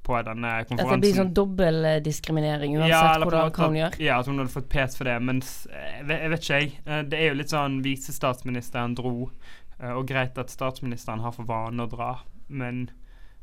på 0.09 0.19
denne 0.27 0.51
At 0.65 0.67
konferansen. 0.73 0.97
det 0.99 1.05
blir 1.05 1.21
sånn 1.21 1.31
dobbeldiskriminering 1.37 2.75
uansett 2.81 2.91
Ja, 2.97 3.15
hvordan, 3.23 3.53
hva 3.55 3.69
hun 3.69 3.77
at- 3.77 3.81
gjør. 3.95 4.01
Ja, 4.09 4.19
at 4.19 4.27
hun 4.27 4.39
hadde 4.43 4.51
fått 4.57 4.69
pes 4.73 4.97
for 4.99 5.05
det. 5.09 5.15
Men 5.23 5.41
jeg 5.45 6.09
vet, 6.11 6.21
jeg 6.25 6.31
vet 6.35 6.43
ikke, 6.43 6.59
jeg. 6.65 6.73
Eh, 6.87 7.03
Det 7.13 7.19
er 7.23 7.29
jo 7.29 7.39
litt 7.39 7.55
sånn 7.55 7.79
visestatsministeren 7.87 8.97
dro, 8.99 9.31
og 9.79 10.09
greit 10.09 10.39
at 10.41 10.51
statsministeren 10.51 11.23
har 11.23 11.35
for 11.37 11.49
vane 11.49 11.85
å 11.85 11.91
dra, 11.91 12.15
men 12.49 12.89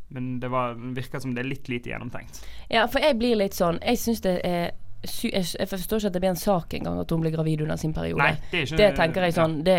men 0.08 0.40
det 0.40 0.52
var, 0.54 0.76
virker 0.94 1.20
som 1.20 1.32
det 1.34 1.42
er 1.42 1.48
litt 1.50 1.70
lite 1.70 1.90
gjennomtenkt. 1.90 2.44
Ja, 2.70 2.84
for 2.86 3.02
jeg 3.02 3.18
blir 3.18 3.40
litt 3.40 3.56
sånn 3.58 3.80
Jeg 3.82 3.98
syns 3.98 4.20
det 4.22 4.36
er 4.46 4.68
jeg, 5.06 5.68
forstår 5.70 6.00
ikke 6.00 6.10
at 6.10 6.16
det 6.16 6.22
blir 6.24 6.32
en 6.32 6.40
sak 6.40 6.74
engang 6.74 7.00
at 7.02 7.12
hun 7.14 7.22
blir 7.22 7.34
gravid 7.36 7.62
under 7.62 7.78
sin 7.78 7.94
periode. 7.94 8.22
Nei, 8.22 8.38
det 8.52 8.64
ikke 8.66 8.80
Det 8.80 8.88
tenker 8.98 9.26
jeg 9.28 9.36
sånn 9.36 9.60
det, 9.66 9.76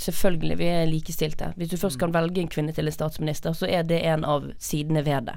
Selvfølgelig, 0.00 0.56
vi 0.56 0.68
er 0.72 0.86
likestilte. 0.88 1.50
Hvis 1.60 1.72
du 1.72 1.76
først 1.76 2.00
kan 2.00 2.14
velge 2.14 2.40
en 2.40 2.48
kvinne 2.48 2.72
til 2.72 2.88
en 2.88 2.94
statsminister, 2.94 3.52
så 3.56 3.68
er 3.68 3.84
det 3.84 4.00
en 4.08 4.24
av 4.24 4.50
sidene 4.58 5.02
ved 5.04 5.28
det. 5.28 5.36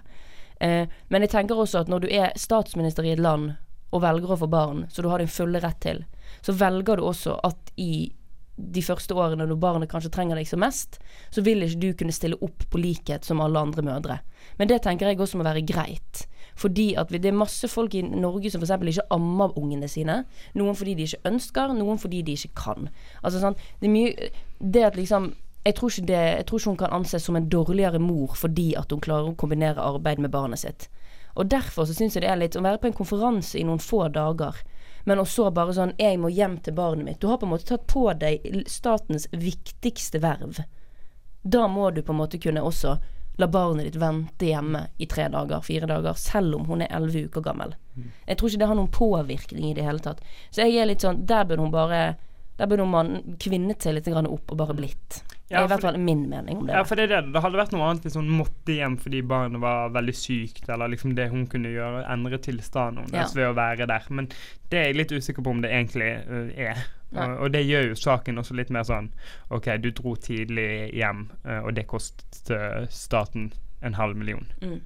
Eh, 0.64 0.88
men 1.10 1.26
jeg 1.26 1.34
tenker 1.34 1.60
også 1.60 1.84
at 1.84 1.92
når 1.92 2.06
du 2.06 2.10
er 2.14 2.32
statsminister 2.40 3.04
i 3.04 3.16
et 3.18 3.24
land 3.24 3.52
og 3.92 4.02
velger 4.06 4.32
å 4.32 4.40
få 4.40 4.48
barn, 4.48 4.86
så 4.90 5.04
du 5.04 5.10
har 5.12 5.20
din 5.20 5.32
fulle 5.32 5.60
rett 5.64 5.82
til, 5.84 6.06
så 6.42 6.56
velger 6.56 6.98
du 6.98 7.08
også 7.10 7.36
at 7.44 7.74
i 7.76 8.14
de 8.56 8.84
første 8.86 9.16
årene 9.18 9.48
når 9.50 9.60
barnet 9.62 9.90
kanskje 9.90 10.12
trenger 10.14 10.38
deg 10.38 10.48
som 10.50 10.62
mest, 10.62 11.00
så 11.34 11.42
vil 11.46 11.64
ikke 11.66 11.80
du 11.82 11.90
kunne 11.98 12.14
stille 12.16 12.38
opp 12.46 12.66
på 12.70 12.82
likhet 12.82 13.26
som 13.26 13.42
alle 13.42 13.60
andre 13.60 13.86
mødre. 13.86 14.20
Men 14.60 14.70
det 14.70 14.84
tenker 14.86 15.10
jeg 15.10 15.22
også 15.22 15.40
må 15.40 15.48
være 15.48 15.66
greit. 15.66 16.26
Fordi 16.60 16.92
at 17.00 17.10
det 17.10 17.26
er 17.26 17.38
masse 17.38 17.68
folk 17.68 17.96
i 17.98 18.04
Norge 18.06 18.52
som 18.54 18.62
f.eks. 18.62 18.76
ikke 18.92 19.08
ammer 19.16 19.56
ungene 19.58 19.90
sine. 19.90 20.20
Noen 20.54 20.78
fordi 20.78 20.94
de 21.00 21.08
ikke 21.08 21.32
ønsker, 21.32 21.74
noen 21.74 21.98
fordi 21.98 22.22
de 22.22 22.38
ikke 22.38 22.54
kan. 22.60 22.92
Altså 23.24 23.42
sånn, 23.42 23.58
det 23.82 23.90
er 23.90 23.96
mye 23.96 24.30
Det 24.64 24.86
at 24.86 24.96
liksom 24.96 25.34
jeg 25.64 25.76
tror, 25.76 25.90
det, 26.04 26.16
jeg 26.16 26.46
tror 26.46 26.60
ikke 26.60 26.70
hun 26.70 26.78
kan 26.78 26.92
anses 26.92 27.24
som 27.24 27.36
en 27.40 27.46
dårligere 27.48 28.00
mor 28.00 28.34
fordi 28.36 28.74
at 28.76 28.92
hun 28.92 29.00
klarer 29.00 29.30
å 29.32 29.38
kombinere 29.40 29.80
arbeid 29.80 30.20
med 30.20 30.32
barnet 30.32 30.60
sitt. 30.60 30.90
Og 31.40 31.48
derfor 31.50 31.88
så 31.88 31.96
syns 31.96 32.18
jeg 32.18 32.26
det 32.26 32.30
er 32.30 32.42
litt 32.42 32.58
å 32.60 32.64
være 32.64 32.82
på 32.82 32.90
en 32.90 32.98
konferanse 32.98 33.58
i 33.58 33.64
noen 33.64 33.80
få 33.82 34.06
dager, 34.14 34.60
men 35.04 35.20
også 35.20 35.52
bare 35.52 35.74
sånn 35.74 35.96
'Jeg 35.98 36.20
må 36.20 36.30
hjem 36.30 36.58
til 36.64 36.74
barnet 36.74 37.06
mitt'. 37.06 37.20
Du 37.20 37.28
har 37.28 37.38
på 37.38 37.46
en 37.46 37.52
måte 37.52 37.66
tatt 37.66 37.88
på 37.88 38.14
deg 38.20 38.66
statens 38.68 39.28
viktigste 39.32 40.20
verv. 40.20 40.64
Da 41.44 41.68
må 41.68 41.92
du 41.92 42.02
på 42.02 42.14
en 42.14 42.20
måte 42.20 42.40
kunne 42.40 42.62
også 42.62 43.00
la 43.38 43.48
barnet 43.48 43.86
ditt 43.86 44.02
vente 44.02 44.46
hjemme 44.46 44.88
i 44.98 45.06
tre 45.06 45.28
dager, 45.28 45.62
fire 45.62 45.88
dager, 45.90 46.14
selv 46.14 46.56
om 46.56 46.66
hun 46.66 46.82
er 46.82 46.92
elleve 46.92 47.26
uker 47.26 47.42
gammel. 47.42 47.74
Jeg 48.28 48.38
tror 48.38 48.50
ikke 48.50 48.60
det 48.60 48.68
har 48.68 48.76
noen 48.76 48.92
påvirkning 48.92 49.72
i 49.72 49.74
det 49.74 49.84
hele 49.84 50.00
tatt. 50.00 50.22
Så 50.52 50.62
jeg 50.62 50.78
er 50.78 50.86
litt 50.86 51.02
sånn 51.02 51.26
Der 51.26 51.46
burde 51.46 51.62
hun 51.62 51.72
bare 51.72 52.16
Der 52.58 52.70
burde 52.70 52.86
man 52.86 53.38
kvinnet 53.42 53.82
seg 53.82 53.96
litt 53.98 54.08
opp 54.14 54.52
og 54.54 54.58
bare 54.60 54.76
blitt. 54.78 55.24
Det 55.50 55.60
er 55.60 55.68
i 55.68 55.70
hvert 55.70 55.84
fall 55.86 55.98
min 56.02 56.24
mening 56.30 56.62
om 56.62 56.68
det. 56.68 56.74
Ja, 56.74 56.82
for 56.88 56.98
det 56.98 57.06
er 57.08 57.12
det. 57.12 57.34
Det 57.34 57.42
hadde 57.44 57.60
vært 57.60 57.74
noe 57.76 57.86
annet 57.90 58.06
hvis 58.08 58.18
hun 58.18 58.30
måtte 58.34 58.74
hjem 58.74 58.96
fordi 59.02 59.22
barnet 59.30 59.62
var 59.62 59.92
veldig 59.94 60.16
sykt, 60.18 60.70
eller 60.70 60.90
liksom 60.94 61.14
det 61.18 61.28
hun 61.34 61.46
kunne 61.50 61.74
gjøre, 61.74 62.06
endre 62.14 62.40
tilstanden 62.42 63.06
hennes 63.06 63.36
Ja. 63.36 63.40
ved 63.40 63.50
å 63.52 63.58
være 63.58 63.88
der. 63.90 64.08
Men 64.10 64.30
det 64.72 64.80
er 64.80 64.88
jeg 64.90 65.00
litt 65.02 65.14
usikker 65.14 65.46
på 65.46 65.54
om 65.54 65.62
det 65.62 65.74
egentlig 65.74 66.10
uh, 66.30 66.50
er. 66.58 66.86
Og, 67.14 67.36
og 67.46 67.54
det 67.54 67.62
gjør 67.68 67.92
jo 67.92 68.00
saken 68.02 68.42
også 68.42 68.58
litt 68.58 68.72
mer 68.74 68.88
sånn 68.90 69.12
OK, 69.54 69.70
du 69.84 69.92
dro 69.94 70.16
tidlig 70.18 70.90
hjem, 70.98 71.28
uh, 71.46 71.60
og 71.62 71.76
det 71.78 71.86
kostet 71.92 72.50
øh, 72.50 72.88
staten 72.90 73.52
en 73.86 73.94
halv 74.00 74.18
million. 74.18 74.48
Mm. 74.64 74.80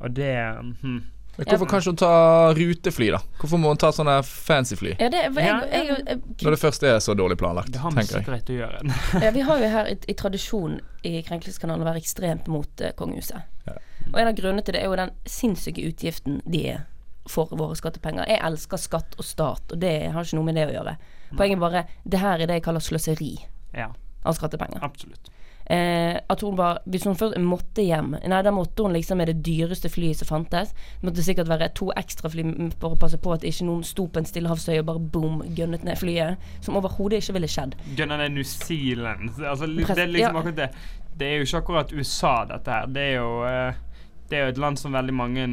Og 0.00 0.16
det 0.16 0.34
hm. 0.80 1.02
Men 1.36 1.46
hvorfor 1.46 1.68
kan 1.70 1.80
ikke 1.80 1.92
hun 1.92 1.96
ta 2.00 2.12
rutefly, 2.56 3.06
da? 3.14 3.20
Hvorfor 3.40 3.60
må 3.62 3.70
hun 3.72 3.78
ta 3.80 3.88
sånne 3.96 4.18
fancy 4.26 4.76
fly? 4.76 4.90
Ja, 5.00 5.08
det, 5.12 5.22
jeg, 5.22 5.34
jeg, 5.72 5.86
jeg, 6.04 6.18
Når 6.42 6.56
det 6.56 6.60
først 6.60 6.82
er 6.84 6.98
så 7.00 7.14
dårlig 7.16 7.38
planlagt, 7.40 7.72
Det 7.72 7.80
har 7.80 7.94
med 7.96 8.08
tenker 8.10 8.34
jeg. 8.36 8.44
å 8.50 8.58
gjøre. 8.58 8.98
Ja, 9.24 9.30
vi 9.36 9.44
har 9.46 9.62
jo 9.62 9.70
her 9.72 9.88
i, 9.92 9.96
i 10.10 10.16
tradisjon 10.18 10.78
i 11.06 11.14
Krenkelseskanalen 11.24 11.86
å 11.86 11.88
være 11.88 12.02
ekstremt 12.02 12.50
mot 12.52 12.84
uh, 12.84 12.90
kongehuset. 12.98 13.46
Ja. 13.70 13.78
Og 14.10 14.18
en 14.20 14.28
av 14.32 14.36
grunnene 14.36 14.64
til 14.66 14.76
det 14.76 14.82
er 14.82 14.90
jo 14.90 14.98
den 15.00 15.14
sinnssyke 15.28 15.86
utgiften 15.88 16.42
de 16.50 16.64
er 16.74 16.84
for 17.30 17.48
våre 17.56 17.76
skattepenger. 17.78 18.26
Jeg 18.28 18.42
elsker 18.50 18.80
skatt 18.80 19.16
og 19.20 19.24
stat, 19.24 19.72
og 19.72 19.80
det 19.80 19.94
har 20.12 20.24
ikke 20.26 20.36
noe 20.40 20.48
med 20.50 20.56
det 20.58 20.66
å 20.68 20.74
gjøre. 20.74 20.96
Poenget 21.36 21.56
er 21.60 21.62
bare 21.62 21.82
det 22.04 22.20
her 22.20 22.40
er 22.42 22.50
det 22.50 22.56
jeg 22.58 22.64
kaller 22.66 22.82
sløseri 22.84 23.32
Ja, 23.76 23.92
av 24.26 24.34
skattepenger. 24.36 24.82
absolutt. 24.82 25.30
Eh, 25.70 26.16
at 26.28 26.40
hun 26.42 26.56
var 26.58 26.80
Hvis 26.90 27.04
hun 27.06 27.14
først 27.14 27.36
måtte 27.38 27.84
hjem 27.86 28.16
Nei, 28.18 28.38
da 28.42 28.50
måtte 28.50 28.82
hun 28.82 28.94
liksom 28.96 29.20
med 29.22 29.28
det 29.30 29.36
dyreste 29.46 29.86
flyet 29.92 30.18
som 30.18 30.26
fantes. 30.26 30.72
Det 30.72 31.06
måtte 31.06 31.22
sikkert 31.22 31.46
være 31.46 31.68
to 31.78 31.92
ekstra 31.94 32.30
fly 32.32 32.42
for 32.80 32.96
å 32.96 32.98
passe 32.98 33.20
på 33.22 33.36
at 33.36 33.46
ikke 33.46 33.68
noen 33.68 33.84
sto 33.86 34.08
på 34.10 34.18
en 34.18 34.26
stillehavsøy 34.26 34.80
og 34.80 34.88
bare 34.88 35.04
boom, 35.14 35.44
gønnet 35.54 35.84
ned 35.86 36.00
flyet. 36.00 36.42
Som 36.64 36.80
overhodet 36.80 37.20
ikke 37.22 37.36
ville 37.38 37.50
skjedd. 37.50 37.76
Gønna 37.98 38.18
ned 38.18 38.34
New 38.34 38.46
Zealand. 38.46 39.30
Altså, 39.38 39.68
det 39.70 39.94
er 39.94 40.10
liksom 40.10 40.40
akkurat 40.42 40.58
det. 40.58 40.68
Det 41.20 41.28
er 41.28 41.38
jo 41.38 41.46
ikke 41.46 41.62
akkurat 41.62 41.94
USA, 41.94 42.34
dette 42.50 42.74
her. 42.74 42.90
Det 42.90 43.06
er 43.06 43.16
jo 43.20 43.30
eh, 43.46 43.80
Det 44.30 44.38
er 44.38 44.46
jo 44.46 44.52
et 44.54 44.58
land 44.62 44.78
som 44.78 44.94
veldig 44.94 45.14
mange 45.14 45.44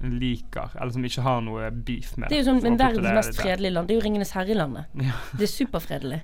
liker, 0.00 0.72
eller 0.76 0.92
som 0.92 1.04
ikke 1.08 1.22
har 1.24 1.40
noe 1.44 1.70
beef 1.72 2.16
med. 2.16 2.28
Det 2.28 2.36
er 2.36 2.42
jo 2.42 2.48
sånn 2.50 2.62
men 2.64 2.76
verdens 2.80 3.12
mest 3.16 3.40
fredelige 3.40 3.72
land. 3.76 3.88
Det 3.88 3.96
er 3.96 4.00
jo 4.00 4.04
Ringenes 4.04 4.32
herre-landet. 4.36 4.92
Ja. 5.00 5.16
Det 5.32 5.46
er 5.48 5.52
superfredelig. 5.52 6.20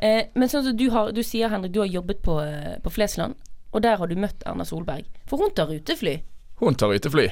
Eh, 0.00 0.30
men 0.34 0.48
sånn 0.48 0.64
som 0.64 0.76
du, 0.76 0.86
har, 0.94 1.12
du 1.12 1.20
sier, 1.26 1.52
Henrik, 1.52 1.74
du 1.74 1.82
har 1.82 1.90
jobbet 1.92 2.22
på, 2.24 2.38
eh, 2.40 2.78
på 2.80 2.92
Flesland, 2.94 3.36
og 3.70 3.82
der 3.84 4.00
har 4.00 4.08
du 4.08 4.16
møtt 4.16 4.42
Erna 4.48 4.64
Solberg. 4.64 5.04
For 5.28 5.42
hun 5.42 5.52
tar 5.54 5.68
rutefly. 5.68 6.22
Hun 6.62 6.74
tar 6.80 6.88
rutefly. 6.88 7.28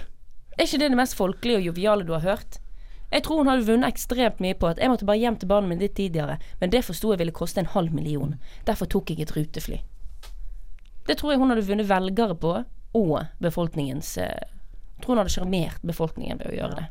Er 0.59 0.67
ikke 0.67 0.81
det 0.83 0.91
det 0.93 0.99
mest 0.99 1.17
folkelige 1.17 1.63
og 1.63 1.69
joviale 1.71 2.05
du 2.05 2.13
har 2.13 2.27
hørt? 2.27 2.59
Jeg 3.09 3.25
tror 3.25 3.41
hun 3.41 3.49
hadde 3.49 3.65
vunnet 3.65 3.89
ekstremt 3.89 4.41
mye 4.45 4.57
på 4.59 4.69
at 4.69 4.81
jeg 4.83 4.93
måtte 4.93 5.07
bare 5.09 5.21
hjem 5.23 5.39
til 5.41 5.49
barnet 5.49 5.73
mitt 5.73 5.81
litt 5.81 5.95
tidligere, 5.97 6.37
men 6.61 6.73
det 6.75 6.85
forsto 6.85 7.15
jeg 7.15 7.23
ville 7.23 7.33
koste 7.33 7.63
en 7.63 7.73
halv 7.73 7.95
million. 7.97 8.35
Derfor 8.69 8.91
tok 8.91 9.15
jeg 9.15 9.25
et 9.25 9.33
rutefly. 9.33 9.81
Det 11.09 11.17
tror 11.17 11.33
jeg 11.33 11.41
hun 11.41 11.55
hadde 11.55 11.65
vunnet 11.65 11.89
velgere 11.89 12.37
på, 12.37 12.53
og 12.99 13.17
befolkningens 13.41 14.17
eh, 14.21 14.45
Jeg 14.99 15.05
tror 15.05 15.15
hun 15.15 15.23
hadde 15.23 15.33
sjarmert 15.33 15.83
befolkningen 15.87 16.41
ved 16.43 16.53
å 16.53 16.57
gjøre 16.59 16.77
det. 16.83 16.87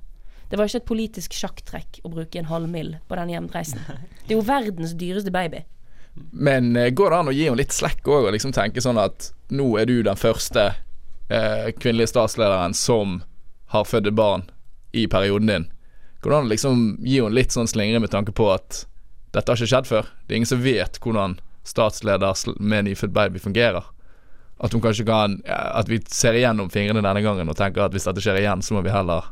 Det 0.50 0.58
var 0.58 0.70
ikke 0.70 0.80
et 0.80 0.88
politisk 0.88 1.34
sjakktrekk 1.36 2.00
å 2.08 2.12
bruke 2.12 2.40
en 2.40 2.48
halv 2.48 2.70
mill. 2.72 2.96
på 3.08 3.16
den 3.16 3.34
hjemreisen. 3.34 3.80
Det 4.28 4.34
er 4.34 4.40
jo 4.40 4.46
verdens 4.48 4.94
dyreste 4.96 5.32
baby. 5.32 5.64
Men 6.32 6.76
eh, 6.76 6.90
går 6.90 7.12
det 7.12 7.18
an 7.18 7.30
å 7.30 7.36
gi 7.36 7.46
henne 7.46 7.60
litt 7.60 7.76
slekk 7.76 8.08
òg, 8.08 8.28
og 8.28 8.36
liksom 8.36 8.54
tenke 8.56 8.82
sånn 8.82 8.98
at 8.98 9.32
nå 9.54 9.68
er 9.78 9.86
du 9.86 10.02
den 10.04 10.20
første 10.20 10.72
eh, 11.30 11.68
kvinnelige 11.78 12.14
statslederen 12.14 12.74
som 12.74 13.22
har 13.74 13.86
født 13.86 14.08
et 14.08 14.18
barn 14.18 14.48
i 14.96 15.06
perioden 15.08 15.52
din. 15.52 15.68
Går 16.22 16.32
det 16.32 16.38
an 16.38 16.48
å 16.50 16.54
liksom 16.54 16.86
gi 17.04 17.20
henne 17.20 17.38
litt 17.38 17.54
sånn 17.54 17.70
slingre 17.70 18.02
med 18.02 18.12
tanke 18.14 18.34
på 18.36 18.50
at 18.54 18.86
dette 19.36 19.52
har 19.52 19.60
ikke 19.60 19.70
skjedd 19.76 19.90
før? 19.92 20.10
Det 20.26 20.34
er 20.34 20.42
ingen 20.42 20.50
som 20.50 20.64
vet 20.64 21.00
hvordan 21.04 21.38
statsleder 21.68 22.60
med 22.64 22.88
nyfødt 22.88 23.14
baby 23.14 23.44
fungerer. 23.44 23.86
At 24.58 24.74
hun 24.74 24.82
kanskje 24.82 25.04
kan 25.06 25.36
At 25.46 25.86
vi 25.86 26.00
ser 26.10 26.34
igjennom 26.34 26.72
fingrene 26.74 27.04
denne 27.06 27.22
gangen 27.22 27.52
og 27.52 27.58
tenker 27.60 27.84
at 27.84 27.94
hvis 27.94 28.08
dette 28.08 28.24
skjer 28.24 28.40
igjen, 28.40 28.64
så 28.66 28.74
må 28.74 28.82
vi 28.82 28.90
heller 28.90 29.28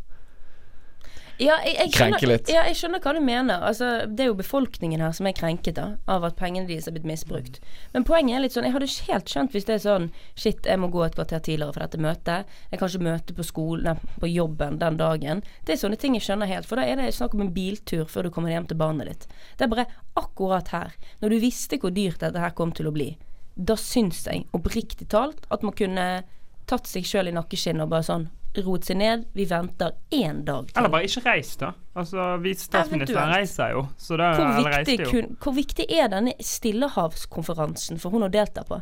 Ja, 1.41 1.57
jeg, 1.65 1.73
jeg 1.75 1.91
Krenke 1.91 2.19
skjønner, 2.21 2.31
litt. 2.31 2.49
ja, 2.53 2.61
jeg 2.69 2.77
skjønner 2.79 3.01
hva 3.03 3.11
du 3.15 3.19
mener. 3.19 3.63
Altså, 3.67 3.87
det 4.07 4.23
er 4.23 4.29
jo 4.29 4.37
befolkningen 4.39 5.01
her 5.03 5.11
som 5.15 5.27
er 5.27 5.35
krenket 5.35 5.75
da 5.75 5.87
av 6.07 6.23
at 6.23 6.37
pengene 6.39 6.69
deres 6.69 6.87
er 6.87 6.95
blitt 6.95 7.07
misbrukt. 7.09 7.59
Men 7.91 8.05
poenget 8.07 8.37
er 8.37 8.43
litt 8.45 8.55
sånn 8.55 8.67
Jeg 8.67 8.75
hadde 8.75 8.87
ikke 8.87 9.09
helt 9.11 9.33
skjønt 9.33 9.55
hvis 9.55 9.67
det 9.67 9.75
er 9.75 9.83
sånn 9.83 10.05
Shit, 10.39 10.63
jeg 10.69 10.79
må 10.79 10.87
gå 10.93 11.03
et 11.03 11.17
kvarter 11.17 11.43
tidligere 11.43 11.75
for 11.75 11.83
dette 11.83 11.99
møtet. 11.99 12.53
Jeg 12.71 12.79
kan 12.79 12.91
ikke 12.93 13.07
møte 13.09 13.35
på 13.35 13.47
skolen 13.47 13.99
på 14.21 14.31
jobben 14.31 14.79
den 14.79 15.01
dagen. 15.01 15.43
Det 15.67 15.75
er 15.75 15.81
sånne 15.83 15.99
ting 15.99 16.15
jeg 16.15 16.23
skjønner 16.29 16.51
helt. 16.51 16.69
For 16.69 16.79
da 16.79 16.87
er 16.87 17.01
det 17.01 17.11
snakk 17.17 17.35
om 17.35 17.43
en 17.43 17.53
biltur 17.55 18.07
før 18.11 18.29
du 18.29 18.31
kommer 18.35 18.55
hjem 18.55 18.69
til 18.71 18.79
barnet 18.79 19.11
ditt. 19.11 19.27
Det 19.59 19.67
er 19.67 19.73
bare 19.75 19.89
akkurat 20.15 20.71
her, 20.71 20.95
når 21.19 21.35
du 21.35 21.41
visste 21.43 21.81
hvor 21.81 21.91
dyrt 21.91 22.23
dette 22.23 22.39
her 22.39 22.55
kom 22.55 22.71
til 22.71 22.87
å 22.87 22.95
bli, 22.95 23.09
da 23.55 23.75
syns 23.79 24.23
jeg 24.27 24.47
oppriktig 24.55 25.09
talt 25.11 25.43
at 25.51 25.63
man 25.63 25.75
kunne 25.75 26.07
tatt 26.67 26.87
seg 26.89 27.05
sjøl 27.07 27.29
i 27.29 27.35
nakkeskinnet 27.35 27.83
og 27.85 27.91
bare 27.91 28.07
sånn 28.07 28.25
roet 28.63 28.85
seg 28.85 28.97
ned. 28.97 29.25
Vi 29.35 29.45
venter 29.49 29.91
én 30.11 30.43
dag 30.45 30.67
til. 30.69 30.77
Eller 30.79 30.89
bare 30.93 31.03
ikke 31.09 31.23
reis, 31.25 31.55
da. 31.59 31.73
Altså, 31.95 32.37
vi 32.43 32.53
statsministeren 32.53 33.31
reiser 33.31 33.71
jo, 33.75 33.85
så 33.97 34.17
da 34.17 34.31
Hvor 34.35 34.45
eller 34.45 34.77
viktig, 34.77 34.97
reiste 34.99 35.03
jo. 35.03 35.11
kun, 35.11 35.37
hvor 35.43 35.55
viktig 35.55 35.85
er 35.89 36.07
denne 36.11 36.33
Stillehavskonferansen 36.39 37.99
for 37.99 38.15
hun 38.15 38.27
å 38.27 38.31
delta 38.31 38.63
på? 38.67 38.81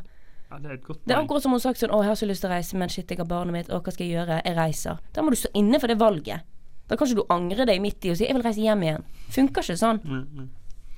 Ja, 0.50 0.60
det 0.60 0.72
er 0.72 0.78
Det 0.78 1.16
er 1.16 1.22
akkurat 1.22 1.42
som 1.42 1.52
hun 1.52 1.60
har 1.60 1.66
sagt 1.66 1.80
sånn 1.80 1.90
'Å, 1.90 2.02
jeg 2.04 2.12
har 2.12 2.16
så 2.16 2.28
lyst 2.30 2.42
til 2.42 2.50
å 2.50 2.54
reise, 2.54 2.78
men 2.78 2.90
shit, 2.90 3.10
jeg 3.10 3.18
har 3.18 3.26
barnet 3.26 3.54
mitt. 3.54 3.70
Å, 3.70 3.82
hva 3.82 3.92
skal 3.92 4.06
jeg 4.06 4.18
gjøre? 4.18 4.42
Jeg 4.46 4.56
reiser.' 4.56 5.00
Da 5.14 5.22
må 5.22 5.30
du 5.30 5.36
stå 5.36 5.50
inne 5.54 5.80
for 5.80 5.88
det 5.88 5.98
valget. 5.98 6.42
Da 6.88 6.96
kan 6.96 7.08
ikke 7.08 7.16
du 7.16 7.26
angre 7.30 7.66
deg 7.66 7.82
midt 7.82 8.06
i 8.06 8.12
og 8.12 8.18
si 8.18 8.26
'Jeg 8.26 8.36
vil 8.36 8.44
reise 8.44 8.62
hjem 8.62 8.82
igjen'. 8.82 9.04
Funker 9.30 9.62
ikke 9.62 9.78
sånn. 9.78 10.00
Mm, 10.04 10.28
mm. 10.30 10.50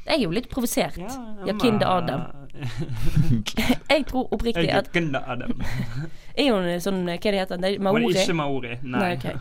Jeg 0.05 0.19
er 0.19 0.23
jo 0.23 0.29
litt 0.29 0.49
provosert. 0.49 0.97
Ja, 0.97 1.87
Adam. 1.89 2.44
Jeg 3.91 4.05
tror 4.09 4.27
oppriktig 4.33 4.65
Jeg 4.67 4.75
er 4.75 4.83
at. 4.83 4.89
Er 6.39 6.51
hun 6.51 6.67
sånn 6.83 7.03
Hva 7.07 7.17
det 7.19 7.39
heter 7.39 7.61
det? 7.61 7.75
Hun 7.79 8.01
er 8.01 8.19
ikke 8.21 8.35
maori. 8.37 8.73
Nei. 8.83 8.99
Nei, 8.99 9.13
okay. 9.17 9.35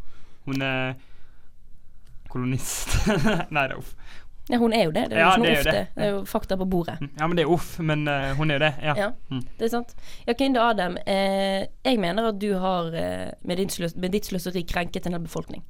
Hun 0.48 0.62
er 0.66 0.94
kolonist. 2.30 2.96
Nei, 3.50 3.66
det 3.66 3.74
er 3.74 3.78
uff. 3.78 3.94
Ja, 4.50 4.58
hun 4.58 4.72
er 4.74 4.84
jo 4.88 4.90
det. 4.90 5.04
Det 5.10 5.18
er 5.18 5.20
jo 5.20 5.26
Ja, 5.26 5.34
det 5.38 5.50
er 5.50 5.56
jo 5.58 5.64
det. 5.66 5.72
det. 5.74 6.02
Er 6.02 6.08
jo 6.10 6.20
fakta 6.26 6.56
på 6.58 6.66
bordet. 6.66 6.96
Ja, 7.20 7.26
men 7.30 7.36
det 7.38 7.44
er 7.44 7.50
uff. 7.54 7.76
Men 7.86 8.02
uh, 8.08 8.32
hun 8.38 8.50
er 8.50 8.58
jo 8.58 8.62
det. 8.64 8.70
Ja. 8.82 8.94
Ja, 8.98 9.08
Mm. 9.30 9.44
det 9.58 9.64
er 9.66 9.68
sant. 9.70 9.94
Ja, 10.26 10.32
Kinde 10.34 10.60
Adam, 10.62 10.96
eh, 11.06 11.66
jeg 11.86 12.00
mener 12.02 12.28
at 12.32 12.38
du 12.42 12.48
har 12.58 12.90
eh, 12.94 13.30
med, 13.46 13.56
din 13.62 13.68
sløs, 13.70 13.94
med 13.96 14.10
ditt 14.12 14.26
sløseri 14.26 14.64
krenket 14.66 15.06
en 15.06 15.12
hel 15.14 15.22
befolkning. 15.22 15.62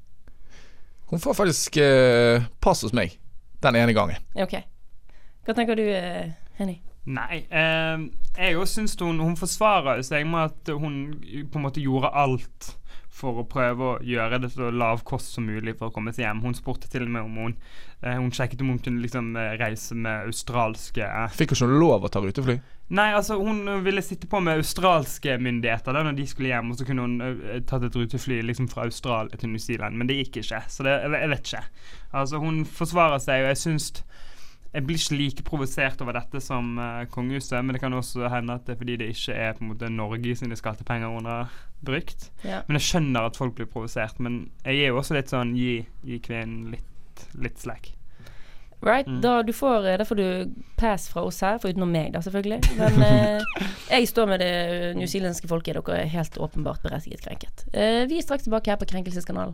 Hun 1.11 1.19
får 1.19 1.33
faktisk 1.37 1.77
eh, 1.77 2.41
pass 2.61 2.81
hos 2.81 2.93
meg 2.93 3.19
den 3.61 3.75
ene 3.75 3.93
gangen. 3.93 4.17
Ok. 4.35 4.55
Hva 5.45 5.53
tenker 5.57 5.75
du, 5.77 5.83
eh, 5.93 6.31
Henny? 6.57 6.79
Nei. 7.09 7.41
Eh, 7.49 8.03
jeg 8.37 8.57
òg 8.59 8.67
syns 8.69 8.93
hun 9.01 9.17
Hun 9.23 9.33
forsvarer 9.39 10.03
seg 10.05 10.27
med 10.29 10.51
at 10.51 10.69
hun 10.77 10.99
på 11.49 11.57
en 11.57 11.65
måte 11.65 11.81
gjorde 11.81 12.11
alt 12.13 12.75
for 13.21 13.41
å 13.41 13.47
prøve 13.47 13.87
å 13.87 13.95
gjøre 14.05 14.39
det 14.41 14.51
så 14.53 14.69
lav 14.73 15.03
kost 15.07 15.35
som 15.35 15.45
mulig 15.47 15.75
for 15.77 15.89
å 15.89 15.93
komme 15.93 16.13
seg 16.15 16.25
hjem. 16.25 16.43
Hun 16.45 16.57
spurte 16.57 16.89
til 16.91 17.05
og 17.05 17.11
med 17.13 17.27
om 17.27 17.39
hun 17.43 17.55
eh, 18.01 18.17
Hun 18.17 18.31
sjekket 18.33 18.63
om 18.63 18.71
hun 18.73 18.81
kunne 18.83 19.03
liksom 19.03 19.33
eh, 19.37 19.55
reise 19.59 19.97
med 19.97 20.29
australske 20.29 21.05
eh, 21.05 21.33
Fikk 21.35 21.53
hun 21.53 21.59
ikke 21.59 21.81
lov 21.83 22.07
å 22.07 22.11
ta 22.11 22.21
rutefly. 22.23 22.57
Nei, 22.91 23.07
altså 23.15 23.37
hun 23.39 23.63
ville 23.85 24.03
sitte 24.03 24.27
på 24.27 24.41
med 24.43 24.59
australske 24.59 25.37
myndigheter 25.39 25.95
da 25.95 26.01
når 26.03 26.17
de 26.17 26.25
skulle 26.27 26.49
hjem, 26.51 26.73
og 26.73 26.79
så 26.79 26.87
kunne 26.87 27.05
hun 27.05 27.21
uh, 27.23 27.53
tatt 27.63 27.85
et 27.87 27.95
rutefly 27.95 28.41
liksom 28.43 28.67
fra 28.67 28.83
Australia 28.83 29.39
til 29.39 29.53
New 29.53 29.61
Zealand, 29.63 29.95
men 29.95 30.09
det 30.09 30.17
gikk 30.17 30.41
ikke. 30.41 30.59
Så 30.67 30.83
det, 30.83 30.97
jeg, 30.97 31.13
jeg 31.21 31.31
vet 31.31 31.53
ikke. 31.53 31.61
Altså 32.19 32.41
Hun 32.43 32.57
forsvarer 32.67 33.23
seg, 33.23 33.45
og 33.45 33.53
jeg 33.53 33.61
syns 33.61 33.87
jeg 34.73 34.85
blir 34.87 34.95
ikke 34.95 35.17
like 35.19 35.43
provosert 35.43 36.01
over 36.01 36.15
dette 36.15 36.39
som 36.41 36.77
uh, 36.79 37.03
kongehuset, 37.11 37.59
men 37.65 37.75
det 37.75 37.81
kan 37.83 37.93
også 37.97 38.29
hende 38.31 38.53
at 38.55 38.65
det 38.65 38.75
er 38.75 38.79
fordi 38.79 38.95
det 39.01 39.09
ikke 39.11 39.33
er 39.35 39.53
på 39.57 39.65
en 39.65 39.71
måte 39.73 39.89
Norge 39.91 40.35
sine 40.39 40.55
skattepenger 40.55 41.11
hun 41.11 41.25
har 41.27 41.49
brukt. 41.83 42.29
Ja. 42.47 42.61
Men 42.67 42.77
jeg 42.79 42.87
skjønner 42.87 43.27
at 43.27 43.35
folk 43.39 43.55
blir 43.57 43.67
provosert, 43.67 44.19
men 44.23 44.45
jeg 44.63 44.85
er 44.85 44.93
jo 44.93 45.01
også 45.01 45.17
litt 45.17 45.33
sånn 45.33 45.51
gi, 45.59 45.81
gi 46.07 46.21
kvinnen 46.23 46.71
litt, 46.71 47.25
litt 47.35 47.59
slack. 47.59 47.91
Right, 48.81 49.05
Mm. 49.05 49.19
da, 49.21 49.43
du 49.45 49.51
får, 49.53 49.85
eh, 49.85 49.97
da 49.97 50.05
får 50.09 50.15
du 50.17 50.53
pass 50.75 51.03
fra 51.11 51.21
oss 51.21 51.41
her, 51.45 51.59
for 51.61 51.69
utenom 51.69 51.91
meg, 51.93 52.13
da, 52.15 52.19
selvfølgelig. 52.25 52.63
Men 52.79 53.03
eh, 53.05 53.43
jeg 53.93 54.07
står 54.09 54.25
med 54.31 54.39
det 54.41 54.95
newzealandske 54.97 55.47
folket. 55.51 55.77
Dere 55.77 55.99
er 56.01 56.09
helt 56.15 56.39
åpenbart 56.41 56.81
berettiget 56.81 57.21
krenket. 57.21 57.67
Eh, 57.75 58.07
vi 58.09 58.17
er 58.17 58.25
straks 58.25 58.47
tilbake 58.47 58.71
her 58.73 58.79
på 58.81 58.87
Krenkelseskanalen. 58.89 59.53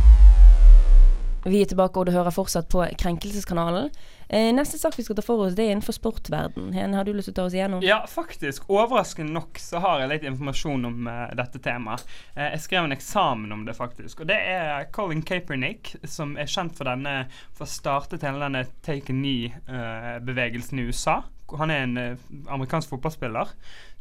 Vi 1.43 1.61
er 1.61 1.65
tilbake, 1.65 1.97
og 1.97 2.05
du 2.05 2.11
hører 2.13 2.33
fortsatt 2.33 2.67
på 2.69 2.83
Krenkelseskanalen. 3.01 3.89
Eh, 4.29 4.51
neste 4.55 4.77
sak 4.77 4.93
vi 4.95 5.03
skal 5.03 5.17
ta 5.17 5.23
for 5.25 5.41
oss, 5.43 5.55
det 5.57 5.65
er 5.65 5.73
innenfor 5.73 5.95
sportverden. 5.97 6.69
Hen, 6.75 6.93
har 6.93 7.03
du 7.03 7.11
lyst 7.15 7.27
til 7.27 7.33
å 7.33 7.39
ta 7.39 7.45
oss 7.49 7.55
igjennom? 7.57 7.81
Ja, 7.83 7.97
faktisk. 8.07 8.69
Overraskende 8.71 9.33
nok 9.35 9.59
så 9.59 9.81
har 9.83 10.03
jeg 10.03 10.11
litt 10.13 10.27
informasjon 10.29 10.85
om 10.87 11.09
uh, 11.09 11.25
dette 11.35 11.59
temaet. 11.65 12.05
Eh, 12.35 12.53
jeg 12.53 12.61
skrev 12.67 12.85
en 12.85 12.95
eksamen 12.95 13.51
om 13.57 13.65
det, 13.67 13.75
faktisk. 13.75 14.21
Og 14.21 14.29
det 14.29 14.37
er 14.53 14.85
Colin 14.93 15.25
Kaepernick, 15.25 15.95
som 16.05 16.37
er 16.39 16.47
kjent 16.51 16.77
for 16.77 16.87
denne 16.87 17.25
For 17.57 17.65
å 17.65 17.73
starte 17.73 18.21
hele 18.21 18.45
denne 18.45 18.63
take 18.85 19.11
a 19.11 19.17
knee-bevegelsen 19.17 20.79
i 20.79 20.87
USA. 20.87 21.23
Han 21.57 21.73
er 21.73 21.83
en 21.83 21.97
eh, 21.97 22.29
amerikansk 22.53 22.93
fotballspiller. 22.93 23.51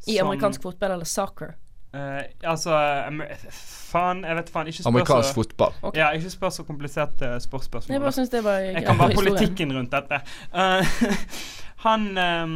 I 0.06 0.18
som- 0.18 0.28
amerikansk 0.28 0.62
fotball 0.62 0.92
eller 0.98 1.08
soccer? 1.08 1.56
Eh, 1.94 2.22
Altså 2.46 2.76
Faen, 3.90 4.22
jeg 4.24 4.38
vet 4.38 4.52
faen. 4.54 4.70
Ikke 4.70 4.82
spør 4.82 4.92
Amerikansk 4.92 5.32
så 5.32 5.38
fotball. 5.40 5.74
Okay. 5.82 6.00
Ja, 6.02 6.10
ikke 6.14 6.30
spør 6.30 6.54
så 6.54 6.66
kompliserte 6.68 7.32
sportsspørsmål. 7.42 7.94
Jeg 7.94 8.04
bare 8.04 8.16
synes 8.18 8.30
det 8.30 8.44
var 8.44 8.62
Jeg 8.66 8.84
kan 8.86 8.98
bare 9.00 9.18
politikken 9.20 9.74
rundt 9.76 9.96
dette. 9.96 10.20
Uh, 10.54 11.18
han 11.86 12.06
um, 12.18 12.54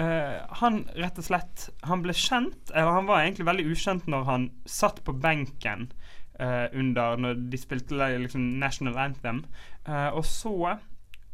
uh, 0.00 0.58
Han 0.62 0.82
rett 0.96 1.20
og 1.20 1.28
slett 1.28 1.68
Han 1.86 2.02
ble 2.02 2.16
kjent, 2.16 2.72
eller 2.74 2.98
han 2.98 3.06
var 3.06 3.22
egentlig 3.22 3.46
veldig 3.46 3.68
ukjent 3.70 4.10
når 4.10 4.26
han 4.32 4.50
satt 4.66 5.04
på 5.06 5.14
benken 5.14 5.92
eh, 6.38 6.66
under 6.72 7.16
Når 7.16 7.34
de 7.50 7.58
spilte 7.60 7.94
liksom 7.94 8.40
National 8.58 8.98
Anthem. 8.98 9.44
Eh, 9.88 10.08
og 10.12 10.24
så 10.26 10.54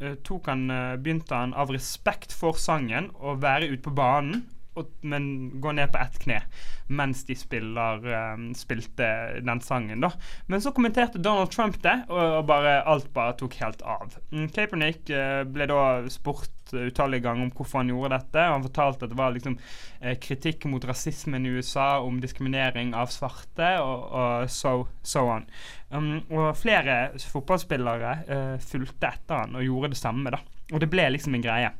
eh, 0.00 0.14
tok 0.24 0.50
han 0.50 0.68
eh, 0.70 0.96
begynte 1.00 1.36
han 1.36 1.54
av 1.54 1.72
respekt 1.74 2.34
for 2.34 2.58
sangen 2.60 3.10
å 3.18 3.36
være 3.40 3.72
ute 3.72 3.82
på 3.86 3.94
banen. 3.94 4.44
Men 5.00 5.26
gå 5.60 5.72
ned 5.72 5.92
på 5.92 6.00
ett 6.02 6.18
kne 6.24 6.40
mens 6.86 7.22
de 7.24 7.34
spiller, 7.36 8.02
um, 8.34 8.50
spilte 8.54 9.06
den 9.40 9.60
sangen. 9.60 10.00
da 10.00 10.10
Men 10.46 10.60
så 10.60 10.72
kommenterte 10.72 11.18
Donald 11.18 11.50
Trump 11.50 11.82
det, 11.82 11.94
og, 12.08 12.38
og 12.38 12.46
bare 12.46 12.82
alt 12.82 13.08
bare 13.14 13.36
tok 13.40 13.56
helt 13.62 13.82
av. 13.82 14.18
Mm, 14.32 14.48
Kaepernick 14.52 15.10
eh, 15.10 15.44
ble 15.48 15.68
da 15.70 15.80
spurt 16.12 16.50
utallige 16.74 17.24
ganger 17.24 17.46
om 17.46 17.52
hvorfor 17.54 17.80
han 17.80 17.92
gjorde 17.92 18.18
dette. 18.18 18.44
Han 18.52 18.64
fortalte 18.66 19.06
at 19.06 19.14
det 19.14 19.18
var 19.18 19.32
liksom 19.34 19.56
uh, 19.58 20.14
kritikk 20.20 20.66
mot 20.70 20.84
rasismen 20.84 21.46
i 21.46 21.54
USA, 21.56 22.00
om 22.04 22.20
diskriminering 22.20 22.94
av 22.98 23.12
svarte, 23.14 23.70
og, 23.80 24.04
og 24.12 24.50
so, 24.52 24.74
so 25.02 25.24
on. 25.38 25.48
Um, 25.88 26.18
og 26.32 26.52
flere 26.58 27.14
fotballspillere 27.30 28.16
uh, 28.28 28.58
fulgte 28.60 29.12
etter 29.14 29.44
han 29.44 29.56
og 29.56 29.64
gjorde 29.64 29.94
det 29.94 30.00
samme, 30.00 30.34
da. 30.34 30.42
Og 30.72 30.80
det 30.80 30.90
ble 30.92 31.08
liksom 31.12 31.36
en 31.36 31.44
greie. 31.44 31.72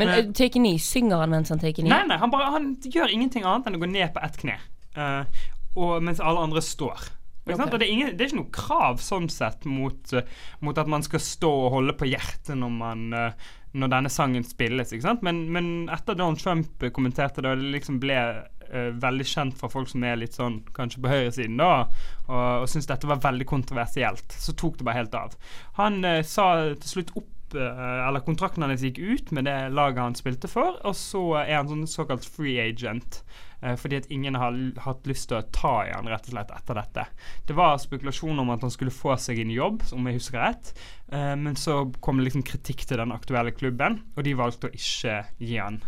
Men 0.00 0.12
uh, 0.12 0.20
take 0.32 0.56
a 0.56 0.62
knee, 0.62 0.80
synger 0.82 1.24
han 1.24 1.34
mens 1.34 1.52
han 1.52 1.62
take 1.62 1.78
a 1.78 1.82
knee? 1.82 1.92
Nei, 1.92 2.04
nei, 2.10 2.20
han, 2.20 2.32
bare, 2.32 2.52
han 2.54 2.70
gjør 2.82 3.12
ingenting 3.12 3.46
annet 3.48 3.68
enn 3.68 3.80
å 3.80 3.82
gå 3.82 3.90
ned 3.90 4.12
på 4.14 4.22
ett 4.24 4.38
kne. 4.40 4.60
Uh, 4.96 5.48
og 5.78 5.98
mens 6.04 6.20
alle 6.20 6.44
andre 6.46 6.62
står. 6.64 7.10
Ikke 7.42 7.58
sant? 7.58 7.72
Ok. 7.72 7.74
Og 7.74 7.80
det, 7.80 7.88
er 7.88 7.92
ingen, 7.92 8.12
det 8.14 8.22
er 8.22 8.30
ikke 8.30 8.38
noe 8.38 8.54
krav 8.54 9.02
sånn 9.02 9.26
sett 9.32 9.66
mot, 9.66 10.14
uh, 10.14 10.22
mot 10.62 10.78
at 10.78 10.90
man 10.90 11.02
skal 11.06 11.22
stå 11.22 11.50
og 11.64 11.74
holde 11.76 11.96
på 11.98 12.08
hjertet 12.12 12.54
når, 12.58 12.72
man, 12.76 13.04
uh, 13.16 13.52
når 13.74 13.94
denne 13.96 14.12
sangen 14.12 14.46
spilles. 14.46 14.94
Men, 15.26 15.44
men 15.54 15.72
etter 15.92 16.18
Donald 16.18 16.42
Trump 16.42 16.86
kommenterte 16.94 17.42
det, 17.42 17.50
og 17.50 17.64
det 17.64 17.74
liksom 17.74 17.98
ble 18.02 18.20
uh, 18.22 18.90
veldig 19.02 19.26
kjent 19.26 19.58
for 19.58 19.74
folk 19.74 19.90
som 19.90 20.06
er 20.06 20.20
litt 20.22 20.38
sånn 20.38 20.60
kanskje 20.76 21.02
på 21.02 21.10
høyresiden, 21.10 21.58
da, 21.58 21.88
og, 22.28 22.46
og 22.62 22.70
syntes 22.70 22.90
dette 22.92 23.10
var 23.10 23.24
veldig 23.26 23.48
kontroversielt, 23.50 24.38
så 24.38 24.54
tok 24.54 24.78
det 24.78 24.86
bare 24.86 25.02
helt 25.02 25.18
av. 25.18 25.34
Han 25.80 26.02
sa 26.22 26.52
til 26.76 26.94
slutt 26.94 27.16
opp 27.18 27.30
eh, 27.54 28.08
eller 28.08 28.24
kontrakten 28.26 28.64
hans 28.64 28.82
gikk 28.84 28.98
ut 28.98 29.32
med 29.34 29.46
det 29.48 29.56
laget 29.74 30.02
han 30.02 30.18
spilte 30.18 30.50
for, 30.50 30.78
og 30.86 30.94
så 30.98 31.22
er 31.44 31.56
han 31.58 31.70
sånn 31.70 31.88
såkalt 31.90 32.26
free 32.26 32.60
agent. 32.62 33.22
eh, 33.62 33.76
fordi 33.78 33.96
at 34.00 34.10
ingen 34.10 34.34
har 34.34 34.56
hatt 34.82 35.06
lyst 35.06 35.28
til 35.30 35.38
å 35.38 35.46
ta 35.54 35.84
i 35.86 35.92
han 35.94 36.08
rett 36.10 36.26
og 36.26 36.34
slett 36.34 36.50
etter 36.50 36.74
dette. 36.80 37.04
Det 37.46 37.54
var 37.54 37.78
spekulasjon 37.78 38.38
om 38.42 38.50
at 38.50 38.62
han 38.66 38.74
skulle 38.74 38.90
få 38.94 39.14
seg 39.16 39.38
en 39.38 39.52
jobb, 39.54 39.82
om 39.92 40.06
jeg 40.06 40.18
husker 40.18 40.42
rett. 40.42 40.72
eh, 41.12 41.34
men 41.36 41.54
så 41.54 41.92
kom 42.00 42.18
det 42.18 42.24
liksom 42.30 42.42
kritikk 42.42 42.86
til 42.86 42.98
den 42.98 43.12
aktuelle 43.12 43.52
klubben, 43.52 44.00
og 44.16 44.24
de 44.24 44.34
valgte 44.34 44.68
å 44.68 44.74
ikke 44.74 45.24
gi 45.38 45.58
han 45.58 45.82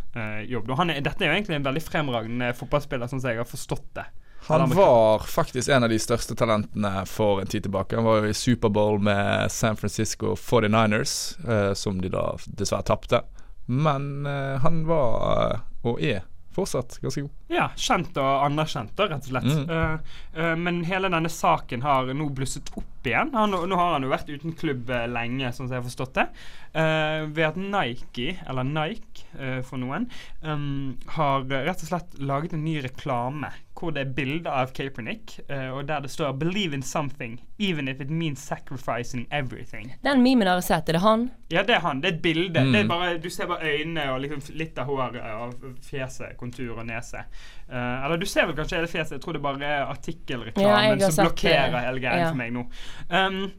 jobb. 0.46 0.70
Han 0.78 0.90
er, 0.90 1.00
dette 1.00 1.24
er 1.24 1.32
jo 1.32 1.38
egentlig 1.38 1.56
en 1.56 1.70
veldig 1.70 1.82
fremragende 1.82 2.52
fotballspiller, 2.54 3.08
sånn 3.10 3.20
som 3.20 3.30
jeg 3.30 3.42
har 3.42 3.48
forstått 3.48 3.90
det. 3.98 4.06
Han 4.46 4.70
var 4.70 5.18
faktisk 5.18 5.68
en 5.68 5.86
av 5.86 5.88
de 5.88 5.98
største 5.98 6.36
talentene 6.36 7.06
for 7.08 7.40
en 7.40 7.48
tid 7.48 7.64
tilbake. 7.64 7.96
Han 7.96 8.04
var 8.04 8.20
jo 8.20 8.28
i 8.28 8.36
Superbowl 8.36 9.00
med 9.00 9.52
San 9.52 9.76
Francisco 9.76 10.34
49ers, 10.36 11.14
eh, 11.48 11.72
som 11.74 12.00
de 12.00 12.12
da 12.12 12.26
dessverre 12.46 12.84
tapte. 12.84 13.22
Men 13.66 14.26
eh, 14.26 14.60
han 14.60 14.84
var, 14.86 15.52
eh, 15.54 15.60
og 15.88 16.00
er, 16.04 16.22
fortsatt 16.54 17.00
ganske 17.02 17.24
god. 17.24 17.30
Ja, 17.50 17.64
kjent 17.74 18.18
og 18.20 18.44
anerkjent, 18.44 18.92
da, 18.94 19.08
rett 19.10 19.24
og 19.26 19.32
slett. 19.32 19.48
Mm. 19.48 19.70
Uh, 19.72 20.20
uh, 20.36 20.52
men 20.54 20.84
hele 20.86 21.10
denne 21.10 21.30
saken 21.32 21.82
har 21.82 22.12
nå 22.14 22.28
blusset 22.30 22.70
opp 22.78 23.08
igjen. 23.08 23.32
Han, 23.34 23.50
nå 23.50 23.78
har 23.80 23.96
han 23.96 24.06
jo 24.06 24.12
vært 24.12 24.30
uten 24.30 24.54
klubb 24.60 24.92
lenge, 25.10 25.50
sånn 25.50 25.66
som 25.66 25.74
jeg 25.74 25.82
har 25.82 25.88
forstått 25.88 26.14
det. 26.20 26.28
Uh, 26.76 27.26
ved 27.34 27.48
at 27.48 27.58
Nike, 27.58 28.36
eller 28.46 28.70
Nike 28.70 29.26
for 29.66 29.82
noen, 29.82 30.06
um, 30.46 30.94
har 31.16 31.42
rett 31.50 31.82
og 31.82 31.90
slett 31.90 32.14
laget 32.22 32.54
en 32.54 32.62
ny 32.62 32.78
reklame 32.84 33.50
hvor 33.84 33.94
det 33.94 34.02
er 34.02 34.12
bilder 34.16 34.50
av 34.50 34.72
Kaepernick, 34.76 35.36
uh, 35.50 35.76
og 35.76 35.86
der 35.88 36.00
det 36.04 36.10
står 36.10 36.32
'Believe 36.38 36.74
in 36.74 36.82
something, 36.82 37.40
even 37.58 37.88
if 37.88 38.00
it 38.00 38.10
means 38.10 38.40
sacrificing 38.42 39.26
everything'. 39.30 39.92
Den 40.04 40.22
memen 40.22 40.46
har 40.46 40.54
jeg 40.60 40.64
sett. 40.64 40.88
Er 40.88 40.92
det 40.98 41.00
han? 41.04 41.30
Ja, 41.50 41.62
det 41.62 41.76
er 41.76 41.80
han. 41.80 42.00
Det 42.00 42.10
er 42.10 42.14
et 42.16 42.22
bilde. 42.22 42.60
Mm. 42.60 42.72
Det 42.72 42.80
er 42.80 42.88
bare, 42.88 43.18
du 43.18 43.30
ser 43.30 43.46
bare 43.46 43.62
øynene 43.72 44.10
og 44.12 44.20
liksom 44.20 44.56
litt 44.58 44.78
av 44.78 44.86
håret 44.86 45.20
og 45.34 45.54
fjeset, 45.82 46.36
kontur 46.36 46.78
og 46.78 46.86
nese. 46.86 47.24
Uh, 47.70 48.04
eller 48.04 48.16
du 48.16 48.26
ser 48.26 48.46
vel 48.46 48.56
kanskje 48.56 48.76
hele 48.76 48.88
fjeset. 48.88 49.12
Jeg 49.12 49.20
tror 49.20 49.32
det 49.32 49.42
bare 49.42 49.64
er 49.64 49.84
artikkelreklamen 49.84 51.00
ja, 51.00 51.10
som 51.10 51.26
blokkerer 51.28 51.70
det. 51.70 51.84
hele 51.86 52.00
greien 52.00 52.18
Ja. 52.18 52.28
for 52.28 52.36
meg 52.36 52.52
nå. 52.52 52.66
Um, 53.10 53.52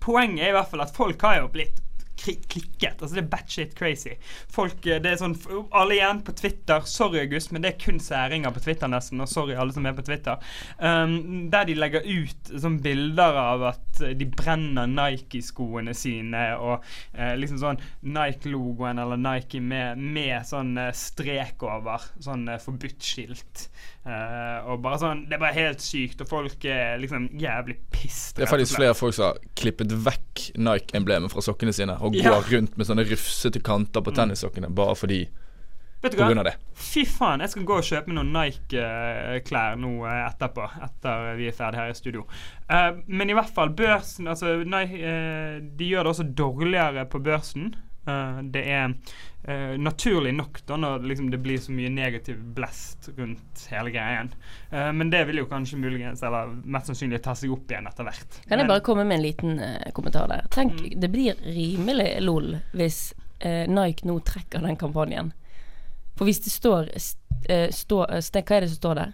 poenget 0.00 0.44
er 0.44 0.48
i 0.48 0.56
hvert 0.56 0.70
fall 0.70 0.80
at 0.80 0.96
folk 0.96 1.22
har 1.22 1.40
jo 1.40 1.48
blitt 1.52 1.82
klikket. 2.18 3.00
Altså 3.00 3.14
Det 3.14 3.22
er 3.22 3.30
batshit 3.32 3.74
crazy. 3.78 4.14
Folk, 4.52 4.86
eh, 4.86 5.00
det 5.02 5.12
er 5.12 5.20
sånn 5.20 5.36
Alle 5.76 5.98
igjen 5.98 6.22
på 6.26 6.34
Twitter. 6.36 6.84
Sorry, 6.88 7.22
August, 7.22 7.52
men 7.52 7.64
det 7.64 7.72
er 7.72 7.80
kun 7.82 8.00
særinger 8.02 8.54
på 8.54 8.62
Twitter 8.64 8.90
nesten. 8.90 9.22
Og 9.22 9.30
sorry, 9.30 9.56
alle 9.58 9.74
som 9.74 9.86
er 9.86 9.96
på 9.96 10.04
Twitter. 10.06 10.38
Um, 10.78 11.48
der 11.52 11.68
de 11.68 11.76
legger 11.78 12.06
ut 12.06 12.52
sånn 12.52 12.80
bilder 12.84 13.38
av 13.40 13.66
at 13.72 14.02
eh, 14.04 14.14
de 14.18 14.28
brenner 14.28 14.88
Nike-skoene 14.90 15.94
sine, 15.96 16.44
og 16.58 16.84
uh, 17.16 17.34
liksom 17.38 17.60
sånn 17.62 17.82
Nike-logoen 18.02 19.00
eller 19.02 19.20
Nike 19.20 19.60
med, 19.62 19.98
med 19.98 20.46
sånn 20.48 20.76
strek 20.96 21.62
over. 21.66 22.10
Sånn 22.24 22.48
uh, 22.50 22.58
forbudt-skilt. 22.62 23.68
Eh, 24.08 24.68
og 24.70 24.80
bare 24.80 24.96
sånn 25.02 25.24
Det 25.28 25.36
er 25.36 25.40
bare 25.42 25.56
helt 25.56 25.82
sykt, 25.84 26.22
og 26.24 26.30
folk 26.30 26.64
er 26.64 26.96
liksom 27.02 27.28
jævlig 27.38 27.76
pissed. 27.92 28.38
Det 28.38 28.46
er 28.46 28.52
faktisk 28.52 28.78
flere 28.78 28.96
folk 28.96 29.16
som 29.16 29.28
har 29.28 29.42
klippet 29.58 29.92
vekk 29.92 30.46
Nike-emblemet 30.56 31.32
fra 31.32 31.44
sokkene 31.44 31.74
sine 31.76 31.98
og 32.00 32.16
Ja. 32.16 32.30
går 32.30 32.48
rundt 32.54 32.78
med 32.78 32.88
sånne 32.88 33.04
rufsete 33.04 33.60
kanter 33.60 34.00
på 34.00 34.14
tennissokkene 34.16 34.72
bare 34.74 34.96
fordi 34.96 35.26
Vet 36.00 36.14
du 36.14 36.20
hva? 36.20 36.52
Fy 36.78 37.02
faen, 37.10 37.40
jeg 37.42 37.50
skal 37.50 37.64
gå 37.66 37.76
og 37.80 37.82
kjøpe 37.82 38.06
meg 38.06 38.20
noen 38.20 38.28
Nike-klær 38.30 39.74
nå 39.82 40.06
eh, 40.06 40.20
etterpå. 40.28 40.68
Etter 40.86 41.32
vi 41.34 41.48
er 41.50 41.56
ferdig 41.56 41.80
her 41.80 41.90
i 41.90 41.96
studio. 41.98 42.22
Uh, 42.70 43.02
men 43.10 43.32
i 43.32 43.34
hvert 43.34 43.50
fall, 43.50 43.72
børsen 43.74 44.28
Altså, 44.30 44.62
Nike, 44.62 45.00
uh, 45.02 45.58
de 45.58 45.88
gjør 45.90 46.06
det 46.06 46.12
også 46.12 46.28
dårligere 46.38 47.04
på 47.10 47.18
børsen. 47.18 47.74
Eh, 48.08 48.38
det 48.54 48.62
er 48.72 48.94
uh, 49.48 49.74
naturlig 49.80 50.32
nok 50.34 50.60
da 50.66 50.76
når 50.80 51.04
liksom, 51.10 51.30
det 51.32 51.40
blir 51.44 51.58
så 51.60 51.72
mye 51.76 51.90
negativ 51.92 52.40
blest 52.56 53.10
rundt 53.18 53.66
hele 53.70 53.92
greien. 53.94 54.30
Uh, 54.72 54.90
men 54.96 55.10
det 55.12 55.24
vil 55.28 55.42
jo 55.42 55.46
kanskje 55.50 55.78
muligens, 55.80 56.22
eller 56.24 56.54
mest 56.64 56.88
sannsynlig, 56.90 57.20
ta 57.24 57.34
seg 57.38 57.52
opp 57.52 57.70
igjen 57.72 57.86
etter 57.90 58.08
hvert. 58.08 58.40
Kan 58.48 58.58
jeg 58.58 58.66
Men- 58.66 58.72
bare 58.72 58.84
komme 58.88 59.04
med 59.04 59.18
en 59.18 59.26
liten 59.26 59.60
kommentar 59.92 60.28
der? 60.28 60.46
Tenk, 60.50 60.72
Mm. 60.80 61.00
det 61.00 61.10
blir 61.12 61.34
rimelig 61.44 62.20
lol 62.22 62.56
hvis 62.74 63.12
Nike 63.44 64.02
nå 64.04 64.18
trekker 64.26 64.60
den 64.60 64.76
kampanjen. 64.76 65.32
For 66.16 66.24
hvis 66.26 66.40
det 66.42 66.50
står 66.50 66.88
st 66.96 67.18
stå, 67.70 68.00
st 68.18 68.42
Hva 68.42 68.56
er 68.56 68.60
det 68.64 68.70
som 68.70 68.80
står 68.80 68.94
der? 68.98 69.12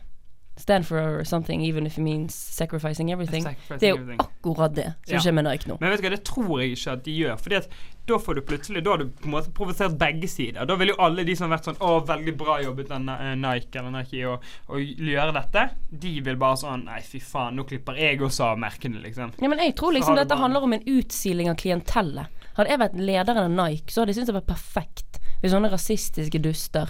Stand 0.56 0.86
for 0.86 1.24
something 1.24 1.62
even 1.66 1.84
if 1.86 1.98
it 1.98 2.00
means 2.02 2.32
sacrificing 2.32 3.10
everything. 3.10 3.42
Sacrificing 3.42 3.78
Det 3.80 3.86
er 3.88 3.90
jo 3.90 3.96
everything. 3.96 4.20
akkurat 4.20 4.74
det 4.74 4.84
som 5.04 5.14
Ja. 5.14 5.18
skjer 5.18 5.32
med 5.34 5.44
Nike 5.44 5.66
nå. 5.68 5.78
Men 5.80 5.90
vet 5.90 6.00
du 6.00 6.06
hva, 6.06 6.10
det 6.14 6.24
tror 6.24 6.60
jeg 6.62 6.70
ikke 6.76 6.92
at 6.92 7.02
de 7.04 7.10
gjør. 7.18 7.36
Fordi 7.42 7.56
at 7.56 7.68
da 8.06 8.18
får 8.18 8.34
du 8.34 8.40
plutselig 8.42 8.84
Da 8.84 8.90
har 8.90 8.98
du 8.98 9.06
på 9.08 9.24
en 9.24 9.30
måte 9.32 9.50
provosert 9.52 9.98
begge 9.98 10.28
sider. 10.28 10.64
Da 10.64 10.76
vil 10.76 10.88
jo 10.88 10.94
alle 10.98 11.24
de 11.24 11.34
som 11.34 11.50
har 11.50 11.58
vært 11.58 11.64
sånn 11.64 11.78
Å, 11.80 12.06
veldig 12.06 12.36
bra 12.36 12.60
jobbet 12.62 12.90
av 12.92 13.00
Nike 13.36 13.76
eller 13.78 13.90
Nike 13.90 14.22
å, 14.30 14.38
å 14.68 14.78
gjøre 14.78 15.32
dette. 15.34 15.70
De 15.90 16.20
vil 16.20 16.36
bare 16.36 16.56
sånn 16.56 16.84
Nei, 16.84 17.00
fy 17.00 17.18
faen, 17.18 17.56
nå 17.56 17.64
klipper 17.66 17.96
jeg 17.98 18.20
også 18.20 18.44
av 18.52 18.58
merkene, 18.58 19.02
liksom. 19.02 19.32
Ja, 19.42 19.48
men 19.48 19.58
jeg 19.58 19.74
tror 19.74 19.92
liksom 19.92 20.14
dette 20.14 20.28
bare- 20.28 20.38
handler 20.38 20.62
om 20.62 20.72
en 20.74 20.84
utsiling 20.86 21.48
av 21.50 21.56
klientellet. 21.56 22.26
Hadde 22.56 22.68
jeg 22.70 22.78
vært 22.78 22.94
lederen 22.94 23.38
av 23.38 23.50
Nike, 23.70 23.90
så 23.90 24.02
hadde 24.02 24.14
jeg 24.14 24.16
syntes 24.22 24.26
det 24.26 24.34
var 24.46 24.54
perfekt 24.54 25.18
hvis 25.42 25.50
sånne 25.52 25.70
rasistiske 25.72 26.40
duster 26.40 26.88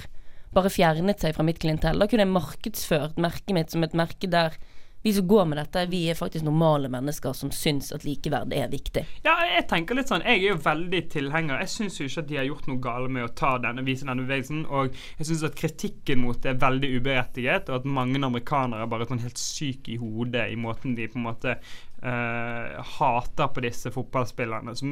bare 0.55 0.73
fjernet 0.73 1.21
seg 1.23 1.35
fra 1.37 1.47
mitt 1.47 1.61
klientell. 1.63 1.99
Da 2.01 2.09
kunne 2.11 2.27
jeg 2.27 2.35
markedsført 2.35 3.21
merket 3.21 3.57
mitt 3.57 3.75
som 3.75 3.87
et 3.87 3.97
merke 3.99 4.31
der 4.31 4.57
vi 5.05 5.13
som 5.13 5.27
går 5.29 5.45
med 5.45 5.59
dette, 5.61 5.83
vi 5.93 5.99
er 6.09 6.17
faktisk 6.17 6.47
normale 6.47 6.89
mennesker 6.89 7.35
som 7.37 7.51
syns 7.53 7.91
at 7.93 8.07
likeverd 8.09 8.55
er 8.57 8.71
viktig. 8.73 9.03
Ja, 9.27 9.35
jeg 9.45 9.67
tenker 9.69 9.99
litt 9.99 10.09
sånn 10.09 10.23
Jeg 10.25 10.39
er 10.39 10.55
jo 10.55 10.61
veldig 10.65 11.01
tilhenger. 11.13 11.61
Jeg 11.61 11.73
syns 11.75 11.99
jo 12.01 12.07
ikke 12.09 12.23
at 12.23 12.31
de 12.31 12.39
har 12.39 12.47
gjort 12.49 12.71
noe 12.71 12.81
galt 12.87 13.13
med 13.13 13.27
å 13.27 13.35
ta 13.37 13.51
denne, 13.61 13.85
vise 13.85 14.09
denne 14.09 14.25
bevegelsen. 14.25 14.63
Og 14.65 14.97
jeg 15.19 15.29
syns 15.29 15.45
at 15.45 15.59
kritikken 15.61 16.23
mot 16.23 16.41
det 16.41 16.55
er 16.55 16.63
veldig 16.63 16.91
uberettiget, 16.97 17.69
og 17.69 17.83
at 17.83 17.91
mange 17.99 18.23
amerikanere 18.25 18.87
er 18.87 18.93
bare 18.95 19.09
sånn 19.11 19.21
helt 19.27 19.43
syke 19.43 19.93
i 19.93 19.99
hodet 20.01 20.47
i 20.55 20.57
måten 20.57 20.97
de 20.97 21.11
på 21.11 21.21
en 21.21 21.29
måte 21.29 21.59
Uh, 22.05 22.83
hater 22.99 23.47
på 23.49 23.63
disse 23.65 23.89
fotballspillerne. 23.89 24.75
Som 24.77 24.91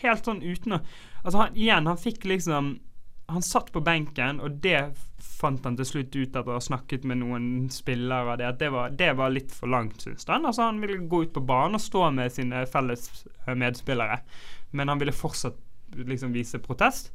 helt 0.00 0.26
sånn 0.26 0.40
uten 0.42 0.74
å 0.74 0.80
Altså, 1.20 1.36
han, 1.44 1.54
igjen, 1.54 1.86
han 1.86 2.00
fikk 2.00 2.24
liksom 2.26 2.72
han 3.30 3.44
satt 3.44 3.72
på 3.72 3.82
benken, 3.84 4.40
og 4.44 4.58
det 4.64 4.90
fant 5.40 5.64
han 5.64 5.76
til 5.78 5.88
slutt 5.88 6.16
ut 6.16 6.28
etter 6.28 6.48
å 6.48 6.58
ha 6.58 6.62
snakket 6.62 7.06
med 7.08 7.22
noen 7.22 7.46
spillere. 7.72 8.36
Det, 8.40 8.50
det, 8.60 8.70
var, 8.74 8.92
det 8.96 9.10
var 9.18 9.32
litt 9.32 9.52
for 9.56 9.72
langt, 9.72 10.02
syns 10.04 10.28
han. 10.28 10.46
Altså, 10.48 10.66
han 10.68 10.80
ville 10.82 11.00
gå 11.10 11.24
ut 11.24 11.34
på 11.36 11.44
banen 11.44 11.78
og 11.78 11.84
stå 11.84 12.08
med 12.16 12.32
sine 12.34 12.64
felles 12.70 13.08
eh, 13.46 13.54
medspillere. 13.56 14.20
Men 14.76 14.92
han 14.92 15.00
ville 15.00 15.16
fortsatt 15.16 15.58
liksom 15.96 16.34
vise 16.36 16.60
protest. 16.62 17.10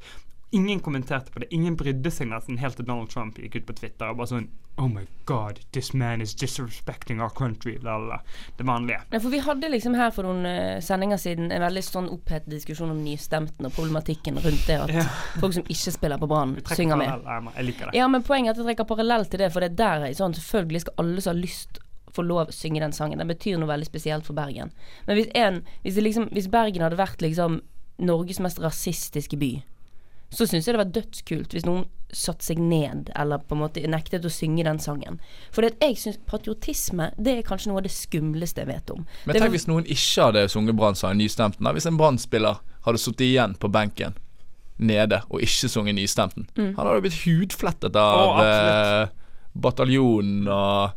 Ingen 0.52 0.80
kommenterte 0.80 1.32
på 1.32 1.40
det. 1.40 1.48
Ingen 1.54 1.76
brydde 1.76 2.12
seg 2.14 2.30
nesten 2.30 2.60
helt 2.62 2.78
til 2.78 2.86
Donald 2.88 3.10
Trump 3.12 3.40
gikk 3.42 3.58
ut 3.60 3.66
på 3.68 3.76
Twitter 3.80 4.12
og 4.12 4.20
bare 4.22 4.30
sånn 4.30 4.46
Oh 4.78 4.90
my 4.92 5.06
God, 5.26 5.62
this 5.72 5.94
man 5.96 6.20
is 6.22 6.34
disrespecting 6.36 7.22
our 7.24 7.32
country. 7.32 7.78
Lala. 7.84 8.18
Det 8.58 8.66
vanlige. 8.68 9.00
Ja, 9.12 9.20
for 9.24 9.32
vi 9.32 9.40
hadde 9.40 9.70
liksom 9.72 9.96
her 9.96 10.12
for 10.12 10.28
noen 10.28 10.44
uh, 10.44 10.82
sendinger 10.84 11.20
siden 11.22 11.48
en 11.56 11.64
veldig 11.64 11.84
sånn 11.86 12.10
opphetet 12.12 12.52
diskusjon 12.52 12.92
om 12.92 13.00
nystemten 13.06 13.70
og 13.70 13.72
problematikken 13.78 14.36
rundt 14.44 14.68
det 14.68 14.78
at 14.84 14.92
Ja. 14.92 15.06
folk 15.40 15.56
som 15.56 15.64
ikke 15.64 15.96
spiller 15.96 16.20
på 16.20 16.28
Brann, 16.28 16.58
synger 16.76 17.00
med. 17.00 17.24
Jeg 17.56 17.66
liker 17.70 17.92
det. 17.92 17.96
Ja, 17.98 18.08
men 18.12 18.24
poenget 18.28 18.52
er 18.52 18.60
at 18.60 18.64
jeg 18.66 18.68
trekker 18.70 18.90
parallell 18.90 19.26
til 19.32 19.40
det, 19.46 19.52
for 19.54 19.64
det 19.64 19.72
er 19.72 19.80
der 19.80 20.08
jeg 20.10 20.20
sånn 20.20 20.36
Selvfølgelig 20.36 20.82
skal 20.84 21.00
alle 21.06 21.22
som 21.24 21.32
har 21.36 21.42
lyst 21.42 21.80
få 22.16 22.24
lov 22.24 22.50
å 22.52 22.56
synge 22.56 22.84
den 22.84 22.96
sangen. 22.96 23.20
Den 23.20 23.32
betyr 23.32 23.58
noe 23.60 23.72
veldig 23.72 23.88
spesielt 23.88 24.28
for 24.28 24.36
Bergen. 24.38 24.72
Men 25.08 25.18
hvis, 25.20 25.32
en, 25.36 25.62
hvis, 25.84 25.96
det 25.96 26.04
liksom, 26.04 26.28
hvis 26.36 26.52
Bergen 26.52 26.84
hadde 26.84 27.00
vært 27.00 27.24
liksom 27.24 27.62
Norges 28.04 28.42
mest 28.44 28.60
rasistiske 28.60 29.40
by, 29.40 29.54
så 30.36 30.46
syns 30.50 30.66
jeg 30.68 30.76
det 30.76 30.82
var 30.82 30.90
dødskult 30.96 31.54
hvis 31.56 31.66
noen 31.68 31.86
satte 32.16 32.44
seg 32.46 32.60
ned 32.62 33.10
eller 33.16 33.42
på 33.44 33.56
en 33.56 33.62
måte 33.64 33.82
nektet 33.92 34.24
å 34.28 34.32
synge 34.32 34.64
den 34.68 34.80
sangen. 34.84 35.18
For 35.56 35.64
jeg 35.68 35.98
syns 36.00 36.20
patriotisme 36.28 37.10
det 37.18 37.38
er 37.40 37.48
kanskje 37.48 37.72
noe 37.72 37.80
av 37.82 37.88
det 37.88 37.94
skumleste 37.96 38.62
jeg 38.64 38.70
vet 38.70 38.92
om. 38.94 39.06
Men 39.26 39.34
tenk 39.36 39.46
var- 39.48 39.54
hvis 39.56 39.68
noen 39.72 39.88
ikke 39.88 40.28
hadde 40.30 40.46
sunget 40.52 40.76
Brann-sangen 40.80 41.18
nystemten. 41.24 41.72
Hvis 41.76 41.88
en 41.90 41.98
Brann-spiller 42.00 42.60
hadde 42.86 43.02
sittet 43.02 43.26
igjen 43.32 43.56
på 43.60 43.72
benken 43.72 44.16
nede 44.78 45.22
og 45.32 45.40
ikke 45.42 45.70
sunget 45.72 45.96
nystemten. 45.96 46.48
Mm. 46.60 46.74
Han 46.76 46.88
hadde 46.88 47.02
blitt 47.08 47.22
hudflettet 47.26 47.96
av 47.96 48.40
eh, 48.44 49.08
bataljonen 49.56 50.48
og 50.52 50.92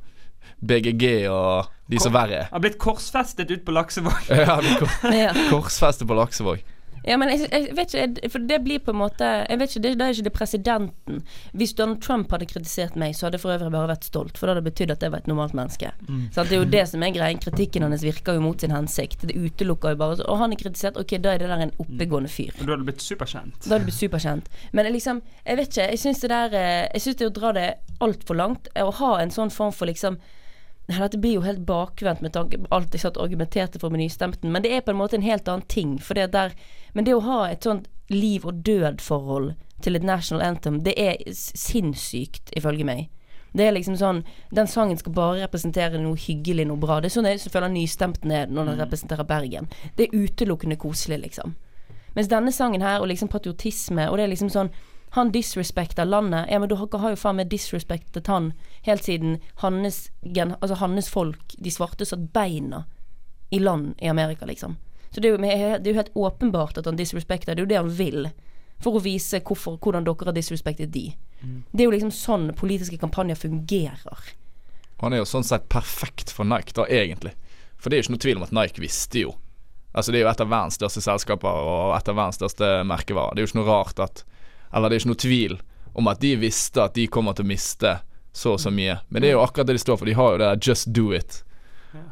BGG 0.58 1.04
og 1.30 1.68
de 1.88 2.00
som 2.02 2.12
verre 2.12 2.42
er. 2.42 2.48
Har 2.50 2.62
blitt 2.64 2.78
korsfestet 2.82 3.50
ut 3.54 3.62
på 3.64 3.74
Laksevåg. 3.76 4.26
Ja, 4.34 4.58
kor- 4.58 4.88
korsfestet 5.06 5.50
Korsfeste 5.52 6.08
på 6.08 6.16
Laksevåg. 6.18 6.64
Ja, 7.08 7.16
men 7.20 7.30
jeg, 7.32 7.46
jeg 7.48 7.72
vet 7.76 7.94
ikke, 7.94 8.28
for 8.34 8.44
det 8.50 8.58
blir 8.64 8.82
på 8.84 8.92
en 8.92 8.98
måte 9.00 9.26
Jeg 9.48 9.58
vet 9.60 9.72
ikke, 9.72 9.82
det, 9.86 9.92
det 9.96 10.04
er 10.06 10.16
ikke 10.16 10.26
det 10.26 10.32
presidenten 10.36 11.22
Hvis 11.56 11.72
Donald 11.78 12.02
Trump 12.04 12.32
hadde 12.34 12.48
kritisert 12.50 12.98
meg, 13.00 13.14
så 13.16 13.26
hadde 13.26 13.38
jeg 13.38 13.44
for 13.46 13.54
øvrig 13.54 13.72
bare 13.72 13.90
vært 13.92 14.08
stolt, 14.08 14.36
for 14.38 14.46
det 14.48 14.56
hadde 14.56 14.66
betydd 14.68 14.92
at 14.94 15.04
jeg 15.06 15.14
var 15.14 15.22
et 15.24 15.30
normalt 15.30 15.54
menneske. 15.56 15.90
Så 16.34 16.44
det 16.44 16.56
er 16.56 16.62
jo 16.62 16.68
det 16.68 16.84
som 16.90 17.02
er 17.04 17.14
greien. 17.14 17.40
Kritikken 17.42 17.86
hans 17.86 18.04
virker 18.04 18.36
jo 18.36 18.42
mot 18.44 18.60
sin 18.60 18.74
hensikt. 18.74 19.24
Det 19.28 19.36
utelukker 19.36 19.94
jo 19.94 20.00
bare 20.00 20.26
Og 20.28 20.40
han 20.42 20.52
er 20.52 20.60
kritisert, 20.60 20.98
ok, 21.00 21.16
da 21.24 21.34
er 21.34 21.42
det 21.42 21.50
der 21.50 21.64
en 21.68 21.74
oppegående 21.80 22.30
fyr. 22.32 22.52
Og 22.58 22.66
du 22.66 22.74
hadde 22.74 22.88
blitt 22.88 23.04
superkjent. 23.04 23.56
Da 23.64 23.74
hadde 23.74 23.86
du 23.86 23.90
blitt 23.90 24.00
superkjent. 24.00 24.50
Men 24.72 24.88
jeg 24.88 24.98
liksom 24.98 25.22
Jeg 25.46 25.60
vet 25.62 25.72
ikke, 25.72 25.88
jeg 25.94 26.02
syns 26.04 26.24
det 26.24 26.30
der 26.34 26.58
eh, 26.58 26.88
Jeg 26.94 27.04
syns 27.06 27.20
det 27.20 27.26
er 27.26 27.32
å 27.32 27.38
dra 27.40 27.52
det 27.56 27.68
altfor 28.04 28.38
langt. 28.38 28.68
Å 28.76 28.90
ha 29.00 29.12
en 29.22 29.32
sånn 29.34 29.54
form 29.54 29.72
for 29.74 29.90
liksom 29.90 30.18
Dette 30.88 31.18
blir 31.20 31.36
jo 31.36 31.44
helt 31.44 31.66
bakvendt 31.68 32.22
med 32.24 32.32
tanke 32.32 32.58
på 32.62 32.68
alt 32.72 32.94
jeg 32.96 33.02
satt 33.02 33.18
argumenterte 33.20 33.80
for 33.80 33.92
med 33.92 34.00
nystemten, 34.00 34.52
men 34.52 34.64
det 34.64 34.72
er 34.72 34.84
på 34.84 34.94
en 34.94 35.00
måte 35.00 35.18
en 35.18 35.26
helt 35.26 35.48
annen 35.48 35.66
ting. 35.68 35.98
For 36.00 36.16
det 36.16 36.32
der 36.32 36.54
Men 36.94 37.04
det 37.04 37.14
å 37.14 37.20
ha 37.20 37.50
et 37.50 37.62
sånt 37.62 37.86
liv 38.08 38.46
og 38.46 38.64
død-forhold 38.64 39.54
til 39.84 39.96
et 39.96 40.02
national 40.02 40.42
anthem, 40.42 40.80
det 40.82 40.94
er 40.96 41.20
sinnssykt, 41.28 42.50
ifølge 42.56 42.84
meg. 42.84 43.10
Det 43.52 43.66
er 43.66 43.72
liksom 43.72 43.96
sånn 43.96 44.24
Den 44.54 44.66
sangen 44.66 44.98
skal 44.98 45.12
bare 45.12 45.42
representere 45.42 46.00
noe 46.00 46.16
hyggelig, 46.16 46.66
noe 46.66 46.80
bra. 46.80 47.00
Det 47.00 47.10
er 47.10 47.16
sånn 47.16 47.28
jeg 47.28 47.52
føler 47.52 47.72
nystemten 47.72 48.32
er 48.32 48.48
når 48.48 48.72
den 48.72 48.80
representerer 48.80 49.28
Bergen. 49.28 49.68
Det 49.96 50.08
er 50.08 50.24
utelukkende 50.24 50.76
koselig, 50.80 51.20
liksom. 51.26 51.54
Mens 52.16 52.30
denne 52.32 52.52
sangen 52.52 52.82
her, 52.82 53.00
og 53.00 53.08
liksom 53.12 53.28
patriotisme, 53.28 54.08
og 54.08 54.16
det 54.16 54.24
er 54.24 54.32
liksom 54.32 54.50
sånn 54.52 54.72
Han 55.16 55.32
disrespekter 55.32 56.04
landet. 56.04 56.46
Ja, 56.50 56.58
men 56.58 56.68
dere 56.68 57.00
har 57.00 57.14
jo 57.14 57.20
faen 57.20 57.38
meg 57.40 57.50
disrespektet 57.52 58.28
han 58.28 58.52
helt 58.86 59.06
siden 59.06 59.38
hans, 59.62 60.10
gen, 60.22 60.54
altså 60.60 60.78
hans 60.82 61.08
folk, 61.12 61.56
de 61.56 61.72
svarte, 61.72 62.06
satt 62.08 62.28
beina 62.34 62.84
i 63.50 63.60
land 63.62 63.94
i 64.04 64.10
Amerika, 64.10 64.46
liksom. 64.46 64.76
Så 65.10 65.22
det 65.24 65.30
er 65.30 65.36
jo, 65.36 65.40
det 65.40 65.86
er 65.88 65.92
jo 65.94 65.96
helt 65.96 66.14
åpenbart 66.14 66.78
at 66.78 66.86
han 66.86 66.98
disrespekter. 66.98 67.54
Det 67.54 67.62
er 67.62 67.66
jo 67.66 67.72
det 67.72 67.80
han 67.80 67.94
vil. 67.96 68.28
For 68.84 68.98
å 68.98 69.02
vise 69.02 69.40
hvorfor, 69.40 69.78
hvordan 69.82 70.04
dere 70.06 70.28
har 70.28 70.36
disrespektet 70.36 70.92
de. 70.94 71.08
Det 71.72 71.82
er 71.82 71.88
jo 71.88 71.94
liksom 71.94 72.12
sånn 72.14 72.50
politiske 72.58 72.98
kampanjer 73.00 73.38
fungerer. 73.40 74.30
Han 75.00 75.14
er 75.14 75.22
jo 75.22 75.28
sånn 75.30 75.46
sett 75.46 75.68
perfekt 75.70 76.32
for 76.34 76.46
Nike, 76.46 76.74
da, 76.76 76.86
egentlig. 76.90 77.32
For 77.78 77.88
det 77.88 77.96
er 77.96 78.02
jo 78.02 78.08
ikke 78.08 78.16
noe 78.16 78.24
tvil 78.24 78.40
om 78.40 78.46
at 78.48 78.54
Nike 78.58 78.82
visste 78.82 79.22
jo. 79.22 79.34
Altså 79.94 80.12
Det 80.12 80.20
er 80.20 80.26
jo 80.26 80.30
et 80.32 80.42
av 80.44 80.50
verdens 80.50 80.76
største 80.78 81.02
selskaper 81.02 81.48
og 81.70 81.94
et 81.96 82.10
av 82.10 82.18
verdens 82.18 82.38
største 82.38 82.66
merkevarer. 82.86 83.34
Det 83.34 83.40
er 83.40 83.46
jo 83.46 83.50
ikke 83.50 83.60
noe 83.60 83.70
rart 83.70 84.02
at 84.02 84.24
Eller 84.72 84.88
det 84.88 84.98
er 84.98 85.04
ikke 85.04 85.12
noe 85.14 85.24
tvil 85.24 85.58
om 85.98 86.10
at 86.12 86.20
de 86.22 86.36
visste 86.38 86.82
at 86.84 86.94
de 86.94 87.08
kommer 87.10 87.34
til 87.34 87.46
å 87.46 87.50
miste 87.50 87.98
så 88.32 88.54
og 88.54 88.62
så 88.62 88.70
mye. 88.70 89.00
Men 89.08 89.22
det 89.22 89.32
er 89.32 89.38
jo 89.38 89.42
akkurat 89.42 89.66
det 89.70 89.78
de 89.78 89.82
står 89.82 89.98
for. 89.98 90.06
De 90.06 90.16
har 90.18 90.32
jo 90.32 90.38
det 90.38 90.48
der 90.48 90.64
'just 90.64 90.92
do 90.92 91.12
it'. 91.12 91.42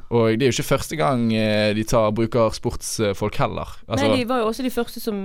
Og 0.08 0.38
det 0.38 0.46
er 0.46 0.50
jo 0.50 0.54
ikke 0.56 0.70
første 0.70 0.96
gang 0.96 1.34
eh, 1.34 1.74
de 1.74 1.84
tar, 1.84 2.10
bruker 2.10 2.54
sportsfolk 2.54 3.36
heller. 3.36 3.72
Altså, 3.88 4.06
Nei, 4.06 4.22
de 4.22 4.28
var 4.28 4.38
jo 4.38 4.46
også 4.46 4.62
de 4.62 4.70
første 4.70 5.02
som 5.02 5.16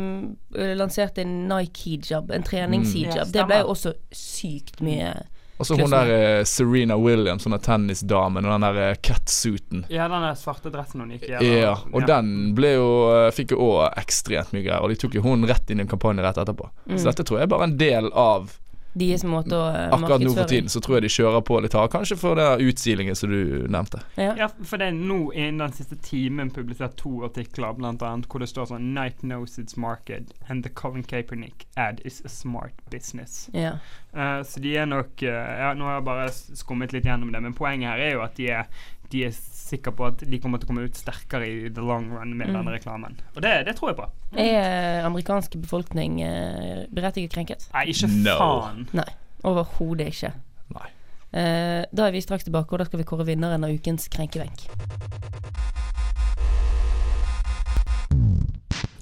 eh, 0.56 0.74
lanserte 0.78 1.22
en 1.22 1.48
Nike-hijab, 1.48 2.32
en 2.32 2.44
trenings-hijab. 2.44 3.16
Ja, 3.16 3.24
det 3.24 3.46
ble 3.48 3.62
jo 3.62 3.72
også 3.76 3.94
sykt 4.12 4.82
mye 4.82 5.14
og 5.62 5.68
så 5.68 5.78
hun 5.78 5.94
der 5.94 6.12
eh, 6.16 6.44
Serena 6.50 6.98
Williams, 6.98 7.46
hun 7.46 7.58
tennisdamen, 7.62 8.48
og 8.48 8.56
den 8.56 8.66
der 8.66 8.80
eh, 8.88 8.96
catsuiten. 9.06 9.86
Ja, 9.94 10.08
den 10.12 10.26
der 10.26 10.40
svarte 10.40 10.74
dressen 10.74 11.04
hun 11.04 11.14
gikk 11.14 11.28
i. 11.30 11.36
Ja, 11.62 11.76
og 11.92 12.02
ja. 12.04 12.10
den 12.16 12.56
ble 12.58 12.74
jo 12.76 12.90
eh, 13.14 13.30
fikk 13.36 13.56
jo 13.56 13.62
òg 13.70 14.02
ekstremt 14.02 14.56
mye 14.56 14.66
greier. 14.66 14.82
Og 14.82 14.94
de 14.94 15.00
tok 15.04 15.20
jo 15.20 15.26
hun 15.26 15.46
rett 15.50 15.70
inn 15.70 15.84
i 15.84 15.86
en 15.86 15.92
kampanje 15.92 16.26
rett 16.26 16.42
etterpå. 16.42 16.72
Så 16.96 17.06
dette 17.08 17.28
tror 17.28 17.42
jeg 17.42 17.50
er 17.50 17.54
bare 17.54 17.70
en 17.70 17.80
del 17.80 18.10
av 18.12 18.52
deres 18.94 19.24
måte 19.24 19.56
å 19.56 19.62
markedsføre 19.64 19.96
Akkurat 19.96 20.24
nå 20.26 20.34
for 20.36 20.52
tiden 20.52 20.72
så 20.72 20.82
tror 20.84 20.98
jeg 20.98 21.06
de 21.06 21.12
kjører 21.16 21.44
på 21.48 21.60
litt 21.64 21.76
hard. 21.78 21.92
Kanskje 21.94 22.18
for 22.20 22.40
den 22.40 22.66
utsilingen 22.68 23.16
som 23.16 23.32
du 23.32 23.68
nevnte. 23.72 24.02
Ja. 24.20 24.34
Ja, 24.40 24.50
for 24.68 24.82
det 24.82 24.90
er 24.92 24.98
nå 24.98 25.20
innen 25.32 25.62
den 25.64 25.76
siste 25.78 25.96
timen 26.04 26.52
publisert 26.52 26.98
to 27.00 27.22
artikler, 27.28 27.72
blant 27.78 28.04
annet, 28.04 28.28
hvor 28.32 28.44
det 28.44 28.50
står 28.52 28.72
sånn 28.74 28.92
Night 28.96 29.24
knows 29.24 29.58
its 29.62 29.78
market, 29.80 30.34
and 30.50 30.66
the 30.68 30.70
Colin 30.70 31.06
Kaepernick 31.08 31.68
ad 31.80 32.02
is 32.04 32.22
a 32.26 32.32
smart 32.32 32.76
business. 32.92 33.48
Ja. 33.56 33.78
Eh, 34.14 34.42
så 34.44 34.60
de 34.60 34.74
er 34.78 34.86
nok 34.92 35.22
eh, 35.24 35.52
Ja, 35.62 35.74
nå 35.78 35.86
har 35.88 36.00
jeg 36.00 36.04
bare 36.10 36.26
skummet 36.34 36.92
litt 36.92 37.06
gjennom 37.08 37.32
det, 37.32 37.42
men 37.42 37.54
poenget 37.56 37.94
her 37.94 38.02
er 38.10 38.12
jo 38.18 38.24
at 38.26 38.36
de 38.36 38.50
er, 38.52 38.66
de 39.12 39.22
er 39.30 39.32
sikre 39.36 39.94
på 39.96 40.06
at 40.10 40.24
de 40.28 40.40
kommer 40.44 40.60
til 40.60 40.68
å 40.68 40.72
komme 40.74 40.84
ut 40.84 41.00
sterkere 41.00 41.48
i 41.48 41.70
the 41.72 41.80
long 41.84 42.10
run 42.12 42.34
med 42.36 42.50
Mm. 42.52 42.58
denne 42.60 42.74
reklamen. 42.76 43.16
Og 43.36 43.42
det, 43.46 43.54
det 43.70 43.76
tror 43.78 43.94
jeg 43.94 43.98
på. 44.02 44.10
Er 44.36 45.06
amerikansk 45.08 45.56
befolkning 45.64 46.20
uh, 46.24 46.84
berettiget 46.92 47.32
krenket? 47.32 47.70
Nei, 47.74 47.86
ikke 47.94 48.10
No. 48.12 48.36
faen. 48.40 48.88
Nei, 49.00 49.08
overhodet 49.48 50.12
ikke. 50.12 50.34
Nei. 50.76 50.90
Uh, 51.32 51.86
da 51.96 52.08
er 52.10 52.12
vi 52.12 52.20
straks 52.24 52.44
tilbake, 52.44 52.74
og 52.76 52.80
da 52.84 52.86
skal 52.90 53.00
vi 53.00 53.08
kåre 53.08 53.24
vinneren 53.32 53.64
av 53.64 53.72
ukens 53.72 54.10
krenkebenk. 54.12 54.68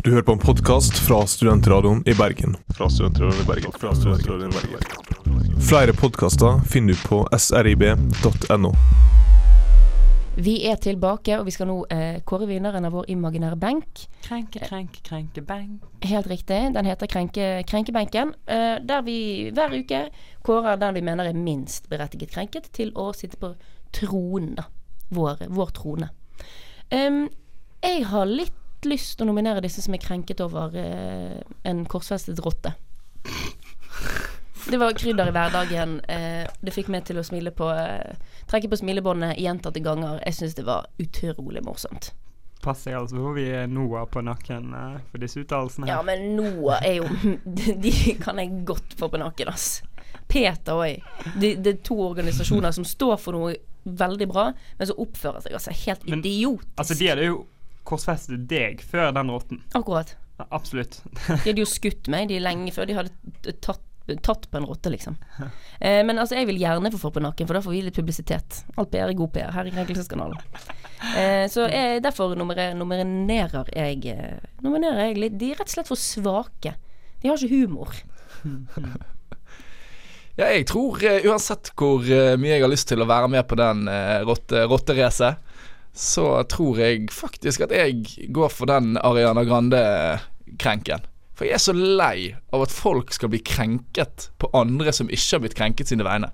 Du 0.04 0.12
hører 0.12 0.24
på 0.24 0.32
en 0.32 0.40
podkast 0.40 0.96
fra 1.04 1.28
Studentradioen 1.28 2.04
i 2.08 2.14
Bergen. 2.16 2.54
Fra 2.72 2.88
Studentradioen 2.90 3.42
i 3.42 3.46
Bergen. 3.48 3.72
Fra 3.72 3.96
Studentradioen 3.96 4.50
i 4.50 4.56
Bergen. 4.56 5.60
Flere 5.62 5.94
podkaster 5.94 6.62
finner 6.72 6.96
du 6.96 7.02
på 7.04 7.18
srib.no. 7.36 8.72
Vi 10.40 10.54
er 10.72 10.80
tilbake, 10.80 11.36
og 11.36 11.50
vi 11.50 11.52
skal 11.52 11.68
nå 11.68 11.76
eh, 11.92 12.22
kåre 12.24 12.48
vinneren 12.48 12.88
av 12.88 12.96
vår 12.96 13.10
imaginære 13.12 13.58
benk. 13.60 14.06
Krenke, 14.24 14.62
krenke, 14.70 15.04
krenke, 15.04 15.44
bang. 15.44 15.82
Helt 16.08 16.32
riktig. 16.32 16.62
Den 16.78 16.88
heter 16.88 17.12
krenke, 17.12 17.50
Krenkebenken. 17.68 18.32
Eh, 18.48 18.78
der 18.80 19.04
vi 19.04 19.18
hver 19.52 19.76
uke 19.76 20.06
kårer 20.48 20.80
den 20.80 20.96
vi 20.96 21.04
mener 21.10 21.28
er 21.28 21.36
minst 21.36 21.92
berettiget 21.92 22.32
krenket, 22.38 22.72
til 22.72 22.96
å 22.96 23.10
sitte 23.12 23.42
på 23.44 23.52
tronen, 24.00 24.56
da. 24.62 24.70
Vår, 25.12 25.44
vår 25.52 25.76
trone. 25.76 26.10
Um, 26.88 27.26
jeg 27.84 28.08
har 28.08 28.32
litt 28.32 28.56
lyst 28.88 29.18
til 29.18 29.26
å 29.26 29.32
nominere 29.32 29.64
disse 29.66 29.84
som 29.84 29.96
er 29.96 30.04
krenket 30.04 30.42
over 30.44 30.76
eh, 30.78 31.42
en 31.68 31.84
korsfestet 31.90 32.40
rotte. 32.46 32.76
Det 34.70 34.78
var 34.78 34.94
krydder 34.94 35.28
i 35.28 35.34
hverdagen. 35.34 36.00
Eh, 36.06 36.48
det 36.62 36.74
fikk 36.76 36.90
meg 36.94 37.06
til 37.08 37.20
å 37.20 37.26
smile 37.26 37.52
på 37.56 37.70
eh, 37.74 38.18
Trekke 38.50 38.70
på 38.72 38.80
smilebåndet 38.82 39.40
gjentatte 39.42 39.82
ganger. 39.84 40.20
Jeg 40.26 40.38
syns 40.40 40.58
det 40.58 40.66
var 40.68 40.90
utrolig 41.02 41.64
morsomt. 41.66 42.12
Pass 42.60 42.84
deg 42.84 42.98
altså 43.00 43.16
Hvorfor 43.16 43.38
vi 43.38 43.46
er 43.56 43.70
Noah 43.72 44.04
på 44.12 44.24
nakken 44.26 44.74
eh, 44.76 44.98
for 45.12 45.24
disse 45.24 45.44
uttalelsene. 45.44 45.88
Ja, 45.90 46.02
men 46.06 46.34
Noah 46.38 46.84
er 46.86 47.00
jo 47.00 47.08
De 47.86 47.94
kan 48.20 48.42
jeg 48.42 48.66
godt 48.68 48.98
få 49.00 49.10
på 49.12 49.22
nakken, 49.22 49.52
ass. 49.54 49.82
Peter 50.30 50.76
òg. 50.76 51.00
Det, 51.40 51.56
det 51.64 51.72
er 51.72 51.86
to 51.86 51.98
organisasjoner 52.10 52.76
som 52.76 52.86
står 52.86 53.16
for 53.22 53.38
noe 53.38 53.56
veldig 53.90 54.28
bra, 54.30 54.50
men 54.78 54.90
som 54.90 55.00
oppfører 55.02 55.46
seg 55.46 55.56
altså 55.56 55.74
helt 55.86 56.04
Men, 56.06 56.20
idiotisk. 56.20 56.68
Altså, 56.78 56.98
de 57.00 57.08
er 57.10 57.18
det 57.22 57.30
jo 57.30 57.40
korsfestet 57.90 58.48
deg 58.50 58.82
før 58.86 59.14
den 59.16 59.32
rotten. 59.34 59.62
Akkurat. 59.78 60.16
Ja, 60.40 60.48
absolutt. 60.56 61.02
De 61.28 61.44
hadde 61.44 61.64
jo 61.64 61.70
skutt 61.70 62.10
meg 62.12 62.30
de 62.32 62.40
lenge 62.42 62.72
før 62.76 62.88
de 62.88 62.96
hadde 62.96 63.54
tatt, 63.66 63.84
tatt 64.26 64.48
på 64.50 64.60
en 64.60 64.70
rotte, 64.70 64.92
liksom. 64.94 65.20
Eh, 65.80 66.02
men 66.04 66.18
altså, 66.20 66.36
jeg 66.36 66.50
vil 66.50 66.58
gjerne 66.60 66.90
få 66.92 66.98
folk 67.00 67.14
på 67.16 67.22
nakken, 67.24 67.48
for 67.48 67.56
da 67.56 67.62
får 67.64 67.72
vi 67.72 67.78
litt 67.86 67.96
publisitet. 67.96 68.58
Alt 68.76 68.90
PR 68.92 69.06
er 69.06 69.16
god 69.16 69.30
PR 69.32 69.54
her 69.56 69.70
i 69.70 69.72
Krenkelseskanalen. 69.72 70.42
Eh, 71.16 71.46
så 71.48 71.70
jeg, 71.72 72.02
derfor 72.04 72.34
nummerer, 72.36 72.74
nominerer 72.76 73.72
jeg 73.72 74.04
eh, 74.12 74.42
Nominerer 74.60 75.06
jeg 75.06 75.22
litt 75.24 75.38
De 75.40 75.54
er 75.54 75.62
rett 75.62 75.72
og 75.72 75.78
slett 75.78 75.88
for 75.88 76.02
svake. 76.02 76.74
De 77.24 77.32
har 77.32 77.40
ikke 77.40 77.62
humor. 77.62 77.96
Ja, 80.40 80.48
jeg 80.56 80.70
tror 80.70 81.02
eh, 81.04 81.26
uansett 81.28 81.74
hvor 81.76 82.06
eh, 82.08 82.38
mye 82.40 82.54
jeg 82.54 82.64
har 82.64 82.72
lyst 82.72 82.88
til 82.88 83.04
å 83.04 83.08
være 83.10 83.28
med 83.28 83.44
på 83.50 83.58
den 83.60 83.90
uh, 83.92 84.22
rotte, 84.24 84.62
rotteracet, 84.72 85.42
så 85.94 86.44
tror 86.52 86.80
jeg 86.80 87.10
faktisk 87.12 87.66
at 87.66 87.74
jeg 87.76 88.30
går 88.34 88.52
for 88.54 88.70
den 88.70 88.98
Ariana 89.02 89.44
Grande-krenken. 89.48 91.06
For 91.36 91.48
jeg 91.48 91.56
er 91.56 91.64
så 91.64 91.74
lei 91.74 92.34
av 92.52 92.66
at 92.66 92.74
folk 92.76 93.14
skal 93.16 93.32
bli 93.32 93.40
krenket 93.44 94.30
på 94.40 94.52
andre 94.58 94.92
som 94.96 95.10
ikke 95.10 95.38
har 95.38 95.44
blitt 95.46 95.58
krenket 95.60 95.92
sine 95.92 96.06
vegne. 96.08 96.32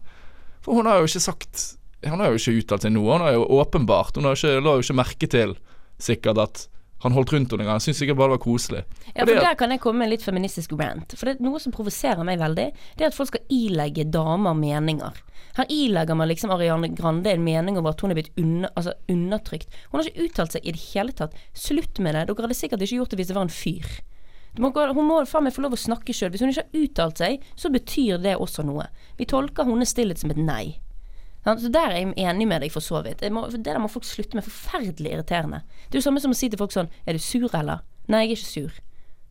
For 0.65 0.77
hun 0.77 0.89
har 0.89 0.99
jo 0.99 1.09
ikke 1.09 1.27
sagt 1.27 1.75
Hun 2.05 2.21
har 2.21 2.29
jo 2.29 2.37
ikke 2.37 2.59
uttalt 2.59 2.85
seg 2.85 2.93
noe. 2.93 3.15
Hun 3.15 3.23
har 3.25 3.33
jo 3.33 3.45
åpenbart 3.57 4.17
Hun 4.17 4.27
har 4.27 4.37
ikke, 4.37 4.59
la 4.61 4.73
jo 4.75 4.83
ikke 4.83 4.97
merke 4.97 5.29
til 5.29 5.55
sikkert 6.01 6.41
at 6.41 6.63
han 7.03 7.13
holdt 7.13 7.33
rundt 7.35 7.51
henne 7.51 7.65
en 7.65 7.67
gang. 7.67 7.75
Han 7.75 7.83
syntes 7.83 7.99
sikkert 8.01 8.17
bare 8.17 8.31
det 8.31 8.37
var 8.37 8.43
koselig. 8.45 8.81
Ja, 9.11 9.25
for 9.25 9.35
Der 9.35 9.57
kan 9.59 9.73
jeg 9.73 9.81
komme 9.83 9.99
med 9.99 10.07
en 10.07 10.13
litt 10.15 10.25
feministisk 10.25 10.73
rant. 10.79 11.13
For 11.17 11.27
det 11.27 11.35
er 11.37 11.45
noe 11.45 11.59
som 11.61 11.75
provoserer 11.75 12.23
meg 12.25 12.39
veldig, 12.41 12.67
det 12.95 13.05
er 13.05 13.11
at 13.11 13.17
folk 13.17 13.29
skal 13.33 13.43
ilegge 13.53 14.07
damer 14.09 14.55
meninger. 14.57 15.19
Her 15.55 15.69
ilegger 15.71 16.17
man 16.17 16.27
liksom 16.31 16.51
Ariane 16.51 16.89
Grande 16.95 17.31
en 17.31 17.43
mening 17.43 17.77
over 17.79 17.93
at 17.93 18.01
hun 18.03 18.11
er 18.11 18.19
blitt 18.19 18.33
unna, 18.39 18.71
altså 18.75 18.95
undertrykt. 19.11 19.71
Hun 19.91 19.99
har 19.99 20.09
ikke 20.09 20.25
uttalt 20.27 20.55
seg 20.55 20.65
i 20.65 20.73
det 20.75 20.83
hele 20.89 21.15
tatt. 21.15 21.35
Slutt 21.55 21.99
med 21.99 22.15
det. 22.15 22.25
Dere 22.27 22.47
hadde 22.47 22.57
sikkert 22.57 22.83
ikke 22.83 22.99
gjort 23.01 23.13
det 23.13 23.21
hvis 23.21 23.31
det 23.31 23.37
var 23.37 23.47
en 23.47 23.53
fyr. 23.53 23.91
Må, 24.59 24.71
hun 24.71 25.07
må 25.07 25.19
faen 25.27 25.43
meg 25.43 25.55
få 25.55 25.65
lov 25.65 25.75
å 25.75 25.79
snakke 25.79 26.15
sjøl. 26.15 26.31
Hvis 26.31 26.43
hun 26.43 26.51
ikke 26.51 26.63
har 26.63 26.83
uttalt 26.83 27.21
seg, 27.21 27.45
så 27.59 27.71
betyr 27.71 28.23
det 28.23 28.37
også 28.39 28.63
noe. 28.67 28.87
Vi 29.19 29.27
tolker 29.27 29.67
hennes 29.67 29.91
stillhet 29.91 30.21
som 30.21 30.31
et 30.31 30.39
nei. 30.39 30.77
Så 31.45 31.69
Der 31.69 31.91
er 31.91 31.99
jeg 31.99 32.13
enig 32.17 32.47
med 32.49 32.63
deg, 32.65 32.71
for 32.73 32.81
så 32.81 33.03
vidt. 33.05 33.21
Må, 33.31 33.45
det 33.53 33.65
der 33.65 33.77
må 33.79 33.89
folk 33.91 34.05
slutte 34.07 34.37
med. 34.37 34.47
Forferdelig 34.47 35.11
irriterende. 35.13 35.61
Det 35.85 35.99
er 35.99 36.01
jo 36.01 36.07
samme 36.07 36.23
som 36.23 36.33
å 36.33 36.37
si 36.37 36.49
til 36.49 36.61
folk 36.61 36.73
sånn 36.73 36.89
Er 37.05 37.13
du 37.13 37.21
sur, 37.21 37.49
eller? 37.53 37.85
Nei, 38.09 38.25
jeg 38.25 38.31
er 38.31 38.39
ikke 38.39 38.49
sur. 38.49 38.81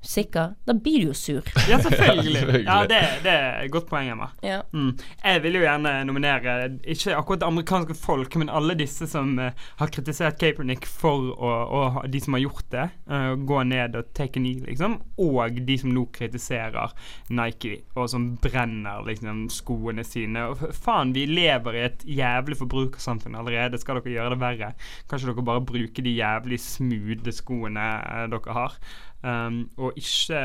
Sikker? 0.04 0.54
Da 0.68 0.74
blir 0.76 1.02
du 1.02 1.10
jo 1.12 1.16
sur. 1.16 1.42
Ja, 1.70 1.78
selvfølgelig. 1.80 2.64
Ja, 2.66 2.80
det, 2.88 3.00
det 3.24 3.32
er 3.32 3.64
et 3.64 3.72
godt 3.72 3.88
poeng, 3.90 4.10
Emma. 4.12 4.28
Ja. 4.44 4.60
Mm. 4.76 4.92
Jeg 5.24 5.42
vil 5.44 5.58
jo 5.58 5.64
gjerne 5.64 5.94
nominere 6.06 6.56
ikke 6.84 7.16
akkurat 7.16 7.42
det 7.42 7.48
amerikanske 7.48 7.96
folk, 7.98 8.36
men 8.40 8.52
alle 8.52 8.76
disse 8.78 9.08
som 9.10 9.34
uh, 9.40 9.50
har 9.80 9.92
kritisert 9.94 10.38
Kaepernick 10.40 10.86
for 10.86 11.32
å, 11.34 11.52
å 11.64 11.82
De 12.10 12.20
som 12.20 12.36
har 12.36 12.44
gjort 12.44 12.68
det. 12.74 12.88
uh, 13.10 13.32
gå 13.34 13.62
ned 13.70 13.96
og 13.98 14.12
take 14.16 14.38
a 14.38 14.42
knee, 14.42 14.62
liksom. 14.68 14.98
Og 15.24 15.60
de 15.66 15.78
som 15.80 15.92
nå 15.94 16.06
kritiserer 16.14 16.92
Nike, 17.34 17.80
og 17.96 18.08
som 18.12 18.28
brenner 18.42 19.04
liksom 19.06 19.46
skoene 19.52 20.04
sine. 20.06 20.46
Og 20.52 20.66
faen, 20.76 21.14
vi 21.16 21.26
lever 21.30 21.78
i 21.78 21.84
et 21.88 22.04
jævlig 22.08 22.58
forbrukersamfunn 22.60 23.36
allerede. 23.38 23.80
Skal 23.80 24.00
dere 24.00 24.14
gjøre 24.18 24.34
det 24.34 24.42
verre? 24.42 24.70
Kanskje 25.10 25.30
dere 25.32 25.46
bare 25.46 25.64
bruker 25.64 26.04
de 26.04 26.14
jævlig 26.18 26.60
smoothe 26.62 27.34
skoene 27.34 27.88
eh, 28.02 28.26
dere 28.32 28.56
har, 28.58 28.78
um, 29.24 29.64
og 29.80 29.98
ikke 29.98 30.44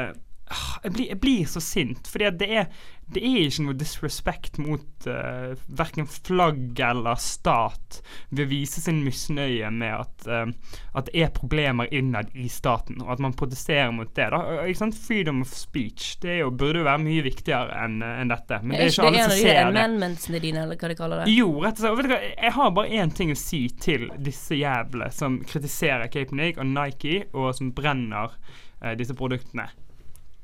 Ah, 0.50 0.80
jeg 0.82 0.94
blir, 0.96 1.10
jeg 1.12 1.22
blir 1.22 1.50
så 1.50 1.62
sint, 1.62 2.08
fordi 2.10 2.30
det 2.42 2.48
er, 2.50 2.70
det 3.14 3.22
er 3.22 3.44
ikke 3.44 3.64
noe 3.68 3.76
disrespect 3.78 4.56
mot 4.58 5.06
uh, 5.06 5.52
verken 5.78 6.08
flagg 6.10 6.80
eller 6.82 7.20
stat 7.22 8.00
ved 8.32 8.48
å 8.48 8.50
vise 8.50 8.82
sin 8.82 9.04
misnøye 9.06 9.68
med 9.70 9.94
at, 9.94 10.24
uh, 10.26 10.80
at 10.98 11.12
det 11.12 11.22
er 11.22 11.36
problemer 11.36 11.92
innad 11.94 12.32
i 12.34 12.48
staten, 12.50 12.98
og 13.04 13.12
at 13.14 13.22
man 13.22 13.36
protesterer 13.38 13.92
mot 13.94 14.10
det. 14.18 14.26
da. 14.34 14.40
Ikke 14.64 14.80
sant? 14.80 14.98
Freedom 14.98 15.44
of 15.46 15.52
speech 15.54 16.16
det 16.24 16.32
er 16.40 16.40
jo, 16.42 16.48
burde 16.50 16.82
jo 16.82 16.88
være 16.88 17.04
mye 17.04 17.26
viktigere 17.28 17.76
enn 17.84 18.00
en 18.08 18.34
dette. 18.34 18.60
Men 18.64 18.74
det 18.74 18.88
er 18.88 18.94
ikke 18.96 19.06
alle 19.06 19.20
en 19.22 19.30
som 19.30 19.38
ser 19.38 19.60
det. 19.60 19.68
amendmentsene 19.68 20.42
dine, 20.48 20.64
eller 20.66 20.80
hva 20.82 20.90
de 20.90 20.96
kaller 20.98 21.22
det? 21.22 21.36
Jo, 21.36 21.52
rett 21.60 21.78
og 21.78 21.84
slett. 21.84 21.92
Og 21.92 22.00
Vet 22.02 22.10
du 22.10 22.16
hva, 22.16 22.24
jeg 22.32 22.56
har 22.58 22.74
bare 22.80 23.04
én 23.04 23.14
ting 23.22 23.36
å 23.36 23.38
si 23.38 23.62
til 23.86 24.08
disse 24.18 24.58
jævlene 24.58 25.12
som 25.14 25.38
kritiserer 25.46 26.10
Cape 26.10 26.42
Nick 26.42 26.58
og 26.58 26.74
Nike, 26.74 27.28
og 27.38 27.54
som 27.60 27.70
brenner 27.78 28.34
eh, 28.34 28.66
disse 29.00 29.16
produktene. 29.18 29.70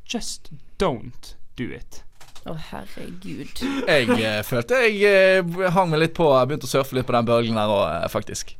Just 0.05 0.51
don't 0.81 1.35
do 1.57 1.69
it. 1.71 2.03
Å, 2.45 2.53
herregud. 2.69 3.61
Jeg 3.89 4.19
eh, 4.19 4.41
følte 4.45 4.83
jeg 4.85 4.99
eh, 5.09 5.71
hang 5.73 5.89
meg 5.89 6.03
litt 6.03 6.13
på, 6.17 6.27
begynte 6.45 6.67
å 6.67 6.69
surfe 6.69 6.93
litt 6.97 7.07
på 7.07 7.15
den 7.15 7.25
bølgen 7.25 7.57
der 7.57 7.71
òg, 7.73 8.05
faktisk. 8.13 8.53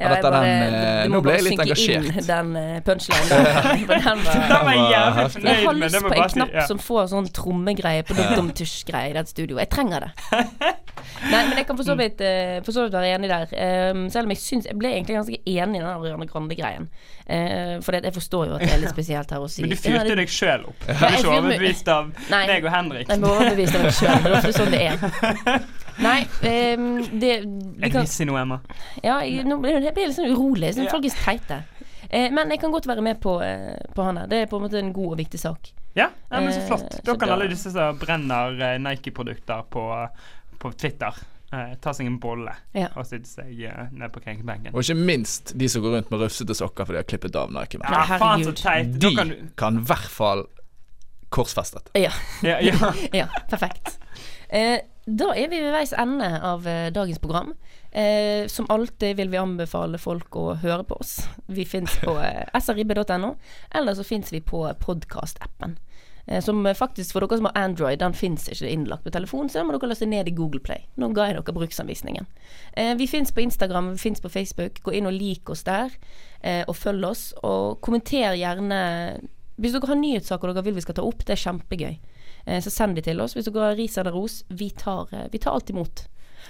Ja, 0.00 0.14
dette 0.14 0.30
jeg 0.32 0.62
den, 0.62 0.72
du, 0.72 1.10
du 1.10 1.12
nå 1.12 1.18
ble 1.20 1.34
bare 1.34 1.40
jeg 1.40 1.44
litt 1.44 1.62
engasjert. 1.62 2.06
Inn, 2.08 2.24
den 2.24 2.52
eh, 2.56 2.76
punchlinen 2.86 3.28
den 3.90 4.22
Den 4.24 4.64
var 4.64 4.78
jævlig 4.78 5.16
heftig. 5.18 5.42
jeg 5.44 5.66
har 5.66 5.76
lyst 5.76 5.96
på 5.98 6.00
en 6.00 6.14
bare 6.14 6.28
knapp 6.32 6.54
Ja. 6.56 6.64
som 6.70 6.80
får 6.80 7.10
sånn 7.12 7.28
trommegreie 7.36 8.06
på 8.08 8.16
dum-dum-tusj-greie 8.16 9.12
i 9.12 9.16
dette 9.18 9.34
studioet. 9.34 9.66
Jeg 9.66 9.72
trenger 9.74 10.06
det. 10.06 10.10
Nei, 11.32 11.42
men 11.50 11.58
jeg 11.60 11.68
kan 11.68 11.76
eh, 11.76 12.56
for 12.64 12.72
så 12.72 12.86
vidt 12.86 12.96
være 12.96 13.12
enig 13.12 13.28
der. 13.28 13.52
Um, 13.92 14.06
selv 14.12 14.28
om 14.28 14.32
jeg 14.32 14.40
syns 14.40 14.68
Jeg 14.68 14.78
ble 14.80 14.94
egentlig 14.94 15.18
ganske 15.18 15.38
enig 15.38 15.80
i 15.80 15.82
den 15.82 15.90
Ariane 15.90 16.28
Grande-greien. 16.28 16.88
Uh, 17.30 17.76
for 17.84 17.94
jeg 17.94 18.14
forstår 18.14 18.48
jo 18.48 18.54
at 18.56 18.64
det 18.64 18.72
er 18.74 18.80
litt 18.82 18.90
spesielt 18.90 19.30
her 19.30 19.44
å 19.44 19.50
si. 19.50 19.62
Men 19.62 19.70
du 19.70 19.76
fyrte 19.78 20.08
det- 20.08 20.16
deg 20.18 20.32
sjøl 20.34 20.64
opp. 20.66 20.80
Du 20.86 20.92
er 20.92 21.18
ikke 21.18 21.34
overbevist 21.36 21.90
av 21.92 22.08
Nei. 22.30 22.46
meg 22.48 22.64
og 22.64 22.72
Henrik. 22.74 23.08
Jeg 23.08 23.20
er 23.20 23.28
overbevist 23.28 23.76
av 23.78 23.84
meg 23.84 23.94
sjøl. 23.94 24.24
Det 24.24 24.32
er 24.32 24.38
ofte 24.40 24.54
sånn 24.56 24.74
det 24.74 24.80
er. 24.88 25.60
Nei, 26.06 26.20
um, 26.24 26.86
det 27.20 27.30
Jeg 27.30 27.92
visste 27.94 28.26
noe, 28.26 28.40
Emma. 28.40 28.58
Ja, 29.04 29.20
jeg, 29.20 29.44
nå 29.46 29.60
blir 29.62 29.78
jeg 29.78 29.94
litt 29.94 30.16
sånn 30.16 30.32
urolig. 30.32 30.72
Sånn, 30.74 30.88
Ja. 30.88 30.94
Folk 30.94 31.06
er 31.06 31.18
teite. 31.20 31.60
Eh, 32.10 32.30
men 32.34 32.50
jeg 32.50 32.58
kan 32.62 32.72
godt 32.72 32.88
være 32.90 33.02
med 33.04 33.20
på, 33.22 33.36
eh, 33.44 33.76
på 33.94 34.02
han 34.02 34.16
her. 34.18 34.26
Det 34.26 34.42
er 34.42 34.46
på 34.50 34.58
en 34.58 34.64
måte 34.64 34.80
en 34.80 34.92
god 34.92 35.12
og 35.12 35.18
viktig 35.20 35.38
sak. 35.38 35.70
Ja, 35.94 36.08
ja 36.30 36.40
men 36.40 36.52
så 36.54 36.64
flott. 36.66 36.96
Da 37.06 37.14
kan 37.18 37.30
alle 37.30 37.46
disse 37.50 37.70
som 37.70 37.98
brenner 37.98 38.78
Nike-produkter 38.82 39.62
på, 39.70 39.84
på 40.58 40.72
Twitter, 40.78 41.14
eh, 41.52 41.74
ta 41.80 41.92
seg 41.96 42.06
en 42.06 42.18
bolle 42.22 42.52
Ja. 42.74 42.88
og 42.96 43.06
sitte 43.06 43.28
seg 43.28 43.50
eh, 43.66 43.88
ned 43.92 44.12
på 44.14 44.20
krenkebenken. 44.24 44.74
Og 44.74 44.82
ikke 44.84 44.96
minst 44.98 45.52
de 45.58 45.68
som 45.68 45.82
går 45.82 45.96
rundt 45.98 46.10
med 46.14 46.20
rufsete 46.24 46.54
sokker 46.54 46.84
fordi 46.88 46.98
de 46.98 47.02
har 47.04 47.10
klippet 47.10 47.36
av 47.36 47.52
Nike. 47.54 47.80
Ja, 47.82 48.04
Ja, 48.08 48.18
faen 48.20 48.44
så 48.44 48.52
teit. 48.56 48.92
Da 49.00 49.08
De 49.08 49.16
kan 49.16 49.28
du 49.34 49.36
kan 49.56 49.78
i 49.78 49.84
hvert 49.90 50.10
fall 50.10 50.46
korsfestet. 51.30 51.90
Ja, 51.94 52.10
Ja, 52.42 52.60
ja. 52.60 52.92
ja 53.22 53.26
perfekt. 53.50 53.98
Eh, 54.48 54.80
da 55.06 55.32
er 55.34 55.48
vi 55.50 55.60
ved 55.62 55.72
veis 55.72 55.92
ende 55.96 56.26
av 56.44 56.66
eh, 56.68 56.90
dagens 56.94 57.18
program. 57.18 57.54
Eh, 57.92 58.46
som 58.46 58.66
alltid 58.70 59.16
vil 59.18 59.30
vi 59.32 59.38
anbefale 59.40 59.98
folk 59.98 60.36
å 60.38 60.54
høre 60.62 60.84
på 60.86 60.94
oss. 61.02 61.16
Vi 61.50 61.64
fins 61.66 61.96
på 62.02 62.14
eh, 62.22 62.46
srib.no, 62.62 63.32
eller 63.74 63.94
så 63.98 64.04
fins 64.06 64.30
vi 64.32 64.40
på 64.40 64.62
podkast-appen. 64.78 65.78
Eh, 66.26 66.42
som 66.42 66.64
faktisk, 66.74 67.12
for 67.12 67.24
dere 67.24 67.38
som 67.40 67.48
har 67.48 67.58
Android, 67.58 67.98
den 67.98 68.14
fins 68.16 68.48
ikke 68.52 68.68
innlagt 68.68 69.04
på 69.04 69.12
telefon, 69.14 69.48
så 69.48 69.60
da 69.60 69.66
må 69.66 69.74
dere 69.76 69.92
laste 69.92 70.08
ned 70.08 70.28
i 70.28 70.34
Google 70.36 70.62
Play. 70.64 70.86
Nå 71.00 71.10
ga 71.16 71.30
jeg 71.30 71.38
dere 71.38 71.56
bruksanvisningen. 71.56 72.28
Eh, 72.76 72.94
vi 72.98 73.08
fins 73.10 73.32
på 73.32 73.42
Instagram, 73.44 73.92
vi 73.96 74.04
fins 74.04 74.22
på 74.22 74.32
Facebook. 74.32 74.82
Gå 74.84 74.94
inn 74.96 75.08
og 75.10 75.16
lik 75.16 75.50
oss 75.50 75.64
der, 75.66 75.90
eh, 76.40 76.64
og 76.68 76.76
følg 76.76 77.04
oss. 77.04 77.32
Og 77.42 77.80
kommenter 77.80 78.36
gjerne 78.36 79.20
Hvis 79.60 79.74
dere 79.74 79.88
har 79.88 79.96
nyhetssaker 79.96 80.48
dere 80.48 80.64
vil 80.64 80.74
vi 80.74 80.80
skal 80.80 80.94
ta 80.96 81.02
opp, 81.04 81.18
det 81.28 81.34
er 81.34 81.42
kjempegøy. 81.42 81.98
Så 82.64 82.70
send 82.72 82.96
de 82.96 83.02
til 83.04 83.20
oss. 83.20 83.34
Hvis 83.36 83.44
dere 83.44 83.60
har 83.60 83.76
ris 83.76 83.98
eller 83.98 84.14
ros, 84.16 84.42
vi 84.48 84.70
tar, 84.70 85.10
vi 85.30 85.36
tar 85.38 85.52
alt 85.52 85.68
imot. 85.68 86.06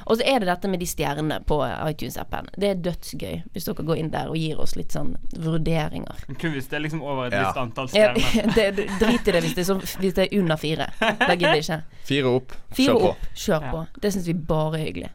Og 0.07 0.17
så 0.17 0.25
er 0.27 0.39
det 0.41 0.49
dette 0.49 0.69
med 0.69 0.81
de 0.81 0.87
stjernene 0.87 1.41
på 1.47 1.59
iTunes-appen. 1.91 2.49
Det 2.57 2.69
er 2.71 2.75
dødsgøy 2.87 3.43
hvis 3.53 3.65
dere 3.69 3.85
går 3.87 3.97
inn 4.01 4.11
der 4.11 4.29
og 4.33 4.37
gir 4.41 4.59
oss 4.61 4.77
litt 4.77 4.93
sånn 4.97 5.15
vurderinger. 5.37 6.25
Kun 6.41 6.53
hvis 6.57 6.69
det 6.71 6.77
er 6.81 6.85
liksom 6.87 7.03
over 7.03 7.27
et 7.27 7.33
Ja. 7.37 7.45
visst 7.47 7.57
antall 7.63 7.89
Ja, 7.95 8.15
stjerner. 8.15 8.55
det, 8.57 8.67
det- 8.77 8.89
drit 9.01 9.29
i 9.29 9.33
det 9.33 9.43
hvis 9.45 9.55
det, 9.55 9.67
så, 9.67 9.75
hvis 10.01 10.15
det 10.15 10.29
er 10.33 10.39
under 10.41 10.57
fire. 10.57 10.87
Det 11.01 11.39
gidder 11.39 11.55
jeg 11.55 11.65
ikke. 11.65 11.81
Fire 12.05 12.27
opp, 12.37 12.53
Fire 12.73 12.87
kjør 12.95 13.01
på. 13.01 13.09
opp, 13.15 13.27
kjør 13.37 13.61
Ja. 13.63 13.71
på. 13.71 13.87
Det 14.03 14.13
syns 14.13 14.27
vi 14.27 14.35
bare 14.35 14.81
er 14.81 14.85
hyggelig. 14.85 15.11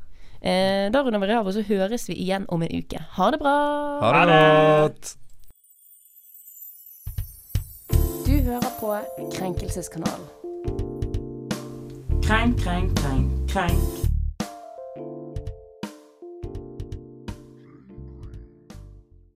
Eh, 0.45 0.89
da 0.93 1.01
runder 1.01 1.19
vi 1.19 1.33
av, 1.33 1.47
og 1.47 1.53
så 1.53 1.63
høres 1.65 2.07
vi 2.09 2.13
igjen 2.21 2.45
om 2.49 2.61
en 2.61 2.69
uke. 2.77 2.99
Ha 3.17 3.31
det 3.31 3.39
bra! 3.39 3.55
Ha 4.01 4.25
det. 4.25 4.41
godt. 4.85 5.15
Du 8.25 8.31
hører 8.41 8.71
på 8.79 8.93
Krenkelseskanalen. 9.33 10.27
Krenk, 12.25 12.57
krenk, 12.61 12.95
krenk, 12.97 13.49
krenk. 13.49 14.04